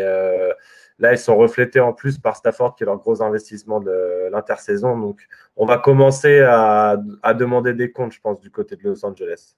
là, 0.99 1.13
ils 1.13 1.19
sont 1.19 1.37
reflétés 1.37 1.81
en 1.81 1.93
plus 1.93 2.19
par 2.19 2.37
Stafford, 2.37 2.75
qui 2.75 2.85
est 2.85 2.87
leur 2.87 2.99
gros 2.99 3.23
investissement 3.23 3.81
de 3.81 4.29
l'intersaison. 4.31 4.99
Donc, 4.99 5.27
on 5.57 5.67
va 5.67 5.79
commencer 5.79 6.41
à, 6.41 6.97
demander 7.35 7.75
des 7.75 7.91
comptes, 7.91 8.13
je 8.13 8.21
pense, 8.21 8.41
du 8.41 8.51
côté 8.51 8.77
de 8.77 8.83
Los 8.83 9.05
Angeles. 9.05 9.57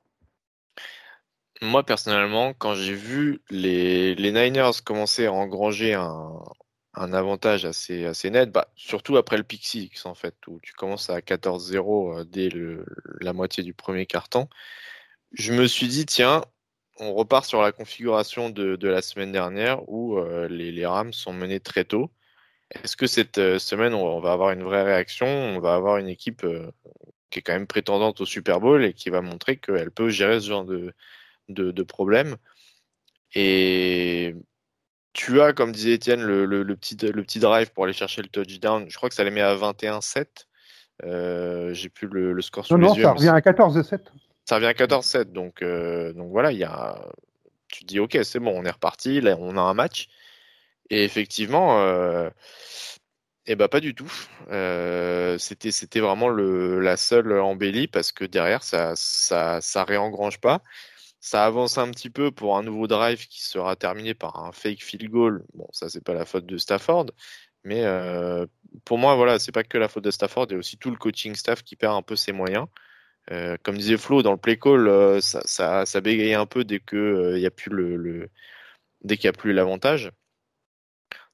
Moi, 1.60 1.82
personnellement, 1.82 2.52
quand 2.54 2.74
j'ai 2.74 2.94
vu 2.94 3.40
les 3.50 4.14
Niners 4.16 4.82
commencer 4.84 5.26
à 5.26 5.32
engranger 5.32 5.94
un, 5.94 6.40
un 6.98 7.12
avantage 7.12 7.64
assez, 7.64 8.30
net, 8.30 8.50
bah, 8.50 8.68
surtout 8.76 9.16
après 9.16 9.36
le 9.38 9.44
Six, 9.60 10.04
en 10.04 10.14
fait, 10.14 10.34
où 10.46 10.60
tu 10.60 10.72
commences 10.72 11.10
à 11.10 11.20
14-0 11.20 12.20
euh, 12.20 12.24
dès 12.24 12.50
la 13.20 13.32
moitié 13.32 13.62
du 13.62 13.74
premier 13.74 14.06
quart-temps. 14.06 14.48
Je 15.32 15.52
me 15.52 15.66
suis 15.66 15.88
dit, 15.88 16.06
tiens, 16.06 16.44
on 16.98 17.14
repart 17.14 17.44
sur 17.46 17.62
la 17.62 17.72
configuration 17.72 18.50
de, 18.50 18.76
la 18.88 19.02
semaine 19.02 19.32
dernière 19.32 19.88
où 19.88 20.18
euh, 20.18 20.48
les, 20.48 20.72
les, 20.72 20.86
Rams 20.86 21.12
sont 21.12 21.32
menés 21.32 21.60
très 21.60 21.84
tôt. 21.84 22.10
Est-ce 22.70 22.96
que 22.96 23.06
cette 23.06 23.38
euh, 23.38 23.58
semaine, 23.58 23.94
on 23.94 24.20
va 24.20 24.32
avoir 24.32 24.50
une 24.50 24.64
vraie 24.64 24.82
réaction? 24.84 25.26
On 25.26 25.60
va 25.60 25.74
avoir 25.74 25.98
une 25.98 26.08
équipe 26.08 26.44
qui 27.30 27.38
est 27.40 27.42
quand 27.42 27.52
même 27.52 27.66
prétendante 27.66 28.20
au 28.20 28.26
Super 28.26 28.60
Bowl 28.60 28.84
et 28.84 28.94
qui 28.94 29.10
va 29.10 29.20
montrer 29.22 29.56
qu'elle 29.58 29.90
peut 29.90 30.10
gérer 30.10 30.40
ce 30.40 30.48
genre 30.48 30.64
de, 30.64 30.94
de, 31.48 31.70
de 31.70 31.82
problème? 31.82 32.36
Et 33.34 34.34
tu 35.18 35.40
as, 35.40 35.52
comme 35.52 35.72
disait 35.72 35.94
Étienne, 35.94 36.22
le, 36.22 36.46
le, 36.46 36.76
petit, 36.76 36.96
le 36.96 37.24
petit 37.24 37.40
drive 37.40 37.72
pour 37.72 37.82
aller 37.82 37.92
chercher 37.92 38.22
le 38.22 38.28
touchdown. 38.28 38.86
Je 38.88 38.96
crois 38.96 39.08
que 39.08 39.16
ça 39.16 39.24
les 39.24 39.32
met 39.32 39.40
à 39.40 39.56
21-7. 39.56 40.26
Euh, 41.02 41.74
J'ai 41.74 41.88
plus 41.88 42.06
le, 42.06 42.32
le, 42.32 42.40
score 42.40 42.64
sur 42.64 42.78
non, 42.78 42.82
les 42.82 42.88
non, 42.90 42.94
yeux. 42.94 43.02
ça 43.02 43.12
revient 43.14 43.28
à 43.30 43.40
14-7. 43.40 43.98
Ça 44.44 44.54
revient 44.54 44.66
à 44.68 44.74
14-7. 44.74 45.32
Donc, 45.32 45.62
euh, 45.62 46.12
donc 46.12 46.30
voilà, 46.30 46.52
il 46.52 46.58
y 46.58 46.64
a, 46.64 47.04
tu 47.66 47.80
te 47.80 47.86
dis, 47.86 47.98
OK, 47.98 48.16
c'est 48.22 48.38
bon, 48.38 48.52
on 48.54 48.64
est 48.64 48.70
reparti. 48.70 49.20
Là, 49.20 49.36
on 49.40 49.56
a 49.56 49.60
un 49.60 49.74
match. 49.74 50.06
Et 50.88 51.02
effectivement, 51.02 51.80
euh, 51.80 52.30
eh 53.46 53.56
ben, 53.56 53.66
pas 53.66 53.80
du 53.80 53.96
tout. 53.96 54.12
Euh, 54.52 55.36
C'était 55.38 55.98
vraiment 56.00 56.28
la 56.28 56.96
seule 56.96 57.40
embellie 57.40 57.88
parce 57.88 58.12
que 58.12 58.24
derrière, 58.24 58.62
ça, 58.62 58.92
ça, 58.94 59.60
ça 59.60 59.82
réengrange 59.82 60.38
pas. 60.38 60.62
Ça 61.20 61.44
avance 61.44 61.78
un 61.78 61.90
petit 61.90 62.10
peu 62.10 62.30
pour 62.30 62.56
un 62.56 62.62
nouveau 62.62 62.86
drive 62.86 63.26
qui 63.26 63.42
sera 63.42 63.74
terminé 63.76 64.14
par 64.14 64.44
un 64.44 64.52
fake 64.52 64.82
field 64.82 65.10
goal. 65.10 65.44
Bon, 65.54 65.68
ça, 65.72 65.88
c'est 65.88 66.02
pas 66.02 66.14
la 66.14 66.24
faute 66.24 66.46
de 66.46 66.58
Stafford. 66.58 67.06
Mais 67.64 67.84
euh, 67.84 68.46
pour 68.84 68.98
moi, 68.98 69.16
voilà, 69.16 69.38
c'est 69.38 69.52
pas 69.52 69.64
que 69.64 69.78
la 69.78 69.88
faute 69.88 70.04
de 70.04 70.10
Stafford, 70.10 70.46
il 70.50 70.52
y 70.52 70.56
a 70.56 70.58
aussi 70.58 70.78
tout 70.78 70.90
le 70.90 70.96
coaching 70.96 71.34
staff 71.34 71.62
qui 71.62 71.76
perd 71.76 71.94
un 71.94 72.02
peu 72.02 72.16
ses 72.16 72.32
moyens. 72.32 72.66
Euh, 73.32 73.56
comme 73.62 73.76
disait 73.76 73.98
Flo, 73.98 74.22
dans 74.22 74.32
le 74.32 74.38
play 74.38 74.58
call, 74.58 74.88
euh, 74.88 75.20
ça, 75.20 75.84
ça, 75.86 76.00
bégaye 76.00 76.34
un 76.34 76.46
peu 76.46 76.64
dès 76.64 76.80
que 76.80 77.36
y 77.38 77.46
a 77.46 77.50
plus 77.50 77.70
le, 77.70 78.30
dès 79.04 79.16
qu'il 79.16 79.28
n'y 79.28 79.36
a 79.36 79.38
plus 79.38 79.52
l'avantage. 79.52 80.12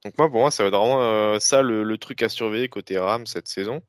Donc 0.04 0.18
moi, 0.18 0.28
pour 0.30 0.40
moi, 0.40 0.50
ça 0.50 0.62
va 0.64 0.68
être 0.68 0.76
vraiment 0.76 1.38
ça 1.40 1.62
le, 1.62 1.98
truc 1.98 2.22
à 2.22 2.28
surveiller 2.28 2.68
côté 2.68 2.98
Ram 2.98 3.26
cette 3.26 3.48
saison, 3.48 3.82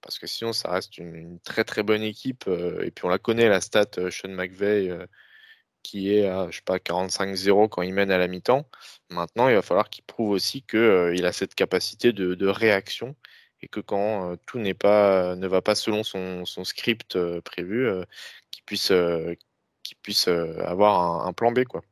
parce 0.00 0.18
que 0.18 0.26
sinon, 0.26 0.52
ça 0.52 0.70
reste 0.70 0.98
une, 0.98 1.14
une 1.14 1.40
très 1.40 1.64
très 1.64 1.82
bonne 1.82 2.02
équipe. 2.02 2.48
Et 2.48 2.90
puis 2.90 3.04
on 3.04 3.08
la 3.08 3.18
connaît 3.18 3.48
la 3.48 3.60
stat 3.60 4.10
Sean 4.10 4.30
McVeigh 4.30 5.06
qui 5.82 6.14
est 6.14 6.26
à 6.26 6.48
je 6.50 6.56
sais 6.56 6.62
pas 6.64 6.78
45-0 6.78 7.68
quand 7.68 7.82
il 7.82 7.94
mène 7.94 8.10
à 8.10 8.18
la 8.18 8.28
mi-temps. 8.28 8.66
Maintenant, 9.10 9.48
il 9.48 9.54
va 9.54 9.62
falloir 9.62 9.90
qu'il 9.90 10.04
prouve 10.04 10.30
aussi 10.30 10.62
qu'il 10.62 10.78
euh, 10.78 11.26
a 11.26 11.32
cette 11.32 11.54
capacité 11.54 12.12
de, 12.12 12.46
réaction 12.46 13.16
et 13.62 13.68
que 13.68 13.80
quand 13.80 14.32
euh, 14.32 14.36
tout 14.46 14.58
n'est 14.58 14.74
pas 14.74 15.36
ne 15.36 15.46
va 15.46 15.62
pas 15.62 15.74
selon 15.74 16.02
son, 16.04 16.44
script 16.64 17.16
euh, 17.16 17.40
prévu, 17.40 17.88
qu'il 18.50 18.64
puisse 18.64 18.92
qu'il 19.82 19.96
puisse 20.02 20.28
avoir 20.28 21.26
un, 21.26 21.32
plan 21.32 21.52
B 21.52 21.64
quoi. 21.64 21.82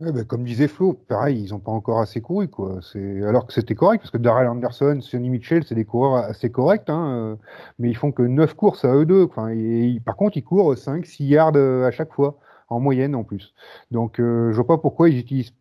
Bah, 0.00 0.24
comme 0.24 0.44
disait 0.44 0.68
Flo, 0.68 0.92
pareil, 0.92 1.44
ils 1.44 1.50
n'ont 1.52 1.60
pas 1.60 1.70
encore 1.70 2.00
assez 2.00 2.20
couru 2.20 2.48
quoi. 2.48 2.80
Alors 3.26 3.46
que 3.46 3.52
c'était 3.52 3.76
correct 3.76 4.00
parce 4.00 4.10
que 4.10 4.18
Darrell 4.18 4.48
Anderson, 4.48 4.98
Sonny 5.00 5.30
Mitchell, 5.30 5.64
c'est 5.64 5.76
des 5.76 5.84
coureurs 5.84 6.24
assez 6.24 6.50
corrects, 6.50 6.90
hein, 6.90 7.38
mais 7.78 7.88
ils 7.90 7.96
font 7.96 8.10
que 8.10 8.22
9 8.22 8.54
courses 8.54 8.84
à 8.84 8.94
eux 8.94 9.06
deux. 9.06 9.24
Enfin, 9.24 9.50
et, 9.50 10.00
par 10.04 10.16
contre, 10.16 10.36
ils 10.36 10.42
courent 10.42 10.74
5-6 10.74 11.24
yards 11.24 11.56
à 11.56 11.90
chaque 11.92 12.12
fois 12.12 12.40
en 12.68 12.80
moyenne 12.80 13.14
en 13.14 13.24
plus. 13.24 13.54
Donc 13.90 14.20
euh, 14.20 14.50
je 14.50 14.56
vois 14.56 14.66
pas 14.66 14.78
pourquoi 14.78 15.08
ils 15.08 15.18
utilisent 15.18 15.54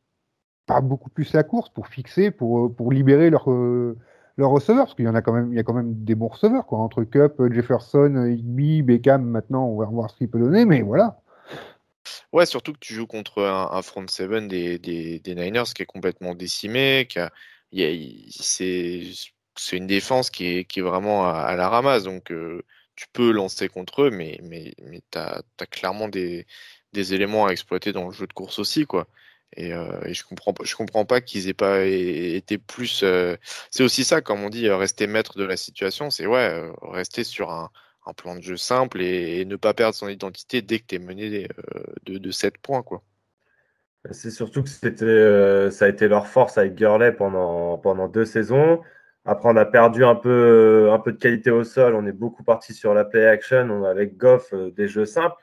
pas 0.65 0.81
beaucoup 0.81 1.09
plus 1.09 1.33
la 1.33 1.43
course 1.43 1.69
pour 1.69 1.87
fixer, 1.87 2.31
pour, 2.31 2.65
euh, 2.65 2.69
pour 2.69 2.91
libérer 2.91 3.29
leur, 3.29 3.51
euh, 3.51 3.97
leur 4.37 4.49
receveur, 4.49 4.85
parce 4.85 4.95
qu'il 4.95 5.05
y 5.05 5.09
en 5.09 5.15
a 5.15 5.21
quand 5.21 5.33
même, 5.33 5.51
il 5.51 5.55
y 5.55 5.59
a 5.59 5.63
quand 5.63 5.73
même 5.73 5.93
des 6.03 6.15
bons 6.15 6.29
receveurs, 6.29 6.65
quoi, 6.65 6.79
entre 6.79 7.03
Cup, 7.03 7.41
Jefferson, 7.51 8.25
Higby, 8.25 8.81
Beckham, 8.81 9.23
maintenant, 9.23 9.65
on 9.67 9.77
va 9.77 9.85
voir 9.85 10.09
ce 10.09 10.15
qu'il 10.17 10.29
peut 10.29 10.39
donner, 10.39 10.65
mais 10.65 10.81
voilà. 10.81 11.19
Ouais, 12.31 12.45
surtout 12.45 12.73
que 12.73 12.79
tu 12.79 12.93
joues 12.93 13.07
contre 13.07 13.43
un, 13.43 13.81
front 13.81 14.07
seven 14.07 14.47
des, 14.47 14.79
des, 14.79 15.19
des, 15.19 15.35
Niners 15.35 15.63
qui 15.75 15.83
est 15.83 15.85
complètement 15.85 16.35
décimé, 16.35 17.07
qui 17.09 17.19
c'est, 18.29 19.03
c'est 19.55 19.77
une 19.77 19.87
défense 19.87 20.29
qui 20.29 20.47
est, 20.47 20.65
qui 20.65 20.79
est 20.79 20.83
vraiment 20.83 21.27
à, 21.27 21.55
la 21.55 21.69
ramasse, 21.69 22.03
donc 22.03 22.31
tu 22.95 23.07
peux 23.13 23.31
lancer 23.31 23.69
contre 23.69 24.03
eux, 24.03 24.09
mais, 24.11 24.39
mais, 24.43 24.73
mais 24.83 25.01
tu 25.11 25.17
as, 25.17 25.43
clairement 25.69 26.07
des, 26.07 26.45
des 26.93 27.13
éléments 27.13 27.47
à 27.47 27.51
exploiter 27.51 27.91
dans 27.91 28.07
le 28.07 28.13
jeu 28.13 28.27
de 28.27 28.33
course 28.33 28.59
aussi, 28.59 28.85
quoi. 28.85 29.07
Et, 29.55 29.73
euh, 29.73 30.01
je 30.11 30.23
comprends 30.23 30.53
je 30.63 30.75
comprends 30.75 31.05
pas 31.05 31.21
qu'ils 31.21 31.47
aient 31.47 31.53
pas 31.53 31.83
été 31.85 32.57
plus. 32.57 33.01
Euh... 33.03 33.35
C'est 33.69 33.83
aussi 33.83 34.03
ça, 34.03 34.21
comme 34.21 34.43
on 34.43 34.49
dit, 34.49 34.67
euh, 34.67 34.77
rester 34.77 35.07
maître 35.07 35.37
de 35.37 35.43
la 35.43 35.57
situation. 35.57 36.09
C'est 36.09 36.25
ouais, 36.25 36.69
rester 36.81 37.23
sur 37.23 37.51
un, 37.51 37.69
un, 38.05 38.13
plan 38.13 38.35
de 38.35 38.41
jeu 38.41 38.57
simple 38.57 39.01
et, 39.01 39.45
ne 39.45 39.55
pas 39.55 39.73
perdre 39.73 39.95
son 39.95 40.09
identité 40.09 40.61
dès 40.61 40.79
que 40.79 40.85
tu 40.87 40.95
es 40.95 40.99
mené 40.99 41.47
de, 42.05 42.17
de 42.17 42.31
7 42.31 42.57
points, 42.57 42.83
quoi. 42.83 43.03
C'est 44.11 44.31
surtout 44.31 44.63
que 44.63 44.69
c'était, 44.69 45.71
ça 45.71 45.85
a 45.85 45.87
été 45.87 46.09
leur 46.09 46.27
force 46.27 46.57
avec 46.57 46.75
Gurley 46.75 47.13
pendant, 47.13 47.77
pendant 47.77 48.09
deux 48.09 48.25
saisons. 48.25 48.81
Après, 49.23 49.47
on 49.47 49.55
a 49.55 49.65
perdu 49.65 50.03
un 50.03 50.15
peu, 50.15 50.89
un 50.91 50.99
peu 50.99 51.13
de 51.13 51.17
qualité 51.17 51.51
au 51.51 51.63
sol. 51.63 51.95
On 51.95 52.05
est 52.05 52.11
beaucoup 52.11 52.43
parti 52.43 52.73
sur 52.73 52.93
la 52.93 53.05
play 53.05 53.25
action. 53.25 53.69
On 53.71 53.85
a 53.85 53.89
avec 53.89 54.17
Goff 54.17 54.53
des 54.53 54.89
jeux 54.89 55.05
simples. 55.05 55.37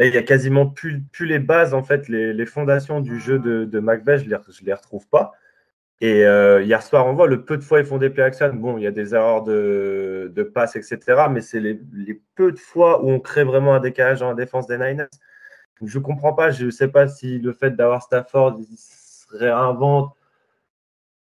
Il 0.00 0.12
y 0.12 0.18
a 0.18 0.22
quasiment 0.22 0.66
plus, 0.66 1.02
plus, 1.12 1.26
les 1.26 1.38
bases, 1.38 1.72
en 1.72 1.82
fait, 1.82 2.08
les, 2.08 2.32
les 2.32 2.46
fondations 2.46 3.00
du 3.00 3.20
jeu 3.20 3.38
de, 3.38 3.64
de 3.64 3.80
McVeigh, 3.80 4.18
je 4.18 4.24
ne 4.24 4.30
les, 4.30 4.38
les 4.62 4.74
retrouve 4.74 5.06
pas. 5.08 5.32
Et 6.00 6.26
euh, 6.26 6.62
hier 6.62 6.82
soir, 6.82 7.06
on 7.06 7.14
voit 7.14 7.28
le 7.28 7.44
peu 7.44 7.56
de 7.56 7.62
fois 7.62 7.80
ils 7.80 7.86
font 7.86 7.98
des 7.98 8.10
play 8.10 8.24
action. 8.24 8.52
Bon, 8.54 8.76
il 8.78 8.84
y 8.84 8.86
a 8.86 8.90
des 8.90 9.14
erreurs 9.14 9.42
de, 9.44 10.32
de 10.34 10.42
passe, 10.42 10.76
etc. 10.76 10.98
Mais 11.30 11.40
c'est 11.40 11.60
les, 11.60 11.80
les, 11.92 12.20
peu 12.34 12.52
de 12.52 12.58
fois 12.58 13.04
où 13.04 13.10
on 13.10 13.20
crée 13.20 13.44
vraiment 13.44 13.74
un 13.74 13.80
décalage 13.80 14.20
dans 14.20 14.28
la 14.28 14.34
défense 14.34 14.66
des 14.66 14.76
Niners. 14.76 15.06
Je 15.82 15.98
ne 15.98 16.04
comprends 16.04 16.32
pas. 16.34 16.50
Je 16.50 16.66
ne 16.66 16.70
sais 16.70 16.88
pas 16.88 17.08
si 17.08 17.38
le 17.38 17.52
fait 17.52 17.70
d'avoir 17.70 18.02
Stafford 18.02 18.58
il 18.58 18.76
se 18.76 19.26
réinvente 19.30 20.14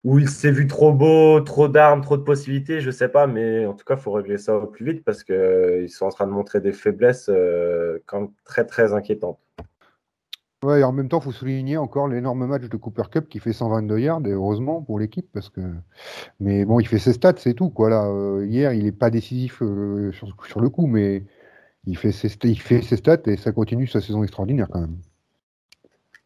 où 0.04 0.18
il 0.18 0.30
s'est 0.30 0.52
vu 0.52 0.68
trop 0.68 0.92
beau, 0.92 1.42
trop 1.42 1.68
d'armes, 1.68 2.02
trop 2.02 2.18
de 2.18 2.24
possibilités, 2.24 2.82
je 2.82 2.90
sais 2.90 3.10
pas, 3.10 3.28
mais 3.28 3.66
en 3.66 3.74
tout 3.74 3.86
cas, 3.86 3.96
il 3.96 4.02
faut 4.02 4.12
régler 4.12 4.38
ça 4.38 4.56
au 4.56 4.66
plus 4.66 4.86
vite 4.86 5.04
parce 5.04 5.24
qu'ils 5.24 5.36
euh, 5.36 5.88
sont 5.88 6.06
en 6.06 6.10
train 6.10 6.26
de 6.26 6.32
montrer 6.32 6.60
des 6.60 6.72
faiblesses 6.72 7.30
euh, 7.30 8.00
quand 8.08 8.22
même 8.22 8.32
très 8.44 8.66
très 8.66 8.94
inquiétantes. 8.94 9.40
Ouais, 10.64 10.82
et 10.82 10.84
en 10.84 10.92
même 10.92 11.10
temps, 11.10 11.20
il 11.20 11.24
faut 11.24 11.32
souligner 11.32 11.78
encore 11.78 12.08
l'énorme 12.08 12.46
match 12.46 12.64
de 12.64 12.78
Cooper 12.78 13.04
Cup 13.12 13.28
qui 13.30 13.40
fait 13.40 13.54
122 13.54 13.98
yards, 14.00 14.22
et 14.26 14.32
heureusement 14.32 14.82
pour 14.82 15.00
l'équipe, 15.00 15.28
parce 15.34 15.50
que. 15.50 15.62
Mais 16.40 16.66
bon, 16.66 16.80
il 16.80 16.88
fait 16.88 17.00
ses 17.00 17.14
stats, 17.14 17.34
c'est 17.38 17.56
tout, 17.56 17.70
quoi. 17.70 17.90
Là, 17.90 18.06
euh, 18.06 18.46
hier, 18.46 18.74
il 18.74 18.84
n'est 18.84 18.92
pas 18.92 19.10
décisif 19.10 19.58
sur, 19.58 20.28
sur, 20.48 20.62
le 20.62 20.70
coup, 20.70 20.86
mais 20.86 21.24
il 21.86 21.98
fait, 21.98 22.12
ses, 22.12 22.30
il 22.44 22.60
fait 22.60 22.82
ses 22.82 22.98
stats 22.98 23.22
et 23.26 23.38
ça 23.38 23.52
continue 23.52 23.88
sa 23.88 24.02
saison 24.02 24.24
extraordinaire 24.24 24.68
quand 24.72 24.82
même. 24.82 24.98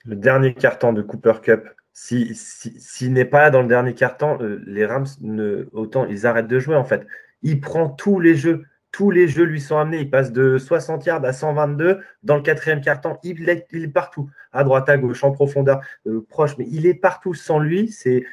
Le 0.03 0.17
dernier 0.17 0.53
carton 0.53 0.91
de 0.91 1.01
Cooper 1.01 1.35
Cup, 1.41 1.65
s'il 1.95 2.35
si, 2.35 3.09
n'est 3.09 3.25
pas 3.25 3.43
là 3.43 3.49
dans 3.51 3.61
le 3.61 3.69
dernier 3.69 3.93
quart-temps, 3.93 4.37
euh, 4.41 4.61
les 4.67 4.85
Rams, 4.85 5.07
ne, 5.21 5.69
autant 5.71 6.05
ils 6.05 6.27
arrêtent 6.27 6.49
de 6.49 6.59
jouer 6.59 6.75
en 6.75 6.83
fait. 6.83 7.07
Il 7.41 7.61
prend 7.61 7.87
tous 7.87 8.19
les 8.19 8.35
jeux, 8.35 8.65
tous 8.91 9.11
les 9.11 9.29
jeux 9.29 9.45
lui 9.45 9.61
sont 9.61 9.77
amenés. 9.77 10.01
Il 10.01 10.09
passe 10.09 10.33
de 10.33 10.57
60 10.57 11.05
yards 11.05 11.23
à 11.23 11.31
122 11.31 12.01
dans 12.23 12.35
le 12.35 12.41
quatrième 12.41 12.81
quart-temps. 12.81 13.17
Il, 13.23 13.47
est, 13.49 13.87
partout, 13.87 14.29
à 14.51 14.65
droite, 14.65 14.89
à 14.89 14.97
gauche, 14.97 15.23
en 15.23 15.31
profondeur, 15.31 15.81
euh, 16.05 16.25
proche, 16.29 16.57
mais 16.57 16.65
il 16.69 16.85
est 16.85 16.95
partout. 16.95 17.33
Sans 17.33 17.59
lui, 17.59 17.89
c'est 17.89 18.25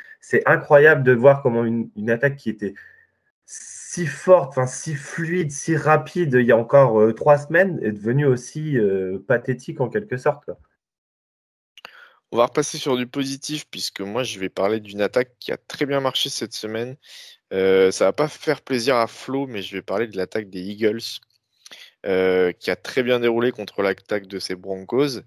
incroyable 0.45 1.05
de 1.05 1.13
voir 1.13 1.41
comment 1.41 1.65
une, 1.65 2.11
attaque 2.11 2.37
qui 2.37 2.51
était 2.51 2.75
si 3.47 4.07
forte, 4.07 4.59
si 4.67 4.97
fluide, 4.97 5.53
si 5.53 5.77
rapide 5.77 6.35
il 6.35 6.47
y 6.47 6.53
a 6.53 6.57
encore 6.57 7.01
euh, 7.01 7.13
trois 7.13 7.39
semaines 7.39 7.79
est 7.83 7.93
devenue 7.93 8.27
aussi 8.27 8.77
pathétique 9.29 9.81
en 9.81 9.89
quelque 9.89 10.17
sorte. 10.17 10.51
On 12.33 12.39
va 12.39 12.47
repasser 12.47 12.79
sur 12.79 12.97
du 12.97 13.07
positif 13.07 13.67
puisque 13.71 14.01
moi 14.01 14.23
je 14.23 14.39
vais 14.41 14.49
parler 14.49 14.81
d'une 14.81 15.03
attaque 15.03 15.33
qui 15.39 15.53
a 15.53 15.59
très 15.59 15.85
bien 15.85 16.01
marché 16.01 16.31
cette 16.31 16.55
semaine. 16.55 16.97
Euh, 17.53 17.91
ça 17.91 18.07
va 18.07 18.15
pas 18.15 18.27
faire 18.29 18.63
plaisir 18.63 18.97
à 18.97 19.07
Flo, 19.07 19.47
mais 19.47 19.61
je 19.61 19.77
vais 19.77 19.83
parler 19.83 20.07
de 20.07 20.17
l'attaque 20.17 20.49
des 20.49 20.63
Eagles 20.63 21.03
euh, 22.07 22.53
qui 22.53 22.71
a 22.71 22.77
très 22.77 23.03
bien 23.03 23.21
déroulé 23.21 23.53
contre 23.53 23.83
l'attaque 23.83 24.27
de 24.27 24.39
ces 24.39 24.55
Broncos. 24.57 25.21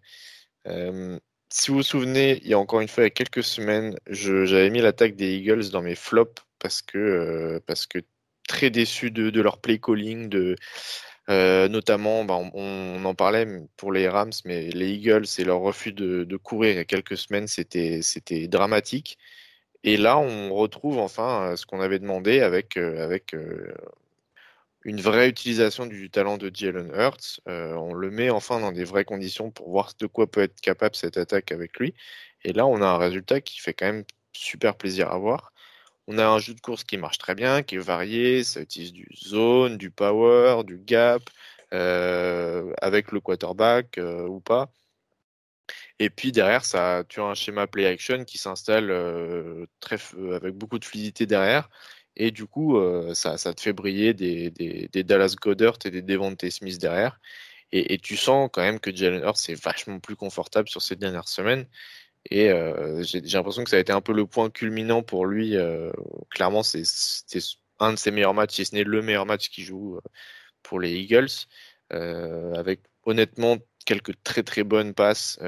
Euh, 0.68 1.20
si 1.49 1.70
vous 1.70 1.78
vous 1.78 1.84
souvenez, 1.84 2.41
il 2.43 2.49
y 2.49 2.53
a 2.56 2.60
encore 2.60 2.82
une 2.82 2.88
fois, 2.88 3.03
il 3.03 3.06
y 3.06 3.08
a 3.08 3.12
quelques 3.12 3.43
semaines, 3.43 3.95
j'avais 4.08 4.72
mis 4.72 4.82
l'attaque 4.82 5.16
des 5.16 5.36
Eagles 5.36 5.70
dans 5.70 5.84
mes 5.84 5.95
flops 5.95 6.41
parce 6.60 6.82
que, 6.82 6.97
euh, 6.97 7.60
parce 7.68 7.86
que 7.86 7.99
très 8.47 8.72
déçu 8.72 9.12
de, 9.12 9.30
de 9.30 9.41
leur 9.41 9.60
play 9.62 9.80
calling, 9.80 10.28
de, 10.28 10.56
euh, 11.30 11.68
notamment, 11.68 12.26
bah, 12.26 12.36
on, 12.54 13.04
en 13.06 13.16
parlait 13.16 13.48
pour 13.78 13.92
les 13.92 14.08
Rams, 14.08 14.32
mais 14.46 14.70
les 14.70 14.92
Eagles 14.92 15.26
et 15.38 15.44
leur 15.44 15.60
refus 15.60 15.94
de, 15.94 16.38
courir 16.38 16.72
il 16.74 16.78
y 16.78 16.80
a 16.80 16.86
quelques 16.86 17.18
semaines, 17.18 17.48
c'était 17.48 18.48
dramatique. 18.48 19.18
Et 19.84 19.98
là, 19.98 20.18
on 20.18 20.54
retrouve 20.54 21.00
enfin 21.00 21.56
ce 21.56 21.66
qu'on 21.66 21.82
avait 21.82 22.00
demandé 22.00 22.42
avec, 22.42 22.78
avec 22.78 23.36
une 24.86 25.02
vraie 25.02 25.28
utilisation 25.28 25.88
du 25.88 26.10
talent 26.12 26.38
de 26.38 26.52
Jalen 26.54 26.92
Hurts. 26.96 27.42
Euh, 27.50 27.74
on 27.74 27.94
le 27.94 28.12
met 28.12 28.30
enfin 28.30 28.60
dans 28.60 28.72
des 28.72 28.84
vraies 28.84 29.04
conditions 29.04 29.50
pour 29.52 29.70
voir 29.72 29.94
de 30.00 30.06
quoi 30.06 30.28
peut 30.28 30.42
être 30.42 30.62
capable 30.62 30.96
cette 30.96 31.18
attaque 31.18 31.52
avec 31.52 31.80
lui. 31.80 31.96
Et 32.44 32.54
là, 32.54 32.68
on 32.68 32.82
a 32.82 32.86
un 32.86 32.98
résultat 32.98 33.42
qui 33.42 33.60
fait 33.60 33.74
quand 33.74 33.88
même 33.88 34.06
super 34.32 34.76
plaisir 34.76 35.12
à 35.12 35.18
voir. 35.18 35.52
On 36.08 36.18
a 36.18 36.28
un 36.28 36.39
jeu 36.39 36.53
de 36.53 36.62
course 36.62 36.84
qui 36.84 36.97
marche 36.97 37.18
très 37.18 37.36
bien, 37.36 37.64
qui 37.64 37.76
est 37.76 37.80
varié, 37.80 38.43
ça 38.43 38.62
utilise 38.62 38.93
du 38.93 39.08
zone, 39.16 39.78
du 39.78 39.91
power, 39.91 40.64
du 40.64 40.78
gap, 40.78 41.24
euh, 41.74 42.74
avec 42.82 43.12
le 43.12 43.20
quarterback 43.20 43.97
euh, 43.97 44.28
ou 44.28 44.39
pas. 44.39 44.72
Et 45.99 46.10
puis 46.10 46.32
derrière, 46.32 46.66
ça, 46.66 47.03
tu 47.08 47.22
as 47.22 47.24
un 47.24 47.34
schéma 47.34 47.68
play 47.68 47.86
action 47.86 48.24
qui 48.26 48.38
s'installe 48.38 48.88
très 49.80 49.97
avec 50.34 50.53
beaucoup 50.53 50.78
de 50.80 50.86
fluidité 50.86 51.26
derrière 51.26 51.70
et 52.16 52.32
du 52.32 52.45
coup, 52.45 52.78
euh, 52.78 53.14
ça, 53.14 53.38
te 53.38 53.62
fait 53.62 53.74
briller 53.74 54.14
des, 54.14 54.51
Dallas 55.03 55.36
Goddard 55.39 55.78
et 55.86 55.91
des 55.91 56.01
Devontae 56.01 56.49
Smith 56.49 56.80
derrière. 56.80 57.20
Et, 57.72 57.93
et, 57.93 57.97
tu 57.97 58.16
sens 58.16 58.49
quand 58.53 58.62
même 58.62 58.80
que 58.80 58.95
Jalen 58.95 59.24
Hurts 59.24 59.49
est 59.49 59.62
vachement 59.62 59.99
plus 59.99 60.16
confortable 60.16 60.70
sur 60.70 60.82
ces 60.82 60.95
dernières 60.95 61.28
semaines. 61.28 61.68
Et 62.32 62.50
euh, 62.50 63.04
j'ai 63.04 63.22
l'impression 63.22 63.64
que 63.64 63.70
ça 63.70 63.78
a 63.78 63.80
été 63.80 63.92
un 63.92 64.02
peu 64.02 64.14
le 64.14 64.26
point 64.26 64.50
culminant 64.50 65.04
pour 65.04 65.26
lui. 65.26 65.56
Euh, 65.56 65.92
clairement, 66.32 66.64
c'était 66.64 67.40
un 67.80 67.94
de 67.94 67.98
ses 67.98 68.12
meilleurs 68.12 68.34
matchs, 68.34 68.56
si 68.56 68.66
ce 68.66 68.76
n'est 68.76 68.84
le 68.84 69.02
meilleur 69.02 69.26
match 69.26 69.50
qu'il 69.50 69.64
joue 69.64 69.98
euh, 69.98 70.02
pour 70.64 70.80
les 70.80 70.94
Eagles. 70.94 71.30
Avec 71.92 72.82
honnêtement 73.04 73.58
quelques 73.86 74.22
très 74.24 74.44
très 74.44 74.64
bonnes 74.64 74.94
passes. 74.94 75.40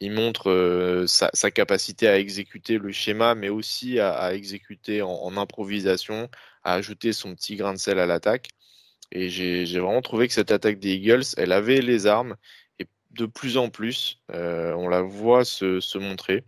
Il 0.00 0.12
montre 0.12 1.04
sa, 1.06 1.50
capacité 1.50 2.08
à 2.08 2.18
exécuter 2.18 2.78
le 2.78 2.92
schéma, 2.92 3.34
mais 3.34 3.48
aussi 3.50 4.00
à, 4.00 4.34
exécuter 4.34 5.02
en, 5.02 5.36
improvisation, 5.36 6.30
à 6.64 6.74
ajouter 6.74 7.12
son 7.12 7.34
petit 7.34 7.56
grain 7.56 7.74
de 7.74 7.78
sel 7.78 7.98
à 7.98 8.06
l'attaque. 8.06 8.48
Et 9.10 9.28
j'ai 9.28 9.78
vraiment 9.78 10.00
trouvé 10.00 10.28
que 10.28 10.34
cette 10.34 10.52
attaque 10.52 10.78
des 10.78 10.94
Eagles, 10.94 11.24
elle 11.36 11.52
avait 11.52 11.80
les 11.82 12.06
armes, 12.06 12.36
de 13.12 13.26
plus 13.26 13.56
en 13.56 13.70
plus, 13.70 14.20
euh, 14.32 14.72
on 14.74 14.88
la 14.88 15.02
voit 15.02 15.44
se, 15.44 15.98
montrer. 15.98 16.44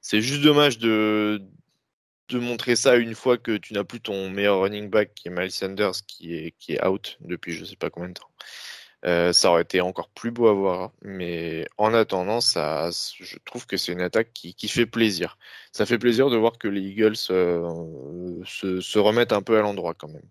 C'est 0.00 0.20
juste 0.20 0.42
dommage 0.42 0.78
de, 0.78 1.42
montrer 2.32 2.76
ça 2.76 2.96
une 2.96 3.14
fois 3.14 3.38
que 3.38 3.56
tu 3.56 3.74
n'as 3.74 3.84
plus 3.84 4.00
ton 4.00 4.30
meilleur 4.30 4.60
running 4.60 4.90
back 4.90 5.14
qui 5.14 5.28
est 5.28 5.30
Miles 5.30 5.50
Sanders 5.50 6.04
qui 6.06 6.34
est, 6.34 6.54
qui 6.58 6.74
est 6.74 6.84
out 6.84 7.18
depuis 7.20 7.52
je 7.52 7.60
ne 7.60 7.66
sais 7.66 7.76
pas 7.76 7.90
combien 7.90 8.08
de 8.08 8.14
temps. 8.14 8.30
Euh, 9.04 9.32
ça 9.32 9.50
aurait 9.50 9.62
été 9.62 9.80
encore 9.80 10.08
plus 10.10 10.30
beau 10.30 10.48
à 10.48 10.52
voir. 10.52 10.92
Mais 11.02 11.66
en 11.78 11.94
attendant, 11.94 12.40
ça, 12.40 12.90
je 13.20 13.36
trouve 13.44 13.66
que 13.66 13.76
c'est 13.76 13.92
une 13.92 14.00
attaque 14.00 14.32
qui, 14.32 14.68
fait 14.68 14.86
plaisir. 14.86 15.38
Ça 15.72 15.86
fait 15.86 15.98
plaisir 15.98 16.30
de 16.30 16.36
voir 16.36 16.58
que 16.58 16.68
les 16.68 16.80
Eagles 16.80 17.14
euh, 17.30 18.42
se, 18.44 18.98
remettent 18.98 19.32
un 19.32 19.42
peu 19.42 19.58
à 19.58 19.62
l'endroit 19.62 19.94
quand 19.94 20.08
même. 20.08 20.28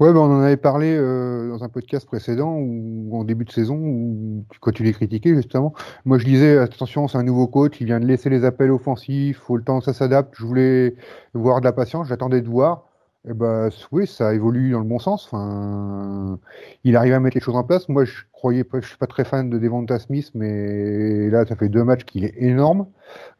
Ouais, 0.00 0.12
bah 0.12 0.20
on 0.20 0.24
en 0.32 0.40
avait 0.40 0.56
parlé 0.56 0.94
euh, 0.96 1.48
dans 1.50 1.62
un 1.64 1.68
podcast 1.68 2.06
précédent 2.06 2.56
ou 2.58 3.10
en 3.14 3.24
début 3.24 3.44
de 3.44 3.52
saison 3.52 3.76
où 3.76 4.46
quand 4.60 4.72
tu 4.72 4.82
les 4.82 4.92
critiquais 4.92 5.34
justement. 5.34 5.74
Moi, 6.04 6.18
je 6.18 6.24
disais 6.24 6.58
attention, 6.58 7.08
c'est 7.08 7.18
un 7.18 7.22
nouveau 7.22 7.46
coach, 7.46 7.76
il 7.80 7.86
vient 7.86 8.00
de 8.00 8.06
laisser 8.06 8.30
les 8.30 8.44
appels 8.44 8.70
offensifs, 8.70 9.38
faut 9.38 9.56
le 9.56 9.64
temps 9.64 9.78
que 9.78 9.84
ça 9.84 9.92
s'adapte. 9.94 10.34
Je 10.38 10.44
voulais 10.44 10.96
voir 11.34 11.60
de 11.60 11.64
la 11.66 11.72
patience, 11.72 12.08
j'attendais 12.08 12.40
de 12.40 12.48
voir. 12.48 12.85
Eh 13.28 13.34
ben, 13.34 13.70
oui, 13.90 14.06
ça 14.06 14.34
évolue 14.34 14.70
dans 14.70 14.78
le 14.78 14.84
bon 14.84 15.00
sens. 15.00 15.26
Enfin, 15.26 16.38
il 16.84 16.94
arrive 16.96 17.12
à 17.14 17.18
mettre 17.18 17.36
les 17.36 17.40
choses 17.40 17.56
en 17.56 17.64
place. 17.64 17.88
Moi, 17.88 18.04
je 18.04 18.22
croyais 18.32 18.64
je 18.72 18.86
suis 18.86 18.96
pas 18.98 19.08
très 19.08 19.24
fan 19.24 19.50
de 19.50 19.58
Devonta 19.58 19.98
Smith, 19.98 20.30
mais 20.34 21.28
là, 21.28 21.44
ça 21.44 21.56
fait 21.56 21.68
deux 21.68 21.82
matchs 21.82 22.04
qu'il 22.04 22.24
est 22.24 22.34
énorme 22.36 22.86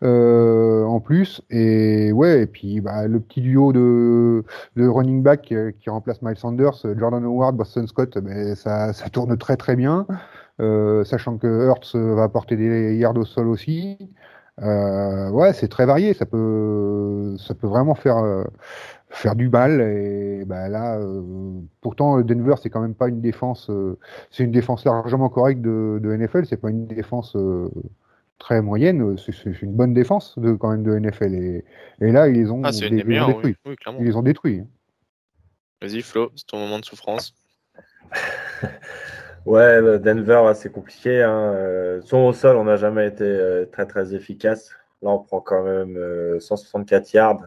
euh, 0.03 0.83
en 0.85 0.99
plus. 0.99 1.41
Et 1.51 2.11
ouais, 2.13 2.43
et 2.43 2.47
puis 2.47 2.81
bah, 2.81 3.07
le 3.07 3.21
petit 3.21 3.41
duo 3.41 3.73
de, 3.73 4.45
de 4.75 4.89
running 4.89 5.23
back 5.23 5.53
euh, 5.53 5.71
qui 5.79 5.89
remplace 5.89 6.21
Miles 6.21 6.37
Sanders, 6.37 6.85
Jordan 6.99 7.25
Howard, 7.25 7.55
Boston 7.57 7.87
Scott, 7.87 8.19
ben, 8.19 8.57
ça, 8.57 8.93
ça 8.93 9.09
tourne 9.09 9.37
très 9.39 9.57
très 9.57 9.77
bien. 9.77 10.07
Euh, 10.61 11.05
sachant 11.05 11.39
que 11.39 11.47
Hurts 11.69 11.95
va 11.95 12.25
apporter 12.25 12.57
des 12.57 12.97
yards 12.97 13.17
au 13.17 13.25
sol 13.25 13.47
aussi. 13.49 13.99
Ouais, 14.59 15.53
c'est 15.53 15.69
très 15.69 15.87
varié. 15.87 16.15
Ça 16.15 16.27
peut, 16.27 17.37
ça 17.39 17.55
peut 17.55 17.67
vraiment 17.67 17.95
faire 17.95 18.17
faire 19.11 19.35
du 19.37 19.49
mal. 19.49 19.81
Et 19.81 20.45
bah, 20.45 20.69
là, 20.69 20.99
euh, 20.99 21.23
pourtant, 21.81 22.21
Denver, 22.21 22.55
c'est 22.61 22.71
quand 22.71 22.81
même 22.81 22.95
pas 22.95 23.09
une 23.09 23.21
défense. 23.21 23.71
Euh, 23.71 23.99
c'est 24.31 24.45
une 24.45 24.53
défense 24.53 24.85
largement 24.85 25.29
correcte 25.29 25.61
de, 25.61 25.99
de 26.03 26.15
NFL. 26.15 26.47
C'est 26.47 26.57
pas 26.57 26.71
une 26.71 26.87
défense 26.87 27.37
euh, 27.37 27.71
très 28.39 28.63
moyenne. 28.63 29.17
C'est 29.19 29.63
une 29.63 29.73
bonne 29.73 29.95
défense 29.95 30.39
de 30.39 30.53
quand 30.55 30.71
même 30.71 30.83
de 30.83 30.99
NFL. 30.99 31.35
Et, 31.35 31.65
et 32.01 32.13
là, 32.13 32.29
ils 32.29 32.35
les 32.35 32.51
ont, 32.51 32.63
ah, 32.65 32.73
des, 32.73 32.89
les 32.89 33.05
meilleurs, 33.05 33.29
détruits. 33.29 33.57
Oui, 33.65 33.77
ils 33.99 34.05
les 34.05 34.17
ont 34.17 34.23
détruits. 34.23 34.63
Vas-y, 35.81 36.03
Flo, 36.03 36.31
c'est 36.35 36.47
ton 36.47 36.59
moment 36.59 36.79
de 36.79 36.85
souffrance. 36.85 37.35
ouais, 39.47 39.83
bah, 39.83 39.99
Denver, 39.99 40.53
c'est 40.55 40.73
compliqué. 40.73 41.23
Hein. 41.23 42.01
Son 42.03 42.19
au 42.19 42.33
sol, 42.33 42.57
on 42.57 42.65
n'a 42.65 42.77
jamais 42.77 43.07
été 43.07 43.65
très 43.73 43.87
très 43.87 44.15
efficace. 44.15 44.71
Là, 45.03 45.11
on 45.11 45.19
prend 45.19 45.41
quand 45.41 45.63
même 45.63 45.99
164 46.41 47.13
yards 47.13 47.43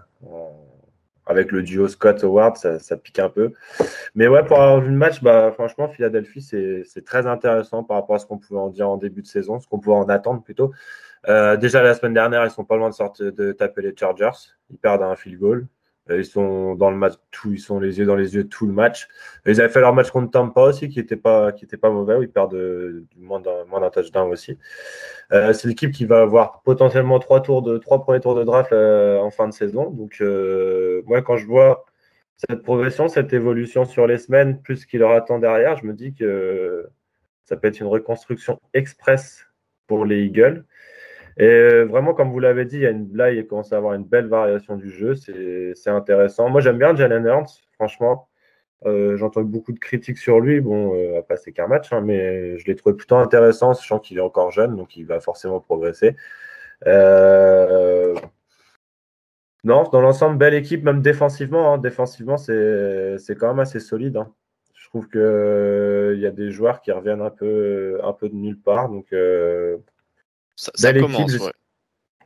avec 1.29 1.51
le 1.51 1.61
duo 1.61 1.87
Scott 1.87 2.23
Howard, 2.23 2.57
ça, 2.57 2.97
pique 2.97 3.19
un 3.19 3.29
peu. 3.29 3.53
Mais 4.15 4.27
ouais, 4.27 4.43
pour 4.43 4.59
avoir 4.59 4.81
vu 4.81 4.89
le 4.89 4.97
match, 4.97 5.21
bah, 5.23 5.51
franchement, 5.53 5.87
Philadelphie, 5.87 6.41
c'est 6.41 7.05
très 7.05 7.27
intéressant 7.27 7.83
par 7.83 7.97
rapport 7.97 8.15
à 8.15 8.19
ce 8.19 8.25
qu'on 8.25 8.39
pouvait 8.39 8.59
en 8.59 8.69
dire 8.69 8.89
en 8.89 8.97
début 8.97 9.21
de 9.21 9.27
saison, 9.27 9.59
ce 9.59 9.67
qu'on 9.67 9.79
pouvait 9.79 9.95
en 9.95 10.09
attendre 10.09 10.41
plutôt. 10.41 10.71
Euh, 11.27 11.55
déjà 11.55 11.83
la 11.83 11.93
semaine 11.93 12.13
dernière, 12.13 12.43
ils 12.45 12.51
sont 12.51 12.65
pas 12.65 12.77
loin 12.77 12.89
de 12.89 12.95
sortir 12.95 13.31
de 13.31 13.51
taper 13.51 13.83
les 13.83 13.95
Chargers. 13.95 14.55
Ils 14.71 14.77
perdent 14.77 15.03
un 15.03 15.15
field 15.15 15.39
goal. 15.39 15.67
Euh, 16.09 16.19
ils 16.19 16.25
sont 16.25 16.75
dans 16.75 16.89
le 16.89 16.97
match, 16.97 17.13
ils 17.45 17.59
sont 17.59 17.79
les 17.79 17.99
yeux 17.99 18.05
dans 18.05 18.15
les 18.15 18.35
yeux 18.35 18.47
tout 18.47 18.65
le 18.65 18.73
match. 18.73 19.07
Ils 19.45 19.59
avaient 19.61 19.71
fait 19.71 19.81
leur 19.81 19.93
match 19.93 20.11
contre 20.11 20.31
Tampa 20.31 20.61
aussi, 20.61 20.89
qui 20.89 20.99
était 20.99 21.15
pas, 21.15 21.51
qui 21.51 21.65
pas 21.65 21.89
mauvais. 21.89 22.17
Ils 22.21 22.29
perdent 22.29 22.53
de, 22.53 23.05
de 23.15 23.21
moins 23.21 23.39
d'un 23.41 23.89
touchdown 23.89 24.31
aussi. 24.31 24.57
Euh, 25.31 25.53
c'est 25.53 25.67
l'équipe 25.67 25.91
qui 25.91 26.05
va 26.05 26.21
avoir 26.21 26.61
potentiellement 26.63 27.19
trois 27.19 27.41
tours 27.41 27.61
de 27.61 27.77
trois 27.77 28.01
premiers 28.01 28.19
tours 28.19 28.35
de 28.35 28.43
draft 28.43 28.71
euh, 28.71 29.17
en 29.19 29.31
fin 29.31 29.47
de 29.47 29.53
saison. 29.53 29.89
Donc, 29.91 30.17
euh, 30.21 31.01
moi, 31.05 31.21
quand 31.21 31.37
je 31.37 31.45
vois 31.45 31.85
cette 32.37 32.63
progression, 32.63 33.07
cette 33.07 33.33
évolution 33.33 33.85
sur 33.85 34.07
les 34.07 34.17
semaines, 34.17 34.61
plus 34.61 34.77
ce 34.77 34.87
qui 34.87 34.97
leur 34.97 35.11
attend 35.11 35.39
derrière, 35.39 35.77
je 35.77 35.85
me 35.85 35.93
dis 35.93 36.13
que 36.13 36.87
ça 37.45 37.57
peut 37.57 37.67
être 37.67 37.79
une 37.79 37.87
reconstruction 37.87 38.59
express 38.73 39.45
pour 39.87 40.05
les 40.05 40.23
Eagles. 40.23 40.65
Et 41.37 41.45
euh, 41.45 41.85
vraiment, 41.85 42.13
comme 42.13 42.31
vous 42.31 42.39
l'avez 42.39 42.65
dit, 42.65 42.77
il 42.77 42.81
y 42.81 42.87
a 42.87 42.91
une, 42.91 43.15
là, 43.15 43.31
il 43.31 43.45
commence 43.47 43.71
à 43.71 43.77
avoir 43.77 43.93
une 43.93 44.03
belle 44.03 44.27
variation 44.27 44.75
du 44.75 44.89
jeu. 44.89 45.15
C'est 45.15 45.89
intéressant. 45.89 46.49
Moi, 46.49 46.61
j'aime 46.61 46.77
bien 46.77 46.95
Jalen 46.95 47.25
Hurts, 47.25 47.61
franchement. 47.73 48.29
Euh, 48.85 49.17
J'entends 49.17 49.41
beaucoup 49.41 49.73
de 49.73 49.79
critiques 49.79 50.17
sur 50.17 50.39
lui. 50.39 50.61
Bon, 50.61 50.93
euh, 50.95 51.19
après, 51.19 51.37
c'est 51.37 51.51
qu'un 51.51 51.67
match, 51.67 51.91
hein, 51.93 52.01
mais 52.01 52.57
je 52.57 52.65
l'ai 52.65 52.75
trouvé 52.75 52.95
plutôt 52.95 53.15
intéressant, 53.17 53.73
sachant 53.73 53.99
qu'il 53.99 54.17
est 54.17 54.21
encore 54.21 54.51
jeune, 54.51 54.75
donc 54.75 54.95
il 54.97 55.05
va 55.05 55.19
forcément 55.19 55.59
progresser. 55.59 56.15
Euh... 56.87 58.15
Non, 59.65 59.83
dans 59.91 60.01
l'ensemble, 60.01 60.37
belle 60.37 60.53
équipe, 60.53 60.83
même 60.83 61.01
défensivement. 61.01 61.73
Hein. 61.73 61.77
Défensivement, 61.77 62.37
c'est 62.37 63.35
quand 63.37 63.49
même 63.49 63.59
assez 63.59 63.79
solide. 63.81 64.17
Hein. 64.17 64.33
Je 64.73 64.87
trouve 64.87 65.09
qu'il 65.09 66.19
y 66.19 66.25
a 66.25 66.31
des 66.31 66.51
joueurs 66.51 66.81
qui 66.81 66.91
reviennent 66.91 67.21
un 67.21 67.29
peu, 67.29 67.99
un 68.03 68.13
peu 68.13 68.29
de 68.29 68.35
nulle 68.35 68.59
part. 68.59 68.89
Donc, 68.89 69.13
ça, 70.59 70.71
ça 70.75 70.93
commence, 70.93 71.33
équipe, 71.33 71.41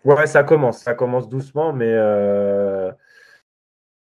ouais. 0.05 0.13
ouais. 0.15 0.27
ça 0.27 0.43
commence. 0.43 0.79
Ça 0.79 0.93
commence 0.95 1.29
doucement, 1.29 1.71
mais, 1.71 1.93
euh... 1.93 2.91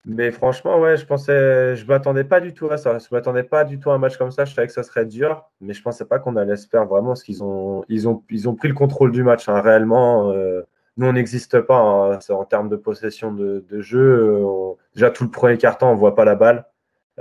mais 0.05 0.31
franchement, 0.31 0.79
ouais, 0.79 0.97
je 0.99 1.07
pensais, 1.07 1.77
je 1.77 1.87
m'attendais 1.87 2.25
pas 2.25 2.41
du 2.41 2.53
tout 2.53 2.69
à 2.71 2.77
ça. 2.77 2.99
Je 2.99 3.07
m'attendais 3.11 3.43
pas 3.43 3.65
du 3.65 3.79
tout 3.79 3.91
à 3.91 3.95
un 3.95 3.99
match 3.99 4.19
comme 4.19 4.31
ça. 4.31 4.45
Je 4.45 4.55
savais 4.55 4.67
que 4.67 4.73
ça 4.75 4.83
serait 4.83 5.07
dur, 5.07 5.49
mais 5.61 5.73
je 5.73 5.83
pensais 5.83 6.05
pas 6.05 6.19
qu'on 6.19 6.37
allait 6.37 6.57
se 6.57 6.69
faire 6.69 6.85
vraiment 6.85 7.15
ce 7.15 7.25
qu'ils 7.25 7.43
ont, 7.43 7.85
ils 7.89 8.07
ont, 8.07 8.23
ils 8.29 8.49
ont 8.49 8.55
pris 8.55 8.69
le 8.69 8.75
contrôle 8.75 9.13
du 9.13 9.23
match. 9.23 9.49
Hein, 9.49 9.61
réellement, 9.63 10.31
euh... 10.31 10.63
nous, 10.99 11.07
on 11.07 11.15
n'existe 11.15 11.61
pas 11.63 11.79
hein. 11.79 12.19
en 12.29 12.45
termes 12.45 12.69
de 12.69 12.77
possession 12.77 13.33
de, 13.33 13.65
de 13.67 13.81
jeu. 13.81 14.45
On... 14.45 14.77
Déjà, 14.95 15.11
tout 15.11 15.25
le 15.25 15.31
premier 15.31 15.57
carton, 15.57 15.87
on 15.87 15.95
voit 15.95 16.15
pas 16.15 16.27
la 16.27 16.35
balle. 16.35 16.67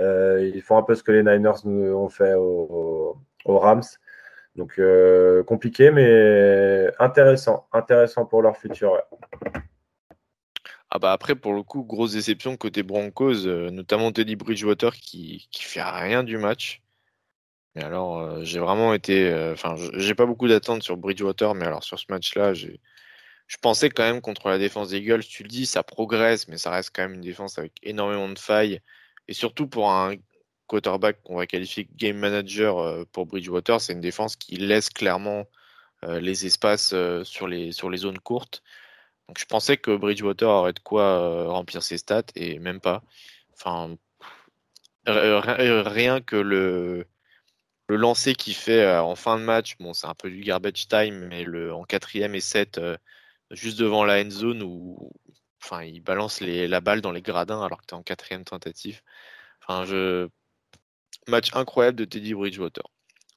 Euh, 0.00 0.50
ils 0.54 0.62
font 0.62 0.76
un 0.76 0.82
peu 0.82 0.94
ce 0.94 1.02
que 1.02 1.10
les 1.10 1.24
Niners 1.24 1.64
nous 1.64 1.92
ont 1.92 2.08
fait 2.08 2.34
aux 2.34 2.68
au, 2.70 3.16
au 3.46 3.58
Rams. 3.58 3.82
Donc 4.58 4.80
euh, 4.80 5.44
compliqué, 5.44 5.92
mais 5.92 6.90
intéressant, 6.98 7.68
intéressant 7.72 8.26
pour 8.26 8.42
leur 8.42 8.56
futur. 8.56 9.00
Ah 10.90 10.98
bah 10.98 11.12
après, 11.12 11.36
pour 11.36 11.52
le 11.52 11.62
coup, 11.62 11.84
grosse 11.84 12.14
déception 12.14 12.56
côté 12.56 12.82
Broncos, 12.82 13.46
euh, 13.46 13.70
notamment 13.70 14.10
Teddy 14.10 14.34
Bridgewater 14.34 14.96
qui, 14.96 15.46
qui 15.52 15.62
fait 15.62 15.82
rien 15.82 16.24
du 16.24 16.38
match. 16.38 16.82
Mais 17.76 17.84
alors, 17.84 18.18
euh, 18.18 18.42
j'ai 18.42 18.58
vraiment 18.58 18.94
été. 18.94 19.32
Enfin, 19.52 19.76
j'ai 19.94 20.16
pas 20.16 20.26
beaucoup 20.26 20.48
d'attentes 20.48 20.82
sur 20.82 20.96
Bridgewater, 20.96 21.54
mais 21.54 21.64
alors 21.64 21.84
sur 21.84 22.00
ce 22.00 22.06
match-là, 22.08 22.52
j'ai. 22.52 22.80
Je 23.46 23.58
pensais 23.58 23.90
quand 23.90 24.02
même 24.02 24.20
contre 24.20 24.48
la 24.48 24.58
défense 24.58 24.90
des 24.90 24.98
Eagles, 24.98 25.20
tu 25.20 25.44
le 25.44 25.48
dis, 25.48 25.66
ça 25.66 25.84
progresse, 25.84 26.48
mais 26.48 26.58
ça 26.58 26.72
reste 26.72 26.90
quand 26.92 27.02
même 27.02 27.14
une 27.14 27.20
défense 27.20 27.58
avec 27.58 27.74
énormément 27.84 28.28
de 28.28 28.38
failles. 28.38 28.80
Et 29.28 29.34
surtout 29.34 29.68
pour 29.68 29.92
un 29.92 30.16
quarterback 30.68 31.22
qu'on 31.24 31.36
va 31.36 31.46
qualifier 31.46 31.88
game 31.96 32.16
manager 32.16 32.78
euh, 32.78 33.04
pour 33.12 33.26
Bridgewater, 33.26 33.80
c'est 33.80 33.94
une 33.94 34.00
défense 34.00 34.36
qui 34.36 34.56
laisse 34.56 34.90
clairement 34.90 35.46
euh, 36.04 36.20
les 36.20 36.46
espaces 36.46 36.92
euh, 36.94 37.24
sur 37.24 37.48
les, 37.48 37.72
zones 37.72 38.20
courtes. 38.20 38.62
Donc 39.28 39.38
je 39.38 39.46
pensais 39.46 39.76
que 39.76 39.96
Bridgewater 39.96 40.48
aurait 40.48 40.72
de 40.72 40.80
quoi 40.80 41.48
remplir 41.48 41.82
ses 41.82 41.98
stats 41.98 42.22
et 42.36 42.58
même 42.60 42.80
pas. 42.80 43.02
Enfin, 43.54 43.96
rien 45.06 46.20
que 46.20 46.36
le, 46.36 47.06
lancer 47.88 48.34
qu'il 48.34 48.54
fait 48.54 48.86
en 48.98 49.16
fin 49.16 49.38
de 49.38 49.44
match, 49.44 49.76
bon, 49.80 49.92
c'est 49.94 50.06
un 50.06 50.14
peu 50.14 50.30
du 50.30 50.40
garbage 50.40 50.88
time, 50.88 51.26
mais 51.28 51.44
le, 51.44 51.74
en 51.74 51.84
quatrième 51.84 52.34
et 52.34 52.40
7, 52.40 52.80
juste 53.50 53.78
devant 53.78 54.04
la 54.04 54.22
end 54.22 54.30
zone 54.30 54.62
où 54.62 55.12
enfin, 55.62 55.82
il 55.84 56.00
balance 56.00 56.40
la 56.40 56.80
balle 56.80 57.00
dans 57.02 57.12
les 57.12 57.22
gradins 57.22 57.62
alors 57.62 57.80
que 57.80 57.86
tu 57.86 57.94
es 57.94 57.98
en 57.98 58.02
quatrième 58.02 58.44
tentative. 58.44 59.02
Match 61.28 61.50
incroyable 61.54 61.96
de 61.96 62.04
Teddy 62.04 62.34
Bridgewater. 62.34 62.84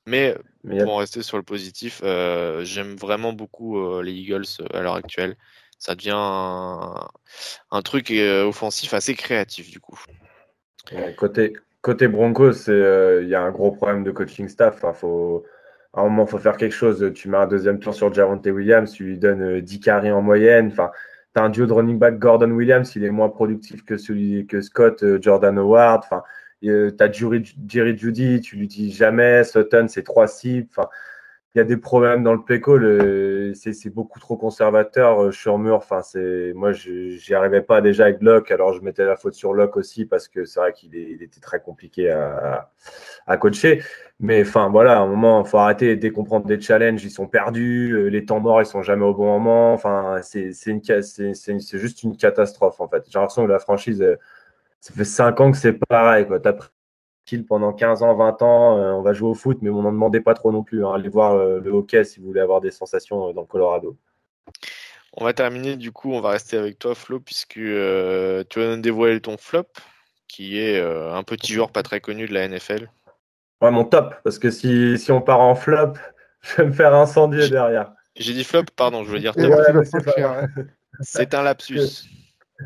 Mais 0.07 0.35
pour 0.63 0.93
en 0.93 0.97
rester 0.97 1.21
sur 1.21 1.37
le 1.37 1.43
positif, 1.43 2.01
euh, 2.03 2.63
j'aime 2.63 2.95
vraiment 2.95 3.33
beaucoup 3.33 3.79
euh, 3.79 4.01
les 4.01 4.13
Eagles 4.13 4.45
euh, 4.59 4.77
à 4.77 4.81
l'heure 4.81 4.95
actuelle. 4.95 5.35
Ça 5.77 5.95
devient 5.95 6.13
un, 6.15 7.07
un 7.71 7.81
truc 7.81 8.11
euh, 8.11 8.45
offensif 8.45 8.93
assez 8.93 9.15
créatif 9.15 9.69
du 9.69 9.79
coup. 9.79 9.99
Côté, 11.17 11.53
côté 11.81 12.07
Broncos, 12.07 12.67
il 12.67 13.27
y 13.27 13.35
a 13.35 13.41
un 13.41 13.51
gros 13.51 13.71
problème 13.71 14.03
de 14.03 14.11
coaching 14.11 14.47
staff. 14.49 14.75
Enfin, 14.75 14.93
faut, 14.93 15.45
à 15.93 16.01
un 16.01 16.03
moment, 16.05 16.25
il 16.25 16.29
faut 16.29 16.37
faire 16.37 16.57
quelque 16.57 16.73
chose. 16.73 17.11
Tu 17.13 17.29
mets 17.29 17.37
un 17.37 17.47
deuxième 17.47 17.79
tour 17.79 17.93
sur 17.93 18.13
Javante 18.13 18.45
Williams, 18.45 18.91
tu 18.91 19.03
lui 19.03 19.17
donnes 19.17 19.57
euh, 19.57 19.61
10 19.61 19.79
carries 19.79 20.11
en 20.11 20.21
moyenne. 20.21 20.69
Enfin, 20.71 20.91
tu 21.35 21.41
as 21.41 21.45
un 21.45 21.49
duo 21.49 21.65
de 21.65 21.73
running 21.73 21.99
back 21.99 22.17
Gordon 22.17 22.51
Williams, 22.51 22.95
il 22.95 23.03
est 23.03 23.09
moins 23.11 23.29
productif 23.29 23.85
que 23.85 23.97
celui 23.97 24.47
que 24.47 24.61
Scott, 24.61 25.03
Jordan 25.21 25.57
Howard. 25.57 26.03
Enfin, 26.03 26.23
tu 26.61 26.93
as 26.99 27.11
Jerry, 27.11 27.43
Jerry 27.67 27.97
Judy, 27.97 28.41
tu 28.41 28.55
lui 28.55 28.67
dis 28.67 28.91
jamais. 28.91 29.43
Sutton, 29.43 29.87
c'est 29.87 30.03
trois 30.03 30.27
cibles. 30.27 30.67
Il 31.53 31.57
y 31.57 31.61
a 31.61 31.65
des 31.65 31.75
problèmes 31.75 32.23
dans 32.23 32.33
le 32.33 32.41
play 32.41 32.61
call. 32.61 32.85
euh, 32.85 33.53
c'est 33.55 33.89
beaucoup 33.89 34.19
trop 34.21 34.37
conservateur 34.37 35.21
euh, 35.21 35.31
sur 35.31 35.57
mur. 35.57 35.75
Enfin, 35.75 36.01
c'est 36.01 36.53
moi, 36.55 36.71
j'y 36.71 37.33
arrivais 37.33 37.61
pas 37.61 37.81
déjà 37.81 38.05
avec 38.05 38.21
Locke. 38.21 38.51
Alors, 38.51 38.71
je 38.73 38.81
mettais 38.81 39.03
la 39.03 39.17
faute 39.17 39.33
sur 39.33 39.53
Locke 39.53 39.75
aussi 39.75 40.05
parce 40.05 40.29
que 40.29 40.45
c'est 40.45 40.61
vrai 40.61 40.71
qu'il 40.71 40.95
était 40.95 41.41
très 41.41 41.59
compliqué 41.59 42.09
à, 42.09 43.37
coacher. 43.37 43.83
Mais 44.21 44.41
enfin, 44.43 44.69
voilà, 44.69 44.97
à 44.99 45.01
un 45.01 45.07
moment, 45.07 45.43
il 45.43 45.49
faut 45.49 45.57
arrêter. 45.57 45.97
Dès 45.97 46.11
qu'on 46.11 46.23
prend 46.23 46.39
des 46.39 46.59
challenges, 46.61 47.03
ils 47.03 47.11
sont 47.11 47.27
perdus. 47.27 47.91
euh, 47.91 48.07
Les 48.07 48.23
temps 48.23 48.39
morts, 48.39 48.61
ils 48.61 48.65
sont 48.65 48.81
jamais 48.81 49.03
au 49.03 49.13
bon 49.13 49.25
moment. 49.25 49.73
Enfin, 49.73 50.21
c'est 50.21 50.53
juste 51.79 52.03
une 52.03 52.15
catastrophe 52.15 52.79
en 52.79 52.87
fait. 52.87 53.03
J'ai 53.09 53.19
l'impression 53.19 53.45
que 53.45 53.51
la 53.51 53.59
franchise, 53.59 54.01
euh, 54.01 54.15
ça 54.81 54.93
fait 54.93 55.05
5 55.05 55.39
ans 55.39 55.51
que 55.51 55.57
c'est 55.57 55.73
pareil. 55.73 56.27
Quoi. 56.27 56.39
T'as 56.39 56.53
pris 56.53 56.69
Kill 57.25 57.45
pendant 57.45 57.71
15 57.71 58.01
ans, 58.03 58.15
20 58.15 58.41
ans, 58.41 58.77
euh, 58.79 58.91
on 58.93 59.01
va 59.03 59.13
jouer 59.13 59.29
au 59.29 59.35
foot, 59.35 59.59
mais 59.61 59.69
on 59.69 59.83
n'en 59.83 59.91
demandait 59.91 60.21
pas 60.21 60.33
trop 60.33 60.51
non 60.51 60.63
plus. 60.63 60.83
hein. 60.85 60.91
Allez 60.93 61.07
voir 61.07 61.35
euh, 61.35 61.59
le 61.59 61.69
hockey 61.71 62.03
si 62.03 62.19
vous 62.19 62.25
voulez 62.25 62.41
avoir 62.41 62.59
des 62.61 62.71
sensations 62.71 63.29
euh, 63.29 63.33
dans 63.33 63.41
le 63.41 63.47
Colorado. 63.47 63.95
On 65.13 65.23
va 65.23 65.33
terminer 65.33 65.75
du 65.77 65.91
coup, 65.91 66.11
on 66.13 66.19
va 66.21 66.31
rester 66.31 66.57
avec 66.57 66.79
toi 66.79 66.95
Flo, 66.95 67.19
puisque 67.19 67.57
euh, 67.57 68.43
tu 68.49 68.59
vas 68.59 68.75
nous 68.75 68.81
dévoiler 68.81 69.21
ton 69.21 69.37
flop, 69.37 69.67
qui 70.27 70.57
est 70.57 70.79
euh, 70.79 71.13
un 71.13 71.23
petit 71.23 71.53
joueur 71.53 71.71
pas 71.71 71.83
très 71.83 72.01
connu 72.01 72.27
de 72.27 72.33
la 72.33 72.47
NFL. 72.47 72.89
Ouais, 73.61 73.69
mon 73.71 73.85
top, 73.85 74.15
parce 74.23 74.39
que 74.39 74.49
si, 74.49 74.97
si 74.97 75.11
on 75.11 75.21
part 75.21 75.41
en 75.41 75.53
flop, 75.53 75.93
je 76.41 76.55
vais 76.57 76.65
me 76.65 76.71
faire 76.73 76.95
incendier 76.95 77.49
derrière. 77.49 77.93
J'ai 78.15 78.33
dit 78.33 78.43
flop, 78.43 78.63
pardon, 78.75 79.03
je 79.03 79.11
veux 79.11 79.19
dire 79.19 79.35
top. 79.35 79.51
Ouais, 79.51 80.01
pas. 80.05 80.47
C'est 81.01 81.33
un 81.35 81.43
lapsus. 81.43 82.07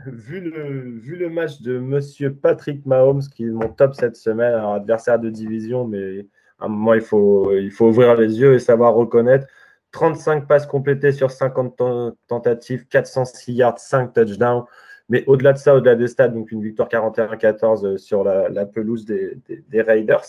Vu, 0.05 0.39
le, 0.39 0.99
vu 0.99 1.15
le 1.15 1.29
match 1.29 1.61
de 1.61 1.79
Monsieur 1.79 2.33
Patrick 2.33 2.85
Mahomes, 2.85 3.21
qui 3.21 3.45
est 3.45 3.49
mon 3.49 3.69
top 3.69 3.95
cette 3.95 4.15
semaine, 4.15 4.53
alors 4.53 4.73
adversaire 4.73 5.19
de 5.19 5.29
division, 5.29 5.87
mais 5.87 6.27
à 6.59 6.65
un 6.65 6.67
moment, 6.67 6.93
il 6.93 7.01
faut, 7.01 7.51
il 7.53 7.71
faut 7.71 7.87
ouvrir 7.87 8.15
les 8.15 8.39
yeux 8.39 8.53
et 8.53 8.59
savoir 8.59 8.93
reconnaître. 8.93 9.47
35 9.91 10.47
passes 10.47 10.65
complétées 10.65 11.11
sur 11.11 11.31
50 11.31 11.77
ten- 11.77 12.13
tentatives, 12.27 12.85
406 12.87 13.53
yards, 13.53 13.79
5 13.79 14.13
touchdowns. 14.13 14.65
Mais 15.07 15.23
au-delà 15.27 15.53
de 15.53 15.57
ça, 15.57 15.75
au-delà 15.75 15.95
des 15.95 16.07
stats, 16.07 16.29
donc 16.29 16.51
une 16.51 16.61
victoire 16.61 16.89
41-14 16.89 17.97
sur 17.97 18.23
la, 18.23 18.65
pelouse 18.65 19.05
des, 19.05 19.37
Raiders. 19.81 20.25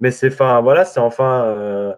Mais 0.00 0.10
c'est 0.10 0.28
enfin, 0.28 0.60
voilà, 0.60 0.84
c'est 0.84 1.00
enfin, 1.00 1.44
euh, 1.46 1.94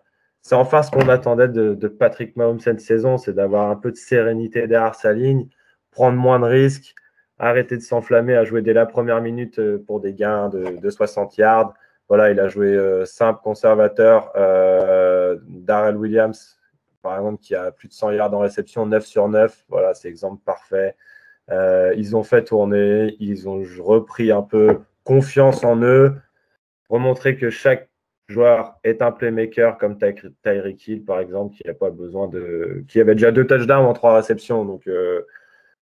enfin 0.52 0.82
ce 0.82 0.90
qu'on 0.90 1.08
attendait 1.08 1.48
de 1.48 1.88
Patrick 1.88 2.36
Mahomes 2.36 2.60
cette 2.60 2.80
saison, 2.80 3.18
c'est 3.18 3.34
d'avoir 3.34 3.70
un 3.70 3.76
peu 3.76 3.90
de 3.90 3.96
sérénité 3.96 4.66
derrière 4.66 4.94
sa 4.94 5.12
ligne, 5.12 5.48
prendre 5.90 6.16
moins 6.18 6.40
de 6.40 6.44
risques, 6.44 6.94
arrêter 7.38 7.76
de 7.76 7.82
s'enflammer 7.82 8.36
à 8.36 8.44
jouer 8.44 8.62
dès 8.62 8.72
la 8.72 8.86
première 8.86 9.20
minute 9.20 9.58
euh, 9.58 9.82
pour 9.86 10.00
des 10.00 10.12
gains 10.14 10.48
de, 10.48 10.80
de 10.80 10.90
60 10.90 11.36
yards. 11.38 11.74
Voilà, 12.08 12.30
il 12.30 12.40
a 12.40 12.48
joué 12.48 12.74
euh, 12.74 13.04
simple, 13.04 13.40
conservateur. 13.42 14.32
Euh, 14.36 15.38
Darrell 15.46 15.96
Williams, 15.96 16.58
par 17.02 17.16
exemple, 17.16 17.40
qui 17.40 17.54
a 17.54 17.70
plus 17.70 17.88
de 17.88 17.92
100 17.92 18.12
yards 18.12 18.34
en 18.34 18.40
réception, 18.40 18.86
9 18.86 19.04
sur 19.06 19.28
9. 19.28 19.64
Voilà, 19.68 19.94
c'est 19.94 20.08
exemple 20.08 20.42
parfait. 20.44 20.96
Ils 21.96 22.14
ont 22.14 22.22
fait 22.22 22.44
tourner, 22.44 23.16
ils 23.18 23.48
ont 23.48 23.60
repris 23.80 24.30
un 24.30 24.42
peu 24.42 24.78
confiance 25.02 25.64
en 25.64 25.82
eux, 25.82 26.14
remontrer 26.88 27.36
que 27.36 27.50
chaque 27.50 27.88
joueur 28.28 28.76
est 28.84 29.02
un 29.02 29.10
playmaker 29.10 29.76
comme 29.76 29.98
Ty- 29.98 30.30
Tyreek 30.44 30.86
Hill, 30.86 31.04
par 31.04 31.18
exemple, 31.18 31.56
qui 31.56 31.68
a 31.68 31.74
pas 31.74 31.90
besoin 31.90 32.28
de, 32.28 32.84
qui 32.86 33.00
avait 33.00 33.14
déjà 33.14 33.32
deux 33.32 33.46
touchdowns 33.48 33.84
en 33.84 33.92
trois 33.94 34.14
réceptions. 34.14 34.64
Donc 34.64 34.86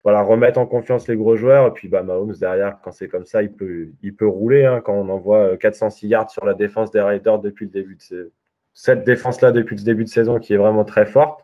voilà, 0.03 0.21
remettre 0.21 0.59
en 0.59 0.65
confiance 0.65 1.07
les 1.07 1.15
gros 1.15 1.35
joueurs. 1.37 1.67
Et 1.67 1.71
puis 1.71 1.87
bah, 1.87 2.03
Mahomes 2.03 2.33
derrière, 2.39 2.79
quand 2.83 2.91
c'est 2.91 3.07
comme 3.07 3.25
ça, 3.25 3.41
il 3.43 3.51
peut, 3.53 3.89
il 4.01 4.15
peut 4.15 4.27
rouler. 4.27 4.65
hein, 4.65 4.81
quand 4.81 4.93
on 4.93 5.09
envoie 5.09 5.57
406 5.57 6.07
yards 6.07 6.29
sur 6.29 6.45
la 6.45 6.53
défense 6.53 6.91
des 6.91 7.01
Raiders 7.01 7.39
depuis 7.39 7.65
le 7.65 7.71
début 7.71 7.95
de 7.95 8.01
ce- 8.01 8.29
cette 8.73 9.03
défense-là 9.05 9.51
depuis 9.51 9.75
le 9.77 9.83
début 9.83 10.03
de 10.03 10.09
saison 10.09 10.39
qui 10.39 10.53
est 10.53 10.57
vraiment 10.57 10.83
très 10.85 11.05
forte. 11.05 11.41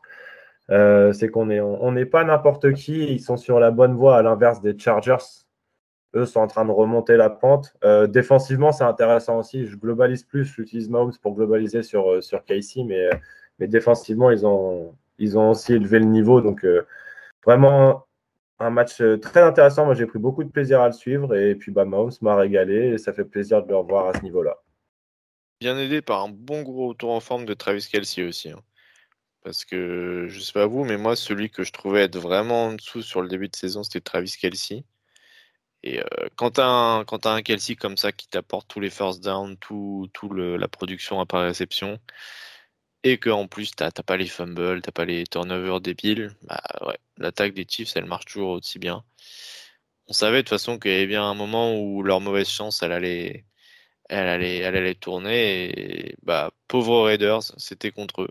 Euh, 0.72 1.14
c'est 1.14 1.30
qu'on 1.30 1.50
est, 1.50 1.62
on 1.62 1.92
n'est 1.92 2.06
pas 2.06 2.24
n'importe 2.24 2.74
qui. 2.74 3.06
Ils 3.14 3.20
sont 3.20 3.38
sur 3.38 3.60
la 3.60 3.72
bonne 3.72 3.94
voie 3.96 4.18
à 4.18 4.22
l'inverse 4.22 4.62
des 4.62 4.78
Chargers. 4.78 5.18
Eux 6.16 6.26
sont 6.26 6.40
en 6.42 6.48
train 6.48 6.66
de 6.66 6.72
remonter 6.72 7.18
la 7.18 7.30
pente. 7.30 7.74
Euh, 7.84 8.08
défensivement, 8.08 8.72
c'est 8.72 8.84
intéressant 8.84 9.38
aussi. 9.40 9.66
Je 9.68 9.78
globalise 9.78 10.24
plus. 10.24 10.46
J'utilise 10.46 10.90
Mahomes 10.90 11.14
pour 11.22 11.36
globaliser 11.36 11.84
sur, 11.84 12.12
euh, 12.12 12.22
sur 12.22 12.44
Casey, 12.46 12.84
mais, 12.84 13.10
mais 13.60 13.68
défensivement, 13.68 14.32
ils 14.32 14.46
ont, 14.46 14.96
ils 15.20 15.38
ont 15.38 15.52
aussi 15.52 15.74
élevé 15.74 16.00
le 16.00 16.06
niveau. 16.06 16.42
Donc, 16.42 16.66
euh, 16.66 16.84
vraiment 17.46 18.06
un 18.60 18.70
match 18.70 19.02
euh, 19.02 19.18
très 19.18 19.42
intéressant. 19.42 19.86
Moi, 19.86 19.94
j'ai 19.94 20.06
pris 20.06 20.20
beaucoup 20.20 20.44
de 20.44 20.50
plaisir 20.50 20.82
à 20.82 20.88
le 20.88 20.94
suivre. 20.94 21.36
Et 21.36 21.56
puis, 21.56 21.72
bah, 21.72 21.86
Mahomes 21.86 22.12
m'a 22.22 22.36
régalé. 22.36 22.94
Et 22.94 22.98
ça 22.98 23.14
fait 23.14 23.26
plaisir 23.26 23.64
de 23.64 23.70
le 23.70 23.78
revoir 23.78 24.08
à 24.08 24.14
ce 24.14 24.22
niveau-là. 24.22 24.58
Bien 25.62 25.78
aidé 25.78 26.02
par 26.02 26.24
un 26.24 26.30
bon 26.30 26.62
gros 26.62 26.90
retour 26.90 27.12
en 27.12 27.20
forme 27.20 27.46
de 27.46 27.54
Travis 27.54 27.88
Kelsey 27.92 28.24
aussi. 28.24 28.50
hein. 28.50 28.62
Parce 29.44 29.66
que 29.66 30.28
je 30.30 30.40
sais 30.40 30.54
pas 30.54 30.68
vous, 30.68 30.84
mais 30.84 30.98
moi, 30.98 31.16
celui 31.16 31.50
que 31.50 31.64
je 31.64 31.72
trouvais 31.72 32.04
être 32.04 32.18
vraiment 32.18 32.66
en 32.66 32.74
dessous 32.74 33.02
sur 33.02 33.22
le 33.22 33.30
début 33.30 33.48
de 33.48 33.56
saison, 33.56 33.84
c'était 33.84 34.02
Travis 34.02 34.36
Kelsey. 34.40 34.84
Et 35.84 36.00
euh, 36.00 36.28
quand 36.36 36.52
tu 36.52 36.62
as, 36.62 36.66
un, 37.32 37.42
Kelsey 37.42 37.76
comme 37.76 37.98
ça 37.98 38.12
qui 38.12 38.28
t'apporte 38.28 38.68
tous 38.68 38.80
les 38.80 38.90
first 38.90 39.24
down, 39.24 39.58
tout, 39.58 40.10
tout 40.14 40.34
la 40.34 40.68
production 40.68 41.22
à 41.22 41.42
réception, 41.42 42.00
et 43.04 43.18
que 43.18 43.30
en 43.30 43.48
plus 43.48 43.72
t'as 43.76 43.92
pas 43.92 44.18
les 44.18 44.28
fumbles, 44.28 44.82
t'as 44.82 44.92
pas 44.92 45.06
les 45.06 45.26
turnovers 45.26 45.82
débiles, 45.82 46.36
bah 46.44 46.62
ouais, 46.86 47.00
l'attaque 47.20 47.54
des 47.54 47.66
Chiefs 47.68 47.96
elle 47.96 48.06
marche 48.06 48.26
toujours 48.26 48.52
aussi 48.52 48.80
bien. 48.80 49.04
On 50.08 50.14
savait 50.14 50.38
de 50.38 50.42
toute 50.42 50.50
façon 50.50 50.80
qu'il 50.80 50.92
y 50.92 50.96
avait 50.96 51.08
bien 51.08 51.24
un 51.24 51.36
moment 51.36 51.80
où 51.80 52.04
leur 52.04 52.20
mauvaise 52.20 52.50
chance 52.50 52.82
elle 52.84 52.92
allait, 52.92 53.46
elle 54.10 54.28
allait, 54.28 54.96
tourner 54.96 56.10
et 56.10 56.16
bah 56.24 56.52
pauvres 56.68 57.06
Raiders, 57.06 57.44
c'était 57.58 57.92
contre 57.92 58.24
eux. 58.24 58.30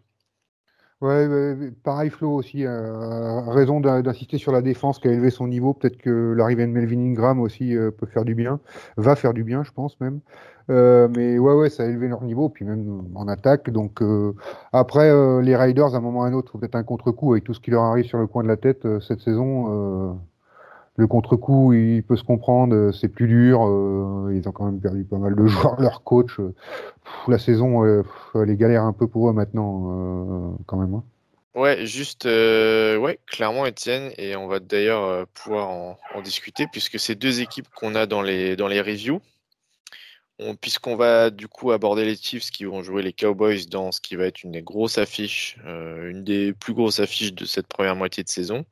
Ouais, 1.01 1.71
pareil 1.85 2.11
Flo 2.11 2.35
aussi, 2.35 2.65
euh, 2.65 3.41
raison 3.43 3.79
d'in- 3.79 4.03
d'insister 4.03 4.37
sur 4.37 4.51
la 4.51 4.63
défense 4.63 4.99
qui 4.99 5.07
a 5.07 5.13
élevé 5.13 5.31
son 5.31 5.47
niveau. 5.47 5.73
Peut-être 5.73 5.97
que 5.97 6.35
l'arrivée 6.37 6.67
de 6.67 6.73
Melvin 6.73 6.99
Ingram 6.99 7.41
aussi 7.41 7.77
euh, 7.77 7.93
peut 7.93 8.07
faire 8.07 8.25
du 8.25 8.35
bien, 8.35 8.59
va 8.97 9.15
faire 9.15 9.33
du 9.33 9.45
bien, 9.45 9.63
je 9.63 9.71
pense 9.71 10.01
même. 10.01 10.21
Euh, 10.71 11.09
mais 11.17 11.39
ouais, 11.39 11.55
ouais, 11.55 11.71
ça 11.71 11.85
a 11.85 11.87
élevé 11.87 12.09
leur 12.09 12.23
niveau, 12.23 12.49
puis 12.49 12.65
même 12.65 13.03
en 13.15 13.27
attaque. 13.29 13.71
Donc 13.71 14.03
euh, 14.03 14.35
après, 14.73 15.11
euh, 15.11 15.41
les 15.41 15.57
Raiders, 15.57 15.95
à 15.95 15.99
un 15.99 16.01
moment 16.01 16.21
ou 16.21 16.23
à 16.23 16.27
un 16.27 16.33
autre, 16.33 16.53
faut 16.53 16.59
peut-être 16.59 16.75
un 16.75 16.83
contre-coup 16.83 17.33
avec 17.33 17.45
tout 17.45 17.55
ce 17.55 17.61
qui 17.61 17.71
leur 17.71 17.85
arrive 17.85 18.05
sur 18.05 18.19
le 18.19 18.27
coin 18.27 18.43
de 18.43 18.49
la 18.49 18.57
tête 18.57 18.87
cette 19.01 19.21
saison. 19.21 20.19
le 20.97 21.07
contre-coup, 21.07 21.73
il 21.73 22.03
peut 22.03 22.17
se 22.17 22.25
comprendre, 22.25 22.91
c'est 22.93 23.09
plus 23.09 23.29
dur. 23.29 23.61
ils 24.33 24.49
ont 24.49 24.53
quand 24.53 24.65
même 24.67 24.81
perdu 24.81 25.05
pas 25.05 25.19
mal 25.19 25.35
de 25.35 25.47
joueurs, 25.47 25.81
leur 25.81 26.03
coach. 26.03 26.41
la 27.29 27.39
saison, 27.39 27.83
pff, 28.03 28.43
elle 28.43 28.51
est 28.51 28.57
galère 28.57 28.85
un 28.85 28.93
peu 28.93 29.07
pour 29.07 29.31
eux 29.31 29.33
maintenant, 29.33 30.57
quand 30.67 30.77
même. 30.77 30.95
hein. 30.95 31.03
Ouais, 31.55 31.87
juste, 31.87 32.25
ouais, 32.27 33.19
clairement 33.27 33.65
Étienne, 33.67 34.13
et 34.19 34.37
on 34.37 34.47
va 34.49 34.61
d'ailleurs 34.61 35.27
pouvoir 35.29 35.71
en, 35.71 35.97
discuter 36.23 36.67
puisque 36.71 36.99
c'est 36.99 37.15
deux 37.15 37.41
équipes 37.41 37.69
qu'on 37.75 37.95
a 37.95 38.07
dans 38.07 38.23
les, 38.23 38.55
dans 38.55 38.69
les 38.69 38.81
reviews. 38.81 39.21
Puisqu'on 40.61 40.97
va 40.97 41.31
du 41.31 41.49
coup 41.49 41.73
aborder 41.73 42.05
les 42.05 42.17
Chiefs 42.17 42.51
qui 42.51 42.65
vont 42.65 42.83
jouer 42.83 43.03
les 43.03 43.13
Cowboys 43.13 43.67
dans 43.69 43.91
ce 43.91 44.01
qui 44.01 44.17
va 44.17 44.27
être 44.27 44.43
une 44.45 44.53
des 44.53 44.63
grosses 44.63 44.99
affiches, 44.99 45.57
euh, 45.67 46.11
une 46.11 46.25
des 46.25 46.53
plus 46.53 46.75
grosses 46.75 47.01
affiches 47.01 47.33
de 47.33 47.45
cette 47.45 47.67
première 47.67 47.97
moitié 47.97 48.23
de 48.23 48.29
saison. 48.29 48.65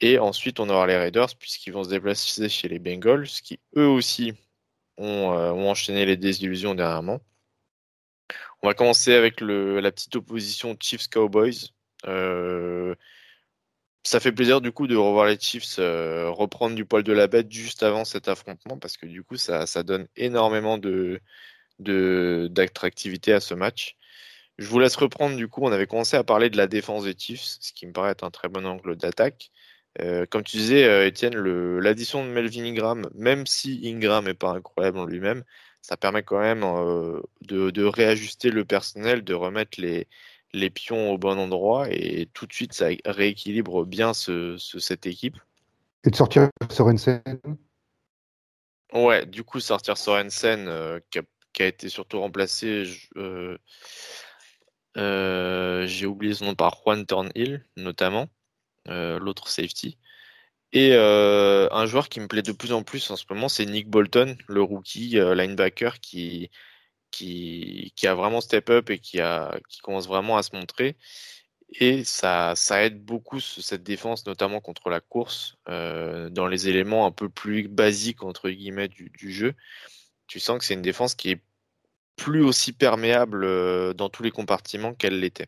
Et 0.00 0.18
ensuite, 0.18 0.60
on 0.60 0.70
aura 0.70 0.86
les 0.86 0.96
Raiders 0.96 1.36
puisqu'ils 1.38 1.72
vont 1.72 1.84
se 1.84 1.90
déplacer 1.90 2.48
chez 2.48 2.68
les 2.68 2.78
Bengals, 2.78 3.26
qui 3.26 3.60
eux 3.76 3.86
aussi 3.86 4.32
ont, 4.96 5.32
euh, 5.32 5.50
enchaîné 5.52 6.06
les 6.06 6.16
désillusions 6.16 6.74
dernièrement. 6.74 7.20
On 8.62 8.68
va 8.68 8.74
commencer 8.74 9.14
avec 9.14 9.40
la 9.40 9.90
petite 9.92 10.16
opposition 10.16 10.76
Chiefs-Cowboys. 10.78 11.70
Euh, 12.06 12.94
ça 14.02 14.20
fait 14.20 14.32
plaisir 14.32 14.60
du 14.60 14.72
coup 14.72 14.86
de 14.86 14.96
revoir 14.96 15.26
les 15.26 15.38
Chiefs 15.38 15.76
euh, 15.78 16.30
reprendre 16.30 16.74
du 16.74 16.84
poil 16.84 17.02
de 17.02 17.12
la 17.12 17.26
bête 17.26 17.50
juste 17.52 17.82
avant 17.82 18.04
cet 18.04 18.28
affrontement 18.28 18.78
parce 18.78 18.96
que 18.96 19.06
du 19.06 19.22
coup 19.22 19.36
ça, 19.36 19.66
donne 19.82 20.08
énormément 20.16 20.78
de 20.78 21.20
d'attractivité 21.78 23.32
à 23.32 23.40
ce 23.40 23.54
match. 23.54 23.96
Je 24.58 24.66
vous 24.68 24.78
laisse 24.80 24.96
reprendre 24.96 25.36
du 25.36 25.48
coup, 25.48 25.62
on 25.64 25.72
avait 25.72 25.86
commencé 25.86 26.16
à 26.16 26.24
parler 26.24 26.50
de 26.50 26.56
la 26.58 26.66
défense 26.66 27.04
des 27.04 27.14
Chiefs, 27.18 27.58
ce 27.60 27.72
qui 27.72 27.86
me 27.86 27.92
paraît 27.92 28.12
être 28.12 28.24
un 28.24 28.30
très 28.30 28.48
bon 28.48 28.66
angle 28.66 28.96
d'attaque. 28.96 29.50
Euh, 30.00 30.26
comme 30.26 30.44
tu 30.44 30.58
disais, 30.58 30.84
euh, 30.84 31.06
Étienne, 31.06 31.34
l'addition 31.80 32.24
de 32.24 32.30
Melvin 32.30 32.64
Ingram, 32.64 33.08
même 33.14 33.46
si 33.46 33.80
Ingram 33.84 34.26
n'est 34.26 34.34
pas 34.34 34.50
incroyable 34.50 34.98
en 34.98 35.06
lui-même, 35.06 35.44
ça 35.82 35.96
permet 35.96 36.22
quand 36.22 36.40
même 36.40 36.60
de, 37.42 37.70
de, 37.70 37.84
réajuster 37.84 38.50
le 38.50 38.64
personnel, 38.64 39.24
de 39.24 39.34
remettre 39.34 39.80
les, 39.80 40.06
les 40.52 40.70
pions 40.70 41.12
au 41.12 41.18
bon 41.18 41.38
endroit 41.38 41.88
et 41.90 42.28
tout 42.32 42.46
de 42.46 42.52
suite 42.52 42.72
ça 42.72 42.88
rééquilibre 43.04 43.84
bien 43.84 44.14
ce, 44.14 44.56
cette 44.58 45.06
équipe. 45.06 45.36
Et 46.04 46.10
de 46.10 46.16
sortir 46.16 46.48
Sorensen 46.70 47.22
Ouais, 48.92 49.26
du 49.26 49.44
coup 49.44 49.60
sortir 49.60 49.96
Sorensen 49.96 50.66
euh, 50.68 50.98
qui, 51.10 51.20
a, 51.20 51.22
qui, 51.52 51.62
a, 51.62 51.66
été 51.66 51.88
surtout 51.88 52.20
remplacé, 52.20 52.84
euh, 53.16 53.56
euh, 54.96 55.86
j'ai 55.86 56.06
oublié 56.06 56.34
son 56.34 56.46
nom 56.46 56.54
par 56.54 56.74
Juan 56.82 57.06
Thornhill 57.06 57.64
notamment, 57.76 58.26
l'autre 58.86 59.48
safety. 59.48 59.98
Et 60.72 60.94
un 60.94 61.86
joueur 61.86 62.08
qui 62.08 62.20
me 62.20 62.26
plaît 62.26 62.42
de 62.42 62.52
plus 62.52 62.72
en 62.72 62.82
plus 62.82 63.10
en 63.10 63.16
ce 63.16 63.24
moment, 63.30 63.48
c'est 63.48 63.66
Nick 63.66 63.88
Bolton, 63.88 64.36
le 64.48 64.62
rookie 64.62 65.18
linebacker 65.20 66.00
qui, 66.00 66.50
qui, 67.10 67.92
a 68.04 68.14
vraiment 68.14 68.40
step 68.40 68.70
up 68.70 68.90
et 68.90 68.98
qui, 68.98 69.20
commence 69.82 70.08
vraiment 70.08 70.36
à 70.36 70.42
se 70.42 70.54
montrer. 70.54 70.96
Et 71.72 72.02
ça, 72.04 72.54
aide 72.82 73.04
beaucoup 73.04 73.38
cette 73.38 73.84
défense, 73.84 74.26
notamment 74.26 74.60
contre 74.60 74.90
la 74.90 75.00
course, 75.00 75.56
euh, 75.68 76.28
dans 76.28 76.48
les 76.48 76.68
éléments 76.68 77.06
un 77.06 77.12
peu 77.12 77.28
plus 77.28 77.68
basiques 77.68 78.24
entre 78.24 78.50
guillemets 78.50 78.88
du, 78.88 79.30
jeu. 79.30 79.54
Tu 80.26 80.40
sens 80.40 80.58
que 80.58 80.64
c'est 80.64 80.74
une 80.74 80.82
défense 80.82 81.14
qui 81.14 81.30
est 81.30 81.42
plus 82.16 82.42
aussi 82.42 82.72
perméable 82.72 83.44
euh, 83.44 83.94
dans 83.94 84.08
tous 84.08 84.22
les 84.22 84.30
compartiments 84.30 84.94
qu'elle 84.94 85.20
l'était. 85.20 85.46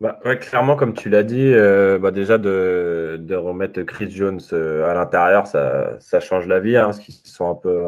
Bah, 0.00 0.18
clairement, 0.36 0.76
comme 0.76 0.94
tu 0.94 1.08
l'as 1.08 1.22
dit, 1.22 1.52
euh, 1.52 1.98
bah, 1.98 2.10
déjà 2.10 2.38
de, 2.38 3.34
remettre 3.34 3.82
Chris 3.82 4.10
Jones 4.10 4.40
à 4.52 4.94
l'intérieur, 4.94 5.46
ça, 5.46 6.20
change 6.20 6.46
la 6.46 6.58
vie, 6.58 6.76
hein, 6.76 6.86
parce 6.86 6.98
qu'ils 6.98 7.14
sont 7.14 7.48
un 7.48 7.54
peu 7.54 7.84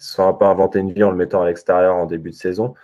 se 0.00 0.14
sont 0.14 0.26
un 0.26 0.32
peu 0.32 0.46
inventé 0.46 0.80
une 0.80 0.92
vie 0.92 1.04
en 1.04 1.10
le 1.10 1.16
mettant 1.16 1.42
à 1.42 1.46
l'extérieur 1.46 1.94
en 1.94 2.06
début 2.06 2.30
de 2.30 2.34
saison. 2.34 2.74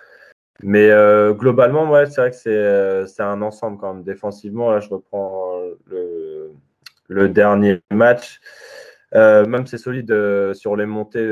Mais 0.62 0.90
euh, 0.90 1.34
globalement, 1.34 1.90
ouais, 1.90 2.06
c'est 2.06 2.20
vrai 2.20 2.30
que 2.30 2.48
euh, 2.48 3.06
c'est 3.06 3.22
un 3.22 3.42
ensemble 3.42 3.78
quand 3.78 3.94
même. 3.94 4.02
Défensivement, 4.04 4.70
là, 4.70 4.80
je 4.80 4.88
reprends 4.88 5.60
le, 5.86 6.52
le 7.08 7.28
dernier 7.28 7.80
match. 7.90 8.40
Euh, 9.14 9.46
même 9.46 9.66
c'est 9.66 9.78
solide 9.78 10.12
sur 10.54 10.76
les 10.76 10.86
montées. 10.86 11.28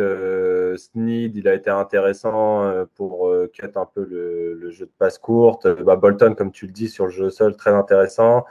Sneed, 0.77 1.37
il 1.37 1.49
a 1.49 1.55
été 1.55 1.71
intéressant 1.71 2.85
pour 2.95 3.33
cut 3.53 3.71
un 3.77 3.87
peu 3.87 4.05
le, 4.05 4.71
jeu 4.71 4.87
de 4.87 4.93
passe 4.99 5.19
courte. 5.19 5.67
Bah, 5.83 5.97
Bolton, 5.97 6.35
comme 6.35 6.53
tu 6.53 6.67
le 6.67 6.73
dis, 6.73 6.89
sur 6.89 7.07
le 7.07 7.13
jeu 7.13 7.31
seul, 7.31 7.57
très 7.57 7.73
intéressant. 7.73 8.45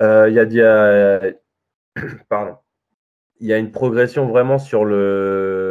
Il 0.00 0.32
y 0.32 0.60
a, 0.62 1.20
pardon. 2.28 2.56
Il 3.40 3.48
y 3.48 3.52
a 3.52 3.58
une 3.58 3.72
progression 3.72 4.26
vraiment 4.28 4.58
sur 4.58 4.84
le 4.84 5.63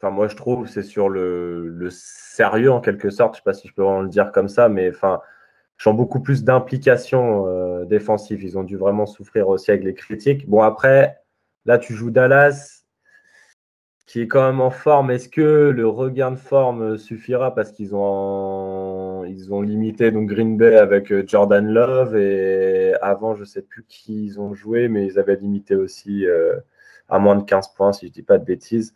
Enfin, 0.00 0.10
moi, 0.10 0.28
je 0.28 0.36
trouve 0.36 0.66
c'est 0.66 0.82
sur 0.82 1.08
le, 1.10 1.88
sérieux 1.90 2.72
en 2.72 2.80
quelque 2.80 3.10
sorte. 3.10 3.34
Je 3.34 3.40
ne 3.40 3.42
sais 3.42 3.44
pas 3.44 3.54
si 3.54 3.68
je 3.68 3.74
peux 3.74 3.82
vraiment 3.82 4.00
le 4.02 4.08
dire 4.08 4.32
comme 4.32 4.48
ça, 4.48 4.68
mais 4.68 4.88
enfin, 4.90 5.20
j'en 5.78 5.94
beaucoup 5.94 6.20
plus 6.20 6.44
d'implication 6.44 7.46
euh, 7.48 7.84
défensive. 7.84 8.42
Ils 8.42 8.58
ont 8.58 8.64
dû 8.64 8.76
vraiment 8.76 9.06
souffrir 9.06 9.48
aussi 9.48 9.70
avec 9.70 9.84
les 9.84 9.94
critiques. 9.94 10.48
Bon, 10.48 10.62
après, 10.62 11.18
là, 11.66 11.78
tu 11.78 11.94
joues 11.94 12.10
Dallas, 12.10 12.84
qui 14.06 14.22
est 14.22 14.26
quand 14.26 14.44
même 14.44 14.60
en 14.60 14.70
forme. 14.70 15.10
Est-ce 15.10 15.28
que 15.28 15.70
le 15.70 15.86
regain 15.86 16.32
de 16.32 16.36
forme 16.36 16.98
suffira 16.98 17.54
parce 17.54 17.70
qu'ils 17.70 17.94
ont 17.94 19.24
ils 19.26 19.52
ont 19.54 19.60
limité 19.62 20.10
donc 20.10 20.28
Green 20.28 20.56
Bay 20.56 20.76
avec 20.76 21.12
euh, 21.12 21.24
Jordan 21.26 21.66
Love 21.66 22.16
et 22.16 22.94
avant, 23.02 23.34
je 23.34 23.44
sais 23.44 23.62
plus 23.62 23.84
qui 23.84 24.24
ils 24.24 24.40
ont 24.40 24.54
joué, 24.54 24.88
mais 24.88 25.06
ils 25.06 25.18
avaient 25.18 25.36
limité 25.36 25.76
aussi 25.76 26.26
euh, 26.26 26.56
à 27.08 27.18
moins 27.18 27.36
de 27.36 27.44
15 27.44 27.68
points, 27.74 27.92
si 27.92 28.08
je 28.08 28.12
dis 28.12 28.22
pas 28.22 28.38
de 28.38 28.44
bêtises. 28.44 28.94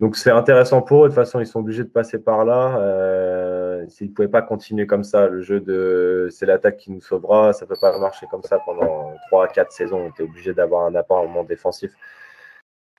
Donc 0.00 0.16
c'est 0.16 0.30
intéressant 0.30 0.82
pour 0.82 1.04
eux. 1.04 1.08
De 1.08 1.14
toute 1.14 1.22
façon, 1.22 1.40
ils 1.40 1.46
sont 1.46 1.60
obligés 1.60 1.84
de 1.84 1.88
passer 1.88 2.18
par 2.18 2.44
là. 2.44 2.78
Euh, 2.78 3.86
S'ils 3.88 4.10
ne 4.10 4.14
pouvaient 4.14 4.28
pas 4.28 4.42
continuer 4.42 4.86
comme 4.86 5.04
ça, 5.04 5.28
le 5.28 5.42
jeu 5.42 5.60
de 5.60 6.28
c'est 6.30 6.46
l'attaque 6.46 6.78
qui 6.78 6.90
nous 6.90 7.00
sauvera, 7.00 7.52
ça 7.52 7.64
ne 7.64 7.68
peut 7.68 7.76
pas 7.80 7.96
marcher 7.98 8.26
comme 8.30 8.42
ça 8.42 8.58
pendant 8.64 9.12
3 9.28 9.44
à 9.44 9.48
4 9.48 9.72
saisons. 9.72 10.00
On 10.06 10.08
était 10.08 10.22
obligé 10.24 10.54
d'avoir 10.54 10.86
un 10.86 10.94
apport 10.94 11.22
moment 11.26 11.44
défensif. 11.44 11.92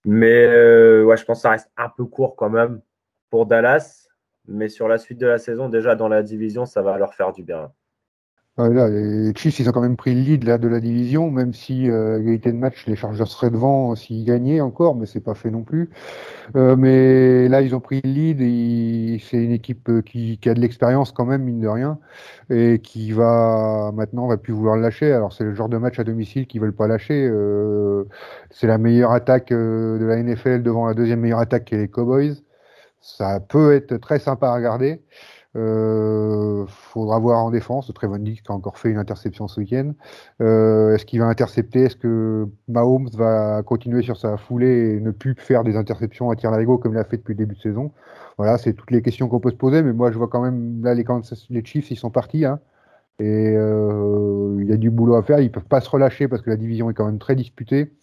Mais 0.05 0.45
euh, 0.45 1.03
ouais, 1.03 1.17
je 1.17 1.25
pense 1.25 1.39
que 1.39 1.41
ça 1.41 1.49
reste 1.51 1.71
un 1.77 1.89
peu 1.89 2.05
court 2.05 2.35
quand 2.35 2.49
même 2.49 2.81
pour 3.29 3.45
Dallas. 3.45 4.07
Mais 4.47 4.69
sur 4.69 4.87
la 4.87 4.97
suite 4.97 5.17
de 5.17 5.27
la 5.27 5.39
saison, 5.39 5.69
déjà 5.69 5.95
dans 5.95 6.07
la 6.07 6.21
division, 6.23 6.65
ça 6.65 6.81
va 6.81 6.97
leur 6.97 7.15
faire 7.15 7.33
du 7.33 7.43
bien 7.43 7.71
les 8.57 9.33
Chiefs, 9.35 9.59
ils 9.59 9.69
ont 9.69 9.71
quand 9.71 9.81
même 9.81 9.97
pris 9.97 10.13
le 10.15 10.21
lead 10.21 10.43
là, 10.45 10.57
de 10.57 10.67
la 10.67 10.79
division, 10.79 11.29
même 11.29 11.53
si 11.53 11.89
euh, 11.89 12.19
égalité 12.19 12.51
de 12.51 12.57
match, 12.57 12.85
les 12.87 12.95
Chargers 12.95 13.25
seraient 13.25 13.49
devant 13.49 13.95
s'ils 13.95 14.25
gagnaient 14.25 14.61
encore, 14.61 14.95
mais 14.95 15.05
c'est 15.05 15.19
pas 15.19 15.35
fait 15.35 15.51
non 15.51 15.63
plus. 15.63 15.89
Euh, 16.55 16.75
mais 16.75 17.49
là, 17.49 17.61
ils 17.61 17.75
ont 17.75 17.79
pris 17.81 18.01
le 18.03 18.09
lead 18.11 18.39
c'est 19.19 19.43
une 19.43 19.51
équipe 19.51 19.89
euh, 19.89 20.01
qui, 20.01 20.37
qui 20.39 20.49
a 20.49 20.53
de 20.53 20.59
l'expérience 20.59 21.11
quand 21.11 21.25
même, 21.25 21.43
mine 21.43 21.59
de 21.59 21.67
rien, 21.67 21.99
et 22.49 22.79
qui 22.79 23.11
va 23.11 23.91
maintenant 23.93 24.27
va 24.27 24.37
plus 24.37 24.53
vouloir 24.53 24.77
lâcher. 24.77 25.11
Alors 25.11 25.33
c'est 25.33 25.43
le 25.43 25.53
genre 25.53 25.69
de 25.69 25.77
match 25.77 25.99
à 25.99 26.03
domicile 26.03 26.47
qu'ils 26.47 26.61
veulent 26.61 26.75
pas 26.75 26.87
lâcher. 26.87 27.27
Euh, 27.29 28.05
c'est 28.51 28.67
la 28.67 28.77
meilleure 28.77 29.11
attaque 29.11 29.51
euh, 29.51 29.99
de 29.99 30.05
la 30.05 30.21
NFL 30.21 30.63
devant 30.63 30.87
la 30.87 30.93
deuxième 30.93 31.21
meilleure 31.21 31.39
attaque 31.39 31.65
qui 31.65 31.75
est 31.75 31.79
les 31.79 31.87
Cowboys. 31.89 32.35
Ça 33.01 33.39
peut 33.39 33.73
être 33.75 33.97
très 33.97 34.19
sympa 34.19 34.49
à 34.49 34.55
regarder. 34.55 35.01
Euh, 35.55 36.65
faudra 36.67 37.17
voir 37.19 37.43
en 37.43 37.49
défense. 37.49 37.91
Trevon 37.93 38.17
Dix 38.17 38.41
qui 38.41 38.51
a 38.51 38.55
encore 38.55 38.77
fait 38.77 38.89
une 38.89 38.97
interception 38.97 39.47
ce 39.47 39.61
week-end. 39.61 39.93
Euh, 40.41 40.95
est-ce 40.95 41.05
qu'il 41.05 41.19
va 41.19 41.27
intercepter? 41.27 41.83
Est-ce 41.83 41.95
que 41.95 42.47
Mahomes 42.67 43.09
va 43.13 43.63
continuer 43.63 44.01
sur 44.01 44.17
sa 44.17 44.35
foulée 44.37 44.97
et 44.97 44.99
ne 44.99 45.11
plus 45.11 45.33
faire 45.35 45.63
des 45.63 45.77
interceptions 45.77 46.29
à 46.29 46.35
tir 46.35 46.51
larigot 46.51 46.77
comme 46.77 46.93
il 46.93 46.97
a 46.97 47.05
fait 47.05 47.17
depuis 47.17 47.33
le 47.33 47.37
début 47.37 47.55
de 47.55 47.61
saison? 47.61 47.91
Voilà, 48.37 48.57
c'est 48.57 48.73
toutes 48.73 48.91
les 48.91 49.01
questions 49.01 49.29
qu'on 49.29 49.39
peut 49.39 49.51
se 49.51 49.55
poser. 49.55 49.81
Mais 49.81 49.93
moi, 49.93 50.11
je 50.11 50.17
vois 50.17 50.27
quand 50.27 50.41
même 50.41 50.83
là 50.83 50.93
les, 50.93 51.05
les 51.49 51.65
Chiefs, 51.65 51.89
ils 51.89 51.97
sont 51.97 52.09
partis. 52.09 52.43
Hein, 52.43 52.59
et 53.19 53.53
euh, 53.55 54.57
il 54.59 54.67
y 54.67 54.73
a 54.73 54.77
du 54.77 54.89
boulot 54.89 55.15
à 55.15 55.23
faire. 55.23 55.39
Ils 55.39 55.51
peuvent 55.51 55.63
pas 55.63 55.79
se 55.79 55.89
relâcher 55.89 56.27
parce 56.27 56.41
que 56.41 56.49
la 56.49 56.57
division 56.57 56.89
est 56.89 56.93
quand 56.93 57.05
même 57.05 57.19
très 57.19 57.35
disputée. 57.35 57.93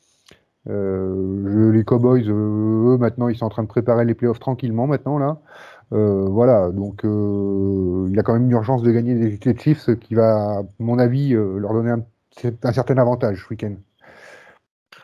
Les 0.65 1.83
Cowboys, 1.85 2.25
eux, 2.29 2.97
maintenant, 2.97 3.29
ils 3.29 3.37
sont 3.37 3.47
en 3.47 3.49
train 3.49 3.65
de 3.65 3.69
préparer 3.69 4.05
les 4.05 4.15
playoffs 4.15 4.39
tranquillement 4.39 4.87
maintenant 4.87 5.19
là. 5.19 5.39
Euh, 5.93 6.25
voilà, 6.27 6.71
donc 6.71 7.05
euh, 7.05 8.09
il 8.11 8.19
a 8.19 8.23
quand 8.23 8.33
même 8.33 8.45
une 8.45 8.53
urgence 8.53 8.83
de 8.83 8.91
gagner 8.91 9.15
les 9.15 9.59
Chiefs 9.59 9.95
qui 10.01 10.15
va, 10.15 10.61
à 10.61 10.63
mon 10.79 10.99
avis, 10.99 11.35
euh, 11.35 11.59
leur 11.59 11.75
donner 11.75 11.91
un, 11.91 12.73
certain 12.73 12.97
avantage 12.97 13.45
ce 13.45 13.51
week-end. 13.51 13.75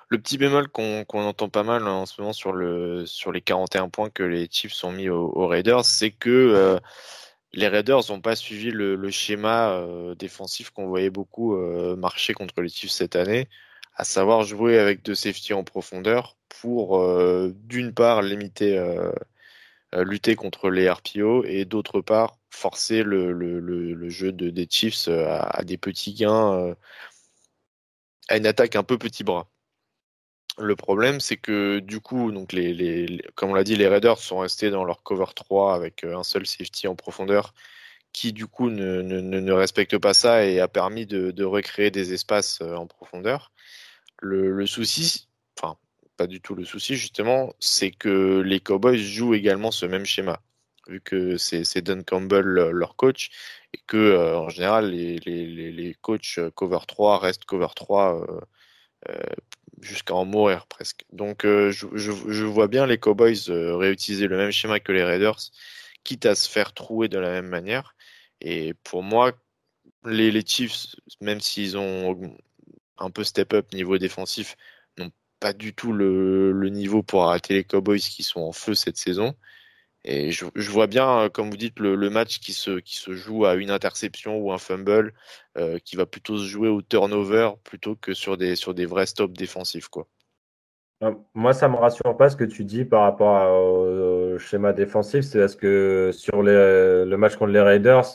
Le 0.08 0.18
petit 0.18 0.38
bémol 0.38 0.68
qu'on 0.68 1.04
entend 1.12 1.50
pas 1.50 1.64
mal 1.64 1.86
en 1.86 2.06
ce 2.06 2.18
moment 2.18 2.32
sur, 2.32 2.52
le, 2.52 3.04
sur 3.04 3.32
les 3.32 3.42
41 3.42 3.90
points 3.90 4.08
que 4.08 4.22
les 4.22 4.48
Chiefs 4.50 4.82
ont 4.82 4.92
mis 4.92 5.10
aux, 5.10 5.46
Raiders, 5.46 5.84
c'est 5.84 6.10
que 6.10 6.80
les 7.52 7.68
Raiders 7.68 8.00
n'ont 8.08 8.22
pas 8.22 8.34
suivi 8.34 8.70
le, 8.70 9.10
schéma 9.10 9.84
défensif 10.18 10.70
qu'on 10.70 10.86
voyait 10.86 11.10
beaucoup 11.10 11.54
marcher 11.98 12.32
contre 12.32 12.62
les 12.62 12.70
Chiefs 12.70 12.92
cette 12.92 13.16
année, 13.16 13.50
à 13.96 14.04
savoir 14.04 14.44
jouer 14.44 14.78
avec 14.78 15.02
deux 15.02 15.14
safety 15.14 15.52
en 15.52 15.62
profondeur 15.62 16.38
pour, 16.48 17.06
d'une 17.52 17.92
part, 17.92 18.22
limiter 18.22 18.78
euh, 18.78 19.12
lutter 19.92 20.36
contre 20.36 20.70
les 20.70 20.90
RPO 20.90 21.44
et 21.44 21.64
d'autre 21.64 22.00
part 22.00 22.38
forcer 22.50 23.02
le, 23.02 23.32
le, 23.32 23.60
le, 23.60 24.08
jeu 24.08 24.32
de, 24.32 24.50
des 24.50 24.66
Chiefs 24.68 25.08
euh, 25.08 25.26
à, 25.28 25.62
des 25.64 25.78
petits 25.78 26.14
gains, 26.14 26.52
euh, 26.54 26.74
à 28.28 28.36
une 28.36 28.46
attaque 28.46 28.76
un 28.76 28.82
peu 28.82 28.98
petit 28.98 29.24
bras. 29.24 29.48
Le 30.58 30.74
problème, 30.74 31.20
c'est 31.20 31.36
que 31.36 31.78
du 31.78 32.00
coup, 32.00 32.32
donc 32.32 32.52
les, 32.52 32.74
les, 32.74 33.22
comme 33.36 33.50
on 33.50 33.54
l'a 33.54 33.64
dit, 33.64 33.76
les 33.76 33.86
Raiders 33.86 34.18
sont 34.18 34.38
restés 34.40 34.70
dans 34.70 34.84
leur 34.84 35.02
cover 35.04 35.26
3 35.34 35.74
avec 35.74 36.04
un 36.04 36.24
seul 36.24 36.46
safety 36.46 36.88
en 36.88 36.96
profondeur 36.96 37.54
qui 38.12 38.32
du 38.32 38.46
coup 38.46 38.70
ne, 38.70 39.02
ne, 39.02 39.52
respecte 39.52 39.98
pas 39.98 40.14
ça 40.14 40.44
et 40.44 40.60
a 40.60 40.66
permis 40.66 41.06
de, 41.06 41.44
recréer 41.44 41.90
des 41.90 42.12
espaces 42.14 42.60
en 42.62 42.86
profondeur. 42.86 43.52
Le, 44.20 44.66
souci, 44.66 45.27
pas 46.18 46.26
du 46.26 46.40
tout 46.40 46.54
le 46.54 46.64
souci, 46.64 46.96
justement, 46.96 47.54
c'est 47.60 47.92
que 47.92 48.40
les 48.44 48.60
Cowboys 48.60 48.98
jouent 48.98 49.34
également 49.34 49.70
ce 49.70 49.86
même 49.86 50.04
schéma, 50.04 50.42
vu 50.88 51.00
que 51.00 51.38
c'est 51.38 51.80
Don 51.80 52.02
Campbell 52.02 52.44
leur 52.44 52.96
coach, 52.96 53.30
et 53.72 53.78
que 53.86 54.34
en 54.36 54.48
général, 54.50 54.90
les, 54.90 55.18
les, 55.18 55.94
coachs 56.02 56.40
cover 56.54 56.80
3 56.86 57.18
restent 57.20 57.44
cover 57.44 57.68
3 57.74 58.26
jusqu'à 59.80 60.14
en 60.14 60.24
mourir 60.24 60.66
presque. 60.66 61.04
Donc 61.12 61.42
je, 61.44 62.44
vois 62.44 62.68
bien 62.68 62.86
les 62.86 62.98
Cowboys 62.98 63.38
réutiliser 63.48 64.26
le 64.26 64.36
même 64.36 64.50
schéma 64.50 64.80
que 64.80 64.92
les 64.92 65.04
Raiders, 65.04 65.38
quitte 66.04 66.26
à 66.26 66.34
se 66.34 66.48
faire 66.48 66.72
trouer 66.74 67.08
de 67.08 67.18
la 67.18 67.30
même 67.30 67.48
manière. 67.48 67.94
Et 68.40 68.74
pour 68.84 69.02
moi, 69.02 69.32
les, 70.04 70.30
les 70.30 70.44
Chiefs, 70.44 70.96
même 71.20 71.40
s'ils 71.40 71.76
ont 71.76 72.36
un 72.98 73.10
peu 73.10 73.24
step 73.24 73.52
up 73.54 73.72
niveau 73.72 73.98
défensif, 73.98 74.56
pas 75.40 75.52
du 75.52 75.74
tout 75.74 75.92
le, 75.92 76.52
niveau 76.70 77.02
pour 77.02 77.24
arrêter 77.24 77.54
les 77.54 77.64
Cowboys 77.64 78.00
qui 78.00 78.22
sont 78.22 78.40
en 78.40 78.52
feu 78.52 78.74
cette 78.74 78.96
saison. 78.96 79.34
Et 80.04 80.30
je, 80.30 80.46
vois 80.70 80.86
bien, 80.86 81.28
comme 81.32 81.50
vous 81.50 81.56
dites, 81.56 81.80
le, 81.80 82.10
match 82.10 82.38
qui 82.40 82.52
se, 82.52 82.78
qui 82.78 82.96
se 82.96 83.12
joue 83.12 83.44
à 83.46 83.54
une 83.56 83.70
interception 83.70 84.38
ou 84.38 84.52
un 84.52 84.58
fumble, 84.58 85.12
euh, 85.56 85.78
qui 85.84 85.96
va 85.96 86.06
plutôt 86.06 86.38
se 86.38 86.46
jouer 86.46 86.68
au 86.68 86.82
turnover 86.82 87.50
plutôt 87.64 87.96
que 87.96 88.14
sur 88.14 88.36
des, 88.36 88.56
sur 88.56 88.74
des 88.74 88.86
vrais 88.86 89.06
stops 89.06 89.36
défensifs. 89.36 89.88
Quoi. 89.88 90.06
Euh, 91.02 91.12
moi, 91.34 91.52
ça 91.52 91.68
me 91.68 91.76
rassure 91.76 92.16
pas 92.16 92.30
ce 92.30 92.36
que 92.36 92.44
tu 92.44 92.64
dis 92.64 92.84
par 92.84 93.02
rapport 93.02 93.52
au, 93.52 94.38
schéma 94.38 94.72
défensif. 94.72 95.24
C'est 95.24 95.40
parce 95.40 95.56
que 95.56 96.10
sur 96.12 96.42
le 96.42 97.16
match 97.16 97.36
contre 97.36 97.52
les 97.52 97.60
Raiders, 97.60 98.06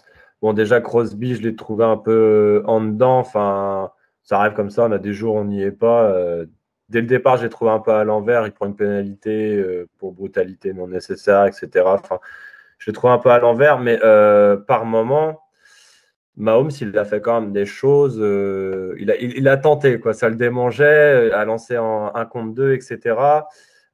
bon, 0.41 0.53
déjà 0.53 0.81
Crosby, 0.81 1.35
je 1.35 1.41
l'ai 1.41 1.55
trouvé 1.55 1.85
un 1.85 1.97
peu 1.97 2.63
en 2.65 2.81
dedans. 2.81 3.19
Enfin, 3.19 3.91
ça 4.23 4.39
arrive 4.39 4.53
comme 4.53 4.69
ça, 4.69 4.85
on 4.85 4.91
a 4.91 4.99
des 4.99 5.13
jours 5.13 5.35
où 5.35 5.39
on 5.39 5.45
n'y 5.45 5.61
est 5.61 5.71
pas. 5.71 6.09
Euh, 6.11 6.45
dès 6.89 7.01
le 7.01 7.07
départ, 7.07 7.37
j'ai 7.37 7.49
trouvé 7.49 7.71
un 7.71 7.79
peu 7.79 7.91
à 7.91 8.03
l'envers. 8.03 8.45
Il 8.45 8.51
prend 8.51 8.65
une 8.65 8.75
pénalité 8.75 9.55
euh, 9.55 9.87
pour 9.97 10.13
brutalité 10.13 10.73
non 10.73 10.87
nécessaire, 10.87 11.45
etc. 11.45 11.85
Enfin, 11.85 12.19
je 12.77 12.91
l'ai 12.91 12.93
trouvé 12.93 13.13
un 13.13 13.17
peu 13.17 13.29
à 13.29 13.39
l'envers, 13.39 13.79
mais 13.79 13.99
euh, 14.03 14.57
par 14.57 14.85
moment, 14.85 15.41
Mahomes, 16.35 16.71
il 16.81 16.97
a 16.97 17.05
fait 17.05 17.21
quand 17.21 17.41
même 17.41 17.53
des 17.53 17.65
choses. 17.65 18.17
il, 18.97 19.11
a, 19.11 19.15
il, 19.17 19.47
a 19.47 19.57
tenté, 19.57 19.99
quoi. 19.99 20.13
Ça 20.13 20.29
le 20.29 20.35
démangeait, 20.35 21.31
a 21.31 21.45
lancé 21.45 21.77
en 21.77 22.13
1 22.15 22.25
contre 22.25 22.55
2, 22.55 22.73
etc. 22.73 23.43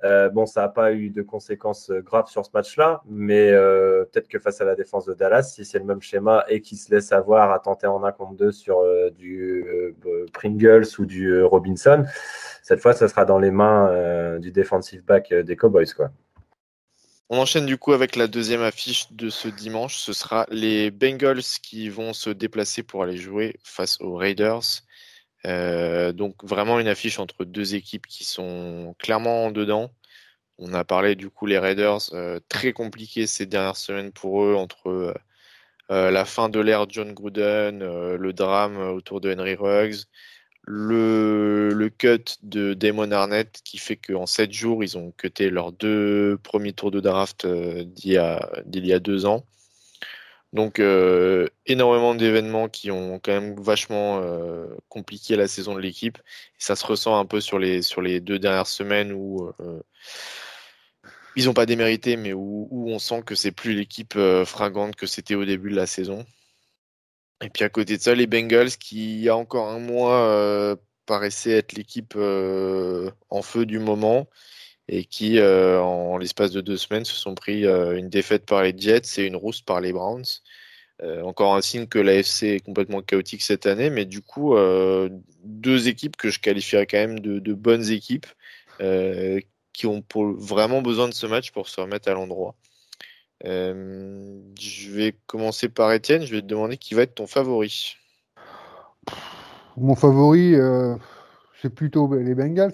Euh, 0.06 0.30
bon, 0.30 0.46
ça 0.46 0.62
n'a 0.62 0.70
pas 0.70 0.94
eu 0.94 1.10
de 1.10 1.22
conséquences 1.22 1.90
euh, 1.90 2.02
graves 2.02 2.30
sur 2.30 2.46
ce 2.46 2.52
match-là, 2.54 3.02
mais 3.06 3.52
euh, 3.52 4.06
peut-être 4.06 4.30
que 4.30 4.40
face 4.40 4.62
à 4.62 4.66
la 4.66 4.76
défense 4.76 5.06
de 5.06 5.14
Dallas, 5.14 5.44
si 5.44 5.66
c'est 5.66 5.80
le 5.80 5.84
même 5.84 6.02
schéma 6.02 6.46
et 6.48 6.62
qu'il 6.62 6.78
se 6.78 6.90
laisse 6.90 7.12
avoir 7.12 7.52
à 7.52 7.60
tenter 7.60 7.86
en 7.86 8.02
1 8.04 8.12
contre 8.14 8.36
2 8.36 8.52
sur 8.52 8.82
du 9.12 9.94
Pringles 10.32 10.88
ou 11.00 11.06
du 11.06 11.44
Robinson, 11.44 12.06
cette 12.70 12.82
fois, 12.82 12.94
ça 12.94 13.08
sera 13.08 13.26
dans 13.26 13.40
les 13.40 13.52
mains 13.52 14.38
du 14.40 14.52
defensive 14.52 15.04
back 15.04 15.34
des 15.34 15.56
Cowboys. 15.56 15.88
On 17.32 17.38
enchaîne 17.38 17.66
du 17.66 17.78
coup 17.78 17.94
avec 17.94 18.16
la 18.16 18.28
deuxième 18.28 18.62
affiche 18.62 19.12
de 19.12 19.30
ce 19.30 19.48
dimanche. 19.48 19.98
Ce 19.98 20.14
sera 20.14 20.46
les 20.50 20.92
Bengals 20.92 21.44
qui 21.64 21.90
vont 21.90 22.14
se 22.14 22.30
déplacer 22.30 22.84
pour 22.84 23.04
aller 23.04 23.18
jouer 23.18 23.56
face 23.64 24.00
aux 24.02 24.16
Raiders. 24.16 24.84
Euh, 25.46 26.12
donc 26.12 26.44
vraiment 26.44 26.80
une 26.80 26.88
affiche 26.88 27.20
entre 27.20 27.46
deux 27.46 27.76
équipes 27.76 28.08
qui 28.08 28.24
sont 28.24 28.96
clairement 29.00 29.46
en 29.46 29.52
dedans. 29.52 29.92
On 30.58 30.74
a 30.74 30.84
parlé 30.84 31.16
du 31.16 31.30
coup 31.30 31.46
les 31.46 31.60
Raiders 31.60 32.14
euh, 32.14 32.40
très 32.50 32.74
compliqué 32.74 33.28
ces 33.28 33.46
dernières 33.46 33.78
semaines 33.78 34.12
pour 34.12 34.44
eux 34.44 34.56
entre 34.56 35.16
euh, 35.92 36.12
la 36.12 36.26
fin 36.26 36.50
de 36.50 36.60
l'ère 36.60 36.90
John 36.90 37.14
Gruden, 37.14 37.80
le 38.16 38.34
drame 38.34 38.78
autour 38.78 39.22
de 39.22 39.34
Henry 39.34 39.56
Ruggs, 39.56 40.06
le, 40.64 41.70
le, 41.74 41.90
cut 41.90 42.38
de 42.44 42.74
Damon 42.74 43.12
Arnett 43.12 43.62
qui 43.64 43.78
fait 43.78 43.96
qu'en 43.96 44.26
7 44.26 44.52
jours 44.52 44.84
ils 44.84 44.98
ont 44.98 45.12
cuté 45.12 45.50
leurs 45.50 45.72
deux 45.72 46.38
premiers 46.44 46.74
tours 46.74 46.92
de 46.92 47.00
draft 47.00 47.48
d'il 47.48 48.12
y, 48.12 48.16
y, 48.16 48.94
a 48.94 49.00
deux 49.00 49.26
ans. 49.26 49.46
Donc 50.54 50.80
euh, 50.80 51.48
énormément 51.68 52.16
d'événements 52.16 52.70
qui 52.70 52.90
ont 52.90 53.20
quand 53.20 53.32
même 53.32 53.60
vachement 53.60 54.20
euh, 54.24 54.66
compliqué 54.88 55.36
la 55.36 55.48
saison 55.48 55.76
de 55.76 55.80
l'équipe. 55.80 56.18
Ça 56.58 56.76
se 56.76 56.86
ressent 56.86 57.20
un 57.20 57.26
peu 57.26 57.40
sur 57.40 57.60
les, 57.60 58.20
deux 58.20 58.40
dernières 58.40 58.68
semaines 58.68 59.14
où 59.14 59.52
euh, 59.60 59.82
ils 61.36 61.46
n'ont 61.46 61.54
pas 61.54 61.68
démérité, 61.68 62.18
mais 62.18 62.34
où, 62.34 62.68
on 62.72 63.00
sent 63.00 63.22
que 63.26 63.36
c'est 63.36 63.52
plus 63.52 63.76
l'équipe 63.76 64.18
fragante 64.46 64.96
que 64.96 65.06
c'était 65.06 65.36
au 65.36 65.46
début 65.46 65.70
de 65.70 65.76
la 65.76 65.88
saison. 65.88 66.26
Et 67.42 67.50
puis 67.50 67.64
à 67.64 67.70
côté 67.70 67.98
de 67.98 68.02
ça, 68.02 68.16
les 68.16 68.28
Bengals 68.28 68.72
qui, 68.72 69.16
il 69.16 69.22
y 69.22 69.30
a 69.30 69.36
encore 69.36 69.70
un 69.70 69.80
mois, 69.80 70.78
paraissaient 71.06 71.58
être 71.58 71.74
l'équipe 71.74 72.16
en 72.16 73.42
feu 73.42 73.66
du 73.66 73.80
moment 73.80 74.28
et 74.90 75.06
qui, 75.06 75.38
euh, 75.38 75.80
en, 75.82 76.18
l'espace 76.18 76.52
de 76.52 76.62
deux 76.62 76.78
semaines, 76.78 77.06
se 77.06 77.16
sont 77.16 77.36
pris 77.36 77.66
euh, 77.66 77.98
une 77.98 78.10
défaite 78.10 78.46
par 78.46 78.64
les 78.64 78.74
Jets 78.76 79.18
et 79.18 79.26
une 79.26 79.36
rousse 79.36 79.62
par 79.62 79.82
les 79.82 79.94
Browns. 79.94 80.26
Euh, 81.02 81.22
encore 81.22 81.56
un 81.56 81.62
signe 81.62 81.86
que 81.86 82.00
l'AFC 82.00 82.44
est 82.44 82.60
complètement 82.60 83.02
chaotique 83.02 83.44
cette 83.44 83.68
année, 83.68 83.90
mais 83.90 84.06
du 84.06 84.22
coup, 84.22 84.56
deux 85.44 85.88
équipes 85.88 86.18
que 86.18 86.30
je 86.30 86.40
qualifierais 86.40 86.88
quand 86.88 86.98
même 86.98 87.20
de, 87.20 87.54
bonnes 87.54 87.90
équipes 87.90 88.26
qui 89.74 89.88
ont 89.88 90.04
vraiment 90.14 90.82
besoin 90.82 91.08
de 91.08 91.14
ce 91.14 91.28
match 91.28 91.52
pour 91.52 91.70
se 91.70 91.80
remettre 91.80 92.10
à 92.10 92.14
l'endroit. 92.14 92.56
Je 93.44 94.92
vais 94.92 95.16
commencer 95.28 95.70
par 95.70 95.92
Étienne, 95.92 96.24
je 96.26 96.36
vais 96.36 96.42
te 96.42 96.48
demander 96.48 96.78
qui 96.78 96.94
va 96.94 97.04
être 97.04 97.16
ton 97.16 97.28
favori. 97.28 97.96
Mon 99.78 99.96
favori, 99.96 100.56
c'est 101.62 101.74
plutôt 101.74 102.14
les 102.14 102.36
Bengals. 102.36 102.74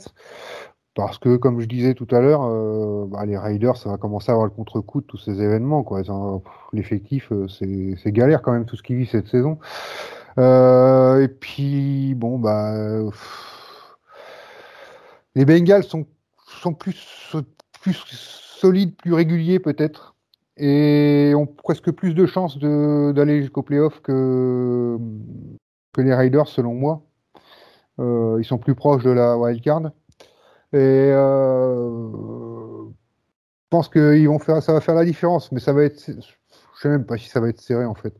Parce 0.95 1.17
que, 1.17 1.35
comme 1.35 1.59
je 1.59 1.65
disais 1.65 1.93
tout 1.93 2.07
à 2.11 2.21
l'heure, 2.21 2.45
euh, 2.45 3.05
bah, 3.05 3.25
les 3.25 3.37
Raiders, 3.37 3.75
ça 3.75 3.89
va 3.89 3.97
commencer 3.97 4.31
à 4.31 4.33
avoir 4.33 4.47
le 4.47 4.53
contre-coup 4.53 5.01
de 5.01 5.05
tous 5.05 5.17
ces 5.17 5.41
événements. 5.41 5.85
L'effectif, 6.71 7.33
euh, 7.33 7.47
c'est 7.49 8.11
galère 8.13 8.41
quand 8.41 8.53
même 8.53 8.65
tout 8.65 8.77
ce 8.77 8.81
qu'ils 8.81 8.95
vit 8.95 9.05
cette 9.05 9.27
saison. 9.27 9.59
Euh, 10.37 11.21
et 11.21 11.27
puis, 11.27 12.15
bon, 12.15 12.39
bah, 12.39 12.73
les 15.35 15.43
Bengals 15.43 15.83
sont, 15.83 16.07
sont 16.47 16.73
plus, 16.73 17.35
plus 17.81 17.93
solides, 18.61 18.95
plus 18.95 19.13
réguliers 19.13 19.59
peut-être, 19.59 20.14
et 20.57 21.33
ont 21.35 21.47
presque 21.47 21.91
plus 21.91 22.13
de 22.13 22.25
chances 22.25 22.57
d'aller 22.59 23.41
jusqu'au 23.41 23.61
playoff 23.63 24.01
que, 24.01 24.97
que 25.93 26.01
les 26.01 26.13
Raiders, 26.13 26.47
selon 26.47 26.73
moi. 26.73 27.01
ils 27.99 28.45
sont 28.45 28.57
plus 28.57 28.75
proches 28.75 29.03
de 29.03 29.11
la 29.11 29.37
wild 29.37 29.61
card. 29.61 29.91
Et 30.73 30.77
euh, 30.77 32.11
je 32.87 33.69
pense 33.69 33.89
faire, 33.89 34.61
ça 34.61 34.73
va 34.73 34.81
faire 34.81 34.95
la 34.95 35.05
différence, 35.05 35.51
mais 35.51 35.59
ça 35.59 35.73
va 35.73 35.83
être, 35.83 36.03
je 36.05 36.81
sais 36.81 36.89
même 36.89 37.05
pas 37.05 37.17
si 37.17 37.29
ça 37.29 37.39
va 37.39 37.49
être 37.49 37.61
serré 37.61 37.85
en 37.85 37.95
fait. 37.95 38.13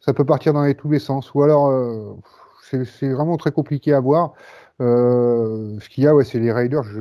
Ça 0.00 0.14
peut 0.14 0.24
partir 0.24 0.54
dans 0.54 0.72
tous 0.74 0.90
les 0.90 0.98
sens, 0.98 1.34
ou 1.34 1.42
alors 1.42 1.68
euh, 1.68 2.14
c'est 2.62 3.10
vraiment 3.10 3.36
très 3.36 3.52
compliqué 3.52 3.92
à 3.92 4.00
voir. 4.00 4.32
Euh, 4.80 5.78
ce 5.80 5.88
qu'il 5.88 6.04
y 6.04 6.06
a, 6.06 6.12
c'est 6.24 6.38
les 6.38 6.52
Raiders. 6.52 6.84
Je, 6.84 7.00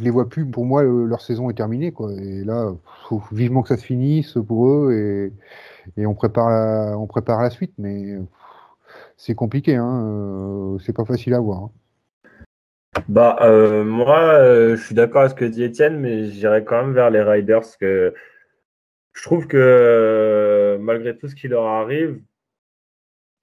les 0.00 0.10
vois 0.10 0.28
plus. 0.28 0.46
Pour 0.46 0.64
moi, 0.64 0.82
leur 0.82 1.20
saison 1.20 1.50
est 1.50 1.54
terminée. 1.54 1.92
Et 2.18 2.44
là, 2.44 2.72
faut 3.08 3.22
vivement 3.32 3.62
que 3.62 3.68
ça 3.68 3.76
se 3.76 3.84
finisse 3.84 4.38
pour 4.46 4.68
eux 4.68 5.32
et, 5.96 6.06
on 6.06 6.14
prépare 6.14 6.50
la, 6.50 7.50
suite. 7.50 7.72
Mais 7.78 8.16
c'est 9.16 9.34
compliqué, 9.34 9.74
hein. 9.76 10.76
c'est 10.80 10.94
pas 10.94 11.04
facile 11.04 11.34
à 11.34 11.40
voir. 11.40 11.64
Hein. 11.64 11.70
Bah, 13.08 13.36
euh, 13.42 13.84
moi, 13.84 14.18
euh, 14.18 14.76
je 14.76 14.82
suis 14.82 14.94
d'accord 14.94 15.22
avec 15.22 15.32
ce 15.32 15.36
que 15.36 15.44
dit 15.44 15.64
Étienne, 15.64 15.98
mais 15.98 16.26
j'irai 16.26 16.64
quand 16.64 16.82
même 16.82 16.94
vers 16.94 17.10
les 17.10 17.22
Riders. 17.22 17.62
Que 17.78 18.14
je 19.12 19.22
trouve 19.22 19.46
que 19.46 19.56
euh, 19.56 20.78
malgré 20.78 21.16
tout 21.16 21.28
ce 21.28 21.34
qui 21.34 21.48
leur 21.48 21.66
arrive, 21.66 22.20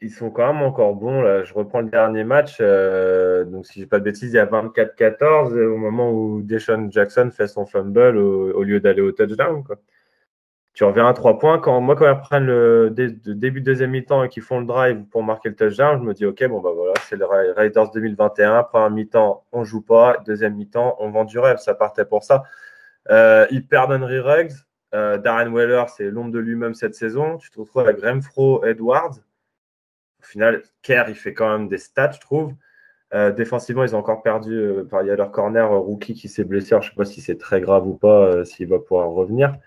ils 0.02 0.12
sont 0.12 0.32
quand 0.32 0.54
même 0.54 0.64
encore 0.64 0.96
bons. 0.96 1.22
Là. 1.22 1.44
Je 1.44 1.54
reprends 1.54 1.82
le 1.82 1.90
dernier 1.90 2.24
match. 2.24 2.60
donc, 2.60 3.66
si 3.66 3.82
je 3.82 3.86
pas 3.86 4.00
de 4.00 4.04
bêtises, 4.04 4.34
il 4.34 4.36
y 4.36 4.40
a 4.40 4.46
24-14 4.46 5.58
au 5.58 5.78
moment 5.78 6.12
où 6.12 6.42
Deshaun 6.42 6.92
Jackson 6.92 7.30
fait 7.32 7.48
son 7.48 7.66
fumble 7.66 8.18
au, 8.18 8.64
lieu 8.64 8.80
d'aller 8.80 9.02
au 9.02 9.12
touchdown. 9.12 9.64
Tu 10.74 10.86
reviens 10.86 11.08
à 11.08 11.14
trois 11.14 11.38
points. 11.38 11.60
Quand, 11.60 11.82
moi, 11.82 11.96
quand 11.96 12.06
ils 12.06 12.12
reprennent 12.12 12.46
le 12.46 12.90
début 12.90 13.60
de 13.60 13.66
deuxième 13.66 13.92
mi-temps 13.92 14.24
et 14.24 14.30
qu'ils 14.30 14.44
font 14.44 14.60
le 14.62 14.66
drive 14.66 15.04
pour 15.12 15.22
marquer 15.22 15.50
le 15.50 15.56
touchdown, 15.56 16.00
je 16.00 16.06
me 16.06 16.14
dis, 16.14 16.26
OK, 16.26 16.44
bon, 16.46 16.62
bah 16.62 16.72
voilà, 16.74 16.94
c'est 17.10 17.18
le 17.18 17.26
Raiders 17.26 17.92
2021. 17.92 18.64
Première 18.64 18.90
mi-temps, 18.90 19.46
on 19.52 19.66
joue 19.66 19.82
pas. 19.82 20.18
Deuxième 20.26 20.56
mi-temps, 20.56 20.96
on 21.00 21.10
vend 21.10 21.26
du 21.26 21.40
rêve. 21.40 21.58
Ça 21.58 21.76
partait 21.76 22.06
pour 22.06 22.24
ça. 22.24 22.44
Euh, 23.10 23.46
ils 23.52 23.68
perdent 23.68 23.92
Henry 23.92 24.20
Ruggs. 24.20 24.54
Euh, 24.94 25.18
Darren 25.18 25.54
Weller, 25.54 25.86
c'est 25.88 26.10
l'ombre 26.10 26.32
de 26.32 26.40
lui-même 26.40 26.74
cette 26.74 26.96
saison. 26.96 27.38
Tu 27.38 27.50
te 27.50 27.60
retrouves 27.60 27.82
avec 27.82 28.02
Renfro 28.02 28.64
Edwards. 28.66 29.16
Au 30.22 30.26
final, 30.26 30.64
Kerr, 30.82 31.06
il 31.10 31.16
fait 31.16 31.34
quand 31.34 31.52
même 31.52 31.68
des 31.68 31.78
stats, 31.78 32.12
je 32.12 32.20
trouve. 32.20 32.54
Euh, 33.14 33.32
défensivement, 33.32 33.84
ils 33.84 33.96
ont 33.96 34.00
encore 34.00 34.24
perdu. 34.24 34.58
il 35.02 35.08
y 35.08 35.12
a 35.12 35.16
leur 35.16 35.32
corner 35.32 35.70
rookie 35.72 36.14
qui 36.14 36.30
s'est 36.30 36.44
blessé. 36.44 36.70
je 36.72 36.76
ne 36.76 36.82
sais 36.82 36.96
pas 36.96 37.06
si 37.06 37.22
c'est 37.22 37.38
très 37.38 37.62
grave 37.62 37.88
ou 37.88 37.96
pas, 37.96 38.46
s'il 38.46 38.68
va 38.68 38.80
pouvoir 38.80 39.10
revenir. 39.10 39.58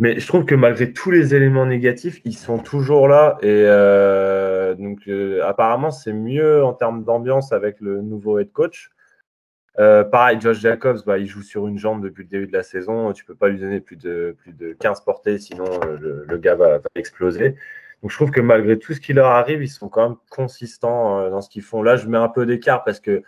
Mais 0.00 0.20
je 0.20 0.26
trouve 0.28 0.44
que 0.44 0.54
malgré 0.54 0.92
tous 0.92 1.10
les 1.10 1.34
éléments 1.34 1.66
négatifs, 1.66 2.20
ils 2.24 2.36
sont 2.36 2.58
toujours 2.58 3.08
là. 3.08 3.36
Et 3.42 3.64
euh, 3.66 4.74
donc, 4.74 5.00
euh, 5.08 5.42
apparemment, 5.44 5.90
c'est 5.90 6.12
mieux 6.12 6.64
en 6.64 6.72
termes 6.72 7.02
d'ambiance 7.04 7.52
avec 7.52 7.80
le 7.80 8.00
nouveau 8.00 8.38
head 8.38 8.52
coach. 8.52 8.90
Euh, 9.80 10.04
pareil, 10.04 10.40
Josh 10.40 10.60
Jacobs, 10.60 11.00
bah, 11.04 11.18
il 11.18 11.26
joue 11.26 11.42
sur 11.42 11.66
une 11.66 11.78
jambe 11.78 12.02
depuis 12.02 12.22
le 12.24 12.28
début 12.28 12.46
de 12.46 12.52
la 12.52 12.62
saison. 12.62 13.12
Tu 13.12 13.24
peux 13.24 13.34
pas 13.34 13.48
lui 13.48 13.58
donner 13.58 13.80
plus 13.80 13.96
de, 13.96 14.36
plus 14.38 14.52
de 14.52 14.72
15 14.72 15.02
portées, 15.02 15.38
sinon 15.38 15.66
euh, 15.84 16.24
le, 16.26 16.38
gars 16.38 16.54
va, 16.54 16.80
exploser. 16.94 17.56
Donc 18.02 18.10
je 18.10 18.16
trouve 18.16 18.30
que 18.30 18.40
malgré 18.40 18.78
tout 18.78 18.94
ce 18.94 19.00
qui 19.00 19.12
leur 19.12 19.26
arrive, 19.26 19.62
ils 19.62 19.68
sont 19.68 19.88
quand 19.88 20.08
même 20.08 20.18
consistants 20.30 21.20
euh, 21.20 21.30
dans 21.30 21.40
ce 21.40 21.50
qu'ils 21.50 21.62
font. 21.62 21.82
Là, 21.82 21.96
je 21.96 22.06
mets 22.08 22.18
un 22.18 22.28
peu 22.28 22.46
d'écart 22.46 22.84
parce 22.84 23.00
que 23.00 23.22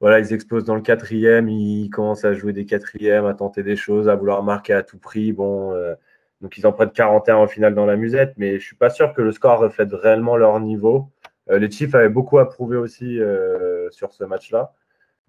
voilà, 0.00 0.18
ils 0.20 0.32
explosent 0.32 0.64
dans 0.64 0.74
le 0.74 0.82
quatrième, 0.82 1.48
ils 1.48 1.90
commencent 1.90 2.24
à 2.24 2.32
jouer 2.34 2.52
des 2.52 2.66
quatrièmes, 2.66 3.26
à 3.26 3.34
tenter 3.34 3.62
des 3.62 3.76
choses, 3.76 4.08
à 4.08 4.14
vouloir 4.16 4.42
marquer 4.42 4.74
à 4.74 4.82
tout 4.82 4.98
prix. 4.98 5.32
Bon, 5.32 5.72
donc 6.42 6.58
ils 6.58 6.66
en 6.66 6.72
prennent 6.72 6.90
41 6.90 7.38
au 7.38 7.46
final 7.46 7.74
dans 7.74 7.86
la 7.86 7.96
musette, 7.96 8.34
mais 8.36 8.58
je 8.58 8.64
suis 8.64 8.76
pas 8.76 8.90
sûr 8.90 9.14
que 9.14 9.22
le 9.22 9.32
score 9.32 9.60
reflète 9.60 9.90
réellement 9.92 10.36
leur 10.36 10.60
niveau. 10.60 11.10
les 11.48 11.70
Chiefs 11.70 11.94
avaient 11.94 12.10
beaucoup 12.10 12.38
à 12.38 12.48
prouver 12.50 12.76
aussi 12.76 13.18
sur 13.90 14.12
ce 14.12 14.24
match-là. 14.24 14.74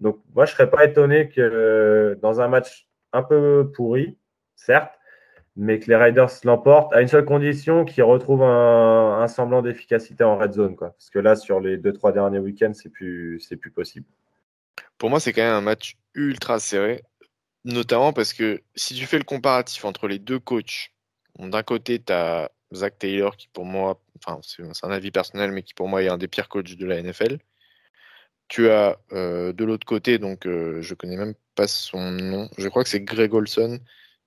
Donc, 0.00 0.18
moi, 0.34 0.44
je 0.44 0.52
serais 0.52 0.68
pas 0.68 0.84
étonné 0.84 1.28
que 1.28 2.18
dans 2.20 2.40
un 2.40 2.48
match 2.48 2.88
un 3.12 3.22
peu 3.22 3.70
pourri, 3.74 4.18
certes, 4.56 4.95
mais 5.56 5.80
que 5.80 5.88
les 5.88 5.96
Riders 5.96 6.28
l'emportent 6.44 6.92
à 6.92 7.00
une 7.00 7.08
seule 7.08 7.24
condition 7.24 7.84
qu'ils 7.84 8.02
retrouvent 8.02 8.42
un, 8.42 9.26
semblant 9.28 9.62
d'efficacité 9.62 10.22
en 10.22 10.36
red 10.36 10.52
zone. 10.52 10.76
Quoi. 10.76 10.90
Parce 10.90 11.10
que 11.10 11.18
là, 11.18 11.34
sur 11.34 11.60
les 11.60 11.78
deux, 11.78 11.92
trois 11.92 12.12
derniers 12.12 12.38
week-ends, 12.38 12.74
c'est 12.74 12.90
plus, 12.90 13.40
plus 13.60 13.70
possible. 13.70 14.06
Pour 14.98 15.10
moi, 15.10 15.18
c'est 15.18 15.32
quand 15.32 15.42
même 15.42 15.54
un 15.54 15.62
match 15.62 15.96
ultra 16.14 16.58
serré, 16.58 17.02
notamment 17.64 18.12
parce 18.12 18.34
que 18.34 18.62
si 18.74 18.94
tu 18.94 19.06
fais 19.06 19.18
le 19.18 19.24
comparatif 19.24 19.84
entre 19.84 20.08
les 20.08 20.18
deux 20.18 20.38
coachs, 20.38 20.92
d'un 21.38 21.62
côté, 21.62 21.98
tu 21.98 22.12
as 22.12 22.50
Zach 22.74 22.98
Taylor, 22.98 23.36
qui 23.36 23.48
pour 23.48 23.64
moi, 23.64 24.00
enfin, 24.18 24.40
c'est 24.42 24.62
un 24.84 24.90
avis 24.90 25.10
personnel, 25.10 25.52
mais 25.52 25.62
qui 25.62 25.74
pour 25.74 25.88
moi 25.88 26.02
est 26.02 26.08
un 26.08 26.18
des 26.18 26.28
pires 26.28 26.48
coachs 26.48 26.76
de 26.76 26.86
la 26.86 27.02
NFL. 27.02 27.38
Tu 28.48 28.68
as 28.70 28.98
euh, 29.12 29.52
de 29.52 29.64
l'autre 29.64 29.86
côté, 29.86 30.18
donc 30.18 30.46
euh, 30.46 30.80
je 30.82 30.94
connais 30.94 31.16
même 31.16 31.34
pas 31.54 31.66
son 31.66 32.12
nom. 32.12 32.48
Je 32.58 32.68
crois 32.68 32.84
que 32.84 32.88
c'est 32.88 33.00
Greg 33.00 33.34
Olson 33.34 33.80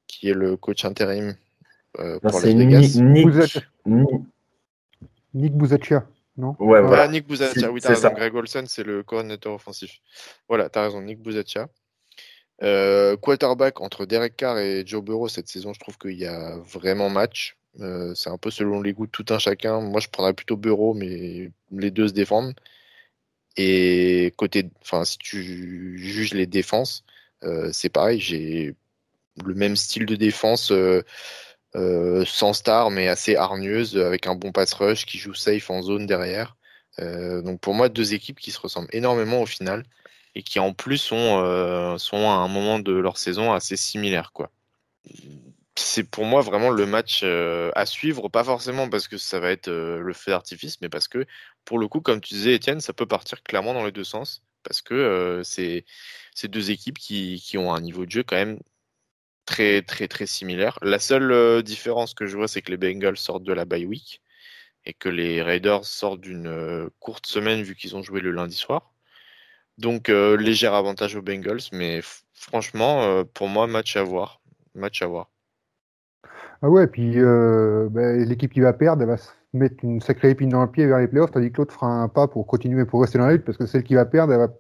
qui 0.09 0.29
est 0.29 0.33
le 0.33 0.57
coach 0.57 0.83
intérim 0.83 1.35
euh, 1.99 2.19
pour 2.19 2.41
les 2.41 2.53
Vegas. 2.53 2.99
Nick, 2.99 3.27
Nick, 5.33 5.53
Bouzaccia, 5.53 6.07
non 6.37 6.55
Ouais, 6.59 6.81
voilà. 6.81 7.07
Nick 7.07 7.27
Bouzaccia. 7.27 7.71
Oui, 7.71 7.79
t'as 7.81 7.89
raison. 7.89 8.09
Greg 8.09 8.35
Olson, 8.35 8.63
c'est 8.67 8.83
le 8.83 9.03
coordinateur 9.03 9.53
offensif. 9.53 9.99
Voilà, 10.47 10.69
t'as 10.69 10.83
raison. 10.83 11.01
Nick 11.01 11.19
Bouzaccia. 11.19 11.69
quarterback 12.59 13.79
entre 13.81 14.05
Derek 14.05 14.35
Carr 14.35 14.57
et 14.57 14.83
Joe 14.85 15.03
Burrow 15.03 15.29
cette 15.29 15.47
saison, 15.47 15.73
je 15.73 15.79
trouve 15.79 15.97
qu'il 15.97 16.17
y 16.17 16.25
a 16.25 16.57
vraiment 16.57 17.09
match. 17.09 17.57
c'est 18.15 18.29
un 18.29 18.37
peu 18.37 18.49
selon 18.49 18.81
les 18.81 18.93
goûts 18.93 19.05
de 19.05 19.11
tout 19.11 19.25
un 19.29 19.39
chacun. 19.39 19.79
Moi, 19.79 19.99
je 19.99 20.09
prendrais 20.09 20.33
plutôt 20.33 20.57
Burrow, 20.57 20.95
mais 20.95 21.51
les 21.71 21.91
deux 21.91 22.07
se 22.07 22.13
défendent. 22.13 22.55
Et 23.61 24.33
côté, 24.37 24.69
enfin, 24.81 25.03
si 25.03 25.17
tu 25.17 25.97
juges 25.97 26.33
les 26.33 26.47
défenses, 26.47 27.03
euh, 27.43 27.69
c'est 27.73 27.89
pareil. 27.89 28.19
J'ai 28.19 28.75
le 29.45 29.53
même 29.53 29.75
style 29.75 30.05
de 30.05 30.15
défense 30.15 30.71
euh, 30.71 31.03
euh, 31.75 32.25
sans 32.25 32.53
star, 32.53 32.91
mais 32.91 33.07
assez 33.07 33.35
hargneuse, 33.35 33.97
avec 33.97 34.27
un 34.27 34.35
bon 34.35 34.51
pass 34.51 34.73
rush 34.73 35.05
qui 35.05 35.17
joue 35.17 35.33
safe 35.33 35.69
en 35.69 35.81
zone 35.81 36.05
derrière. 36.05 36.55
donc 36.97 37.61
pour 37.61 37.73
moi, 37.73 37.89
deux 37.89 38.13
équipes 38.13 38.39
qui 38.39 38.51
se 38.51 38.59
ressemblent 38.59 38.89
énormément 38.91 39.41
au 39.41 39.45
final 39.45 39.83
et 40.35 40.43
qui 40.43 40.59
en 40.59 40.73
plus 40.73 40.97
sont, 40.97 41.39
à 41.39 42.17
un 42.17 42.47
moment 42.47 42.79
de 42.79 42.93
leur 42.93 43.17
saison 43.17 43.53
assez 43.53 43.77
similaires, 43.77 44.31
quoi 44.33 44.51
c'est 45.75 46.03
pour 46.03 46.25
moi 46.25 46.41
vraiment 46.41 46.71
le 46.71 46.85
match 46.85 47.23
à 47.23 47.85
suivre, 47.85 48.27
pas 48.27 48.43
forcément 48.43 48.89
parce 48.89 49.07
que 49.07 49.17
ça 49.17 49.39
va 49.39 49.49
être 49.49 49.69
le 49.69 50.13
feu 50.13 50.31
d'artifice, 50.31 50.81
mais 50.81 50.89
parce 50.89 51.07
que 51.07 51.25
pour 51.63 51.79
le 51.79 51.87
coup, 51.87 52.01
comme 52.01 52.19
tu 52.19 52.33
disais, 52.33 52.53
Étienne, 52.53 52.81
ça 52.81 52.91
peut 52.93 53.05
partir 53.05 53.41
clairement 53.43 53.73
dans 53.73 53.85
les 53.85 53.93
deux 53.93 54.03
sens, 54.03 54.43
parce 54.63 54.81
que 54.81 55.41
c'est 55.43 55.85
deux 56.47 56.71
équipes 56.71 56.97
qui, 56.97 57.57
ont 57.57 57.73
un 57.73 57.81
niveau 57.81 58.05
de 58.05 58.11
jeu 58.11 58.23
quand 58.23 58.35
même 58.35 58.59
très 59.49 59.81
très 59.81 60.07
très 60.07 60.27
similaire. 60.27 60.77
La 60.81 60.99
seule 60.99 61.63
différence 61.63 62.13
que 62.13 62.27
je 62.27 62.37
vois, 62.37 62.47
c'est 62.47 62.61
que 62.61 62.71
les 62.71 62.77
Bengals 62.77 63.17
sortent 63.17 63.43
de 63.43 63.53
la 63.53 63.65
bye 63.65 63.85
week 63.85 64.21
et 64.85 64.93
que 64.93 65.09
les 65.09 65.41
Raiders 65.41 65.85
sortent 65.85 66.21
d'une 66.21 66.89
courte 66.99 67.25
semaine 67.25 67.63
vu 67.63 67.75
qu'ils 67.75 67.95
ont 67.95 68.03
joué 68.03 68.21
le 68.21 68.31
lundi 68.31 68.55
soir. 68.55 68.93
Donc 69.77 70.09
léger 70.09 70.67
avantage 70.67 71.15
aux 71.15 71.21
Bengals, 71.21 71.69
mais 71.73 72.01
franchement, 72.33 73.23
pour 73.33 73.47
moi, 73.47 73.67
match 73.67 73.95
à 73.97 74.03
voir. 74.03 74.41
Match 74.75 75.01
à 75.01 75.07
voir. 75.07 75.29
Ah 76.61 76.69
ouais, 76.69 76.87
puis 76.87 77.13
euh, 77.15 77.87
ben, 77.89 78.23
l'équipe 78.27 78.51
qui 78.51 78.59
va 78.59 78.73
perdre, 78.73 79.01
elle 79.03 79.07
va 79.07 79.17
se 79.17 79.29
mettre 79.53 79.77
une 79.83 80.01
sacrée 80.01 80.31
épine 80.31 80.49
dans 80.49 80.61
le 80.61 80.69
pied 80.69 80.85
vers 80.85 80.99
les 80.99 81.07
playoffs, 81.07 81.31
tandis 81.31 81.51
que 81.51 81.57
l'autre 81.57 81.73
fera 81.73 81.87
un 81.87 82.09
pas 82.09 82.27
pour 82.27 82.45
continuer, 82.47 82.85
pour 82.85 83.01
rester 83.01 83.17
dans 83.17 83.27
la 83.27 83.33
lutte, 83.33 83.45
parce 83.45 83.57
que 83.57 83.65
celle 83.65 83.83
qui 83.83 83.95
va 83.95 84.05
perdre, 84.05 84.33
elle 84.33 84.39
va 84.39 84.53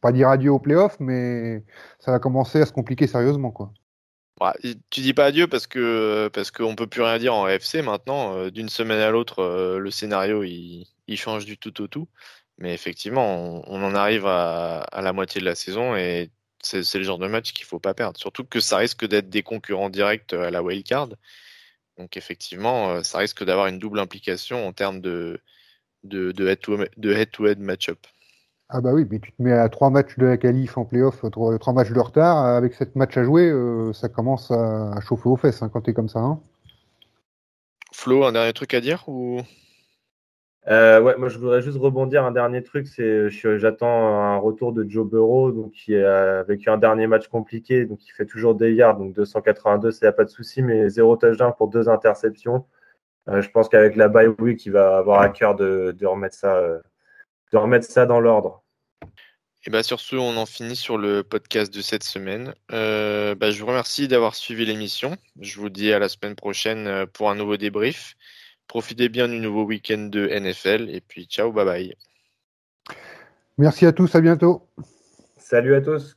pas 0.00 0.12
dire 0.12 0.28
adieu 0.28 0.50
aux 0.50 0.58
playoffs, 0.58 0.98
mais 1.00 1.64
ça 2.00 2.10
va 2.10 2.18
commencer 2.18 2.60
à 2.60 2.66
se 2.66 2.72
compliquer 2.72 3.06
sérieusement, 3.06 3.52
quoi. 3.52 3.72
Bah, 4.40 4.54
tu 4.90 5.00
dis 5.00 5.14
pas 5.14 5.26
adieu 5.26 5.46
parce 5.46 5.66
que 5.68 6.28
parce 6.32 6.50
qu'on 6.50 6.74
peut 6.74 6.88
plus 6.88 7.02
rien 7.02 7.18
dire 7.18 7.34
en 7.34 7.46
FC 7.46 7.82
maintenant. 7.82 8.36
Euh, 8.36 8.50
d'une 8.50 8.68
semaine 8.68 9.00
à 9.00 9.10
l'autre, 9.10 9.40
euh, 9.40 9.78
le 9.78 9.90
scénario 9.90 10.42
il, 10.42 10.86
change 11.16 11.44
du 11.44 11.56
tout 11.56 11.80
au 11.80 11.86
tout. 11.86 12.08
Mais 12.58 12.74
effectivement, 12.74 13.62
on, 13.68 13.82
en 13.82 13.94
arrive 13.94 14.26
à, 14.26 14.80
à, 14.80 15.02
la 15.02 15.12
moitié 15.12 15.40
de 15.40 15.46
la 15.46 15.54
saison 15.54 15.96
et 15.96 16.30
c'est 16.62 16.94
le 16.94 17.04
genre 17.04 17.18
de 17.18 17.26
match 17.28 17.52
qu'il 17.52 17.66
faut 17.66 17.80
pas 17.80 17.94
perdre. 17.94 18.18
Surtout 18.18 18.44
que 18.44 18.60
ça 18.60 18.78
risque 18.78 19.06
d'être 19.06 19.28
des 19.28 19.42
concurrents 19.42 19.90
directs 19.90 20.32
à 20.32 20.50
la 20.50 20.62
wildcard. 20.62 21.08
Donc 21.98 22.16
effectivement, 22.16 22.90
euh, 22.90 23.02
ça 23.02 23.18
risque 23.18 23.44
d'avoir 23.44 23.66
une 23.68 23.78
double 23.78 24.00
implication 24.00 24.66
en 24.66 24.72
termes 24.72 25.00
de, 25.00 25.40
de, 26.04 26.32
de 26.32 27.12
head-to-head 27.12 27.58
match-up. 27.60 28.06
Ah 28.70 28.80
bah 28.80 28.92
oui, 28.92 29.06
mais 29.10 29.18
tu 29.18 29.30
te 29.32 29.42
mets 29.42 29.52
à 29.52 29.68
trois 29.68 29.90
matchs 29.90 30.16
de 30.18 30.26
la 30.26 30.36
qualif 30.36 30.78
en 30.78 30.84
playoff, 30.84 31.24
trois, 31.30 31.58
trois 31.58 31.72
matchs 31.74 31.92
de 31.92 32.00
retard, 32.00 32.38
avec 32.38 32.74
cette 32.74 32.96
match 32.96 33.16
à 33.16 33.24
jouer, 33.24 33.48
euh, 33.48 33.92
ça 33.92 34.08
commence 34.08 34.50
à, 34.50 34.98
chauffer 35.00 35.28
aux 35.28 35.36
fesses 35.36 35.62
hein, 35.62 35.68
quand 35.70 35.82
t'es 35.82 35.92
comme 35.92 36.08
ça. 36.08 36.20
Hein. 36.20 36.40
Flo, 37.92 38.24
un 38.24 38.32
dernier 38.32 38.52
truc 38.54 38.72
à 38.74 38.80
dire 38.80 39.04
ou? 39.06 39.40
Euh, 40.66 40.98
ouais, 41.02 41.14
moi 41.18 41.28
je 41.28 41.38
voudrais 41.38 41.60
juste 41.60 41.76
rebondir 41.76 42.24
un 42.24 42.32
dernier 42.32 42.62
truc, 42.62 42.86
c'est 42.88 43.28
j'attends 43.28 44.08
un 44.08 44.38
retour 44.38 44.72
de 44.72 44.88
Joe 44.88 45.06
Burrow, 45.06 45.52
donc 45.52 45.72
qui 45.72 45.94
a 45.94 46.42
vécu 46.44 46.70
un 46.70 46.78
dernier 46.78 47.06
match 47.06 47.28
compliqué, 47.28 47.84
donc 47.84 48.06
il 48.06 48.12
fait 48.12 48.24
toujours 48.24 48.54
des 48.54 48.72
yards, 48.72 48.96
donc 48.96 49.12
282, 49.12 49.90
ça 49.90 50.08
a 50.08 50.12
pas 50.12 50.24
de 50.24 50.30
souci, 50.30 50.62
mais 50.62 50.88
zéro 50.88 51.16
touchdown 51.16 51.52
pour 51.56 51.68
deux 51.68 51.90
interceptions. 51.90 52.64
Euh, 53.28 53.42
je 53.42 53.50
pense 53.50 53.68
qu'avec 53.68 53.96
la 53.96 54.08
bye 54.08 54.28
week, 54.38 54.64
il 54.64 54.72
va 54.72 54.96
avoir 54.96 55.20
à 55.20 55.28
cœur 55.28 55.54
de, 55.54 55.94
de 55.98 56.06
remettre 56.06 56.34
ça, 56.34 56.56
euh, 56.56 56.78
de 57.54 57.58
remettre 57.58 57.86
ça 57.86 58.04
dans 58.04 58.20
l'ordre. 58.20 58.62
Et 59.66 59.70
bah 59.70 59.82
sur 59.82 60.00
ce, 60.00 60.16
on 60.16 60.36
en 60.36 60.44
finit 60.44 60.76
sur 60.76 60.98
le 60.98 61.22
podcast 61.22 61.72
de 61.72 61.80
cette 61.80 62.02
semaine. 62.02 62.52
Euh, 62.72 63.34
bah, 63.34 63.50
je 63.50 63.60
vous 63.60 63.66
remercie 63.66 64.08
d'avoir 64.08 64.34
suivi 64.34 64.66
l'émission. 64.66 65.16
Je 65.40 65.58
vous 65.58 65.70
dis 65.70 65.92
à 65.92 65.98
la 65.98 66.10
semaine 66.10 66.34
prochaine 66.34 67.06
pour 67.14 67.30
un 67.30 67.34
nouveau 67.34 67.56
débrief. 67.56 68.16
Profitez 68.66 69.08
bien 69.08 69.28
du 69.28 69.38
nouveau 69.38 69.64
week-end 69.64 70.08
de 70.10 70.28
NFL 70.28 70.90
et 70.90 71.00
puis 71.00 71.24
ciao, 71.26 71.52
bye 71.52 71.64
bye. 71.64 71.94
Merci 73.56 73.86
à 73.86 73.92
tous, 73.92 74.14
à 74.14 74.20
bientôt. 74.20 74.68
Salut 75.38 75.74
à 75.74 75.80
tous. 75.80 76.16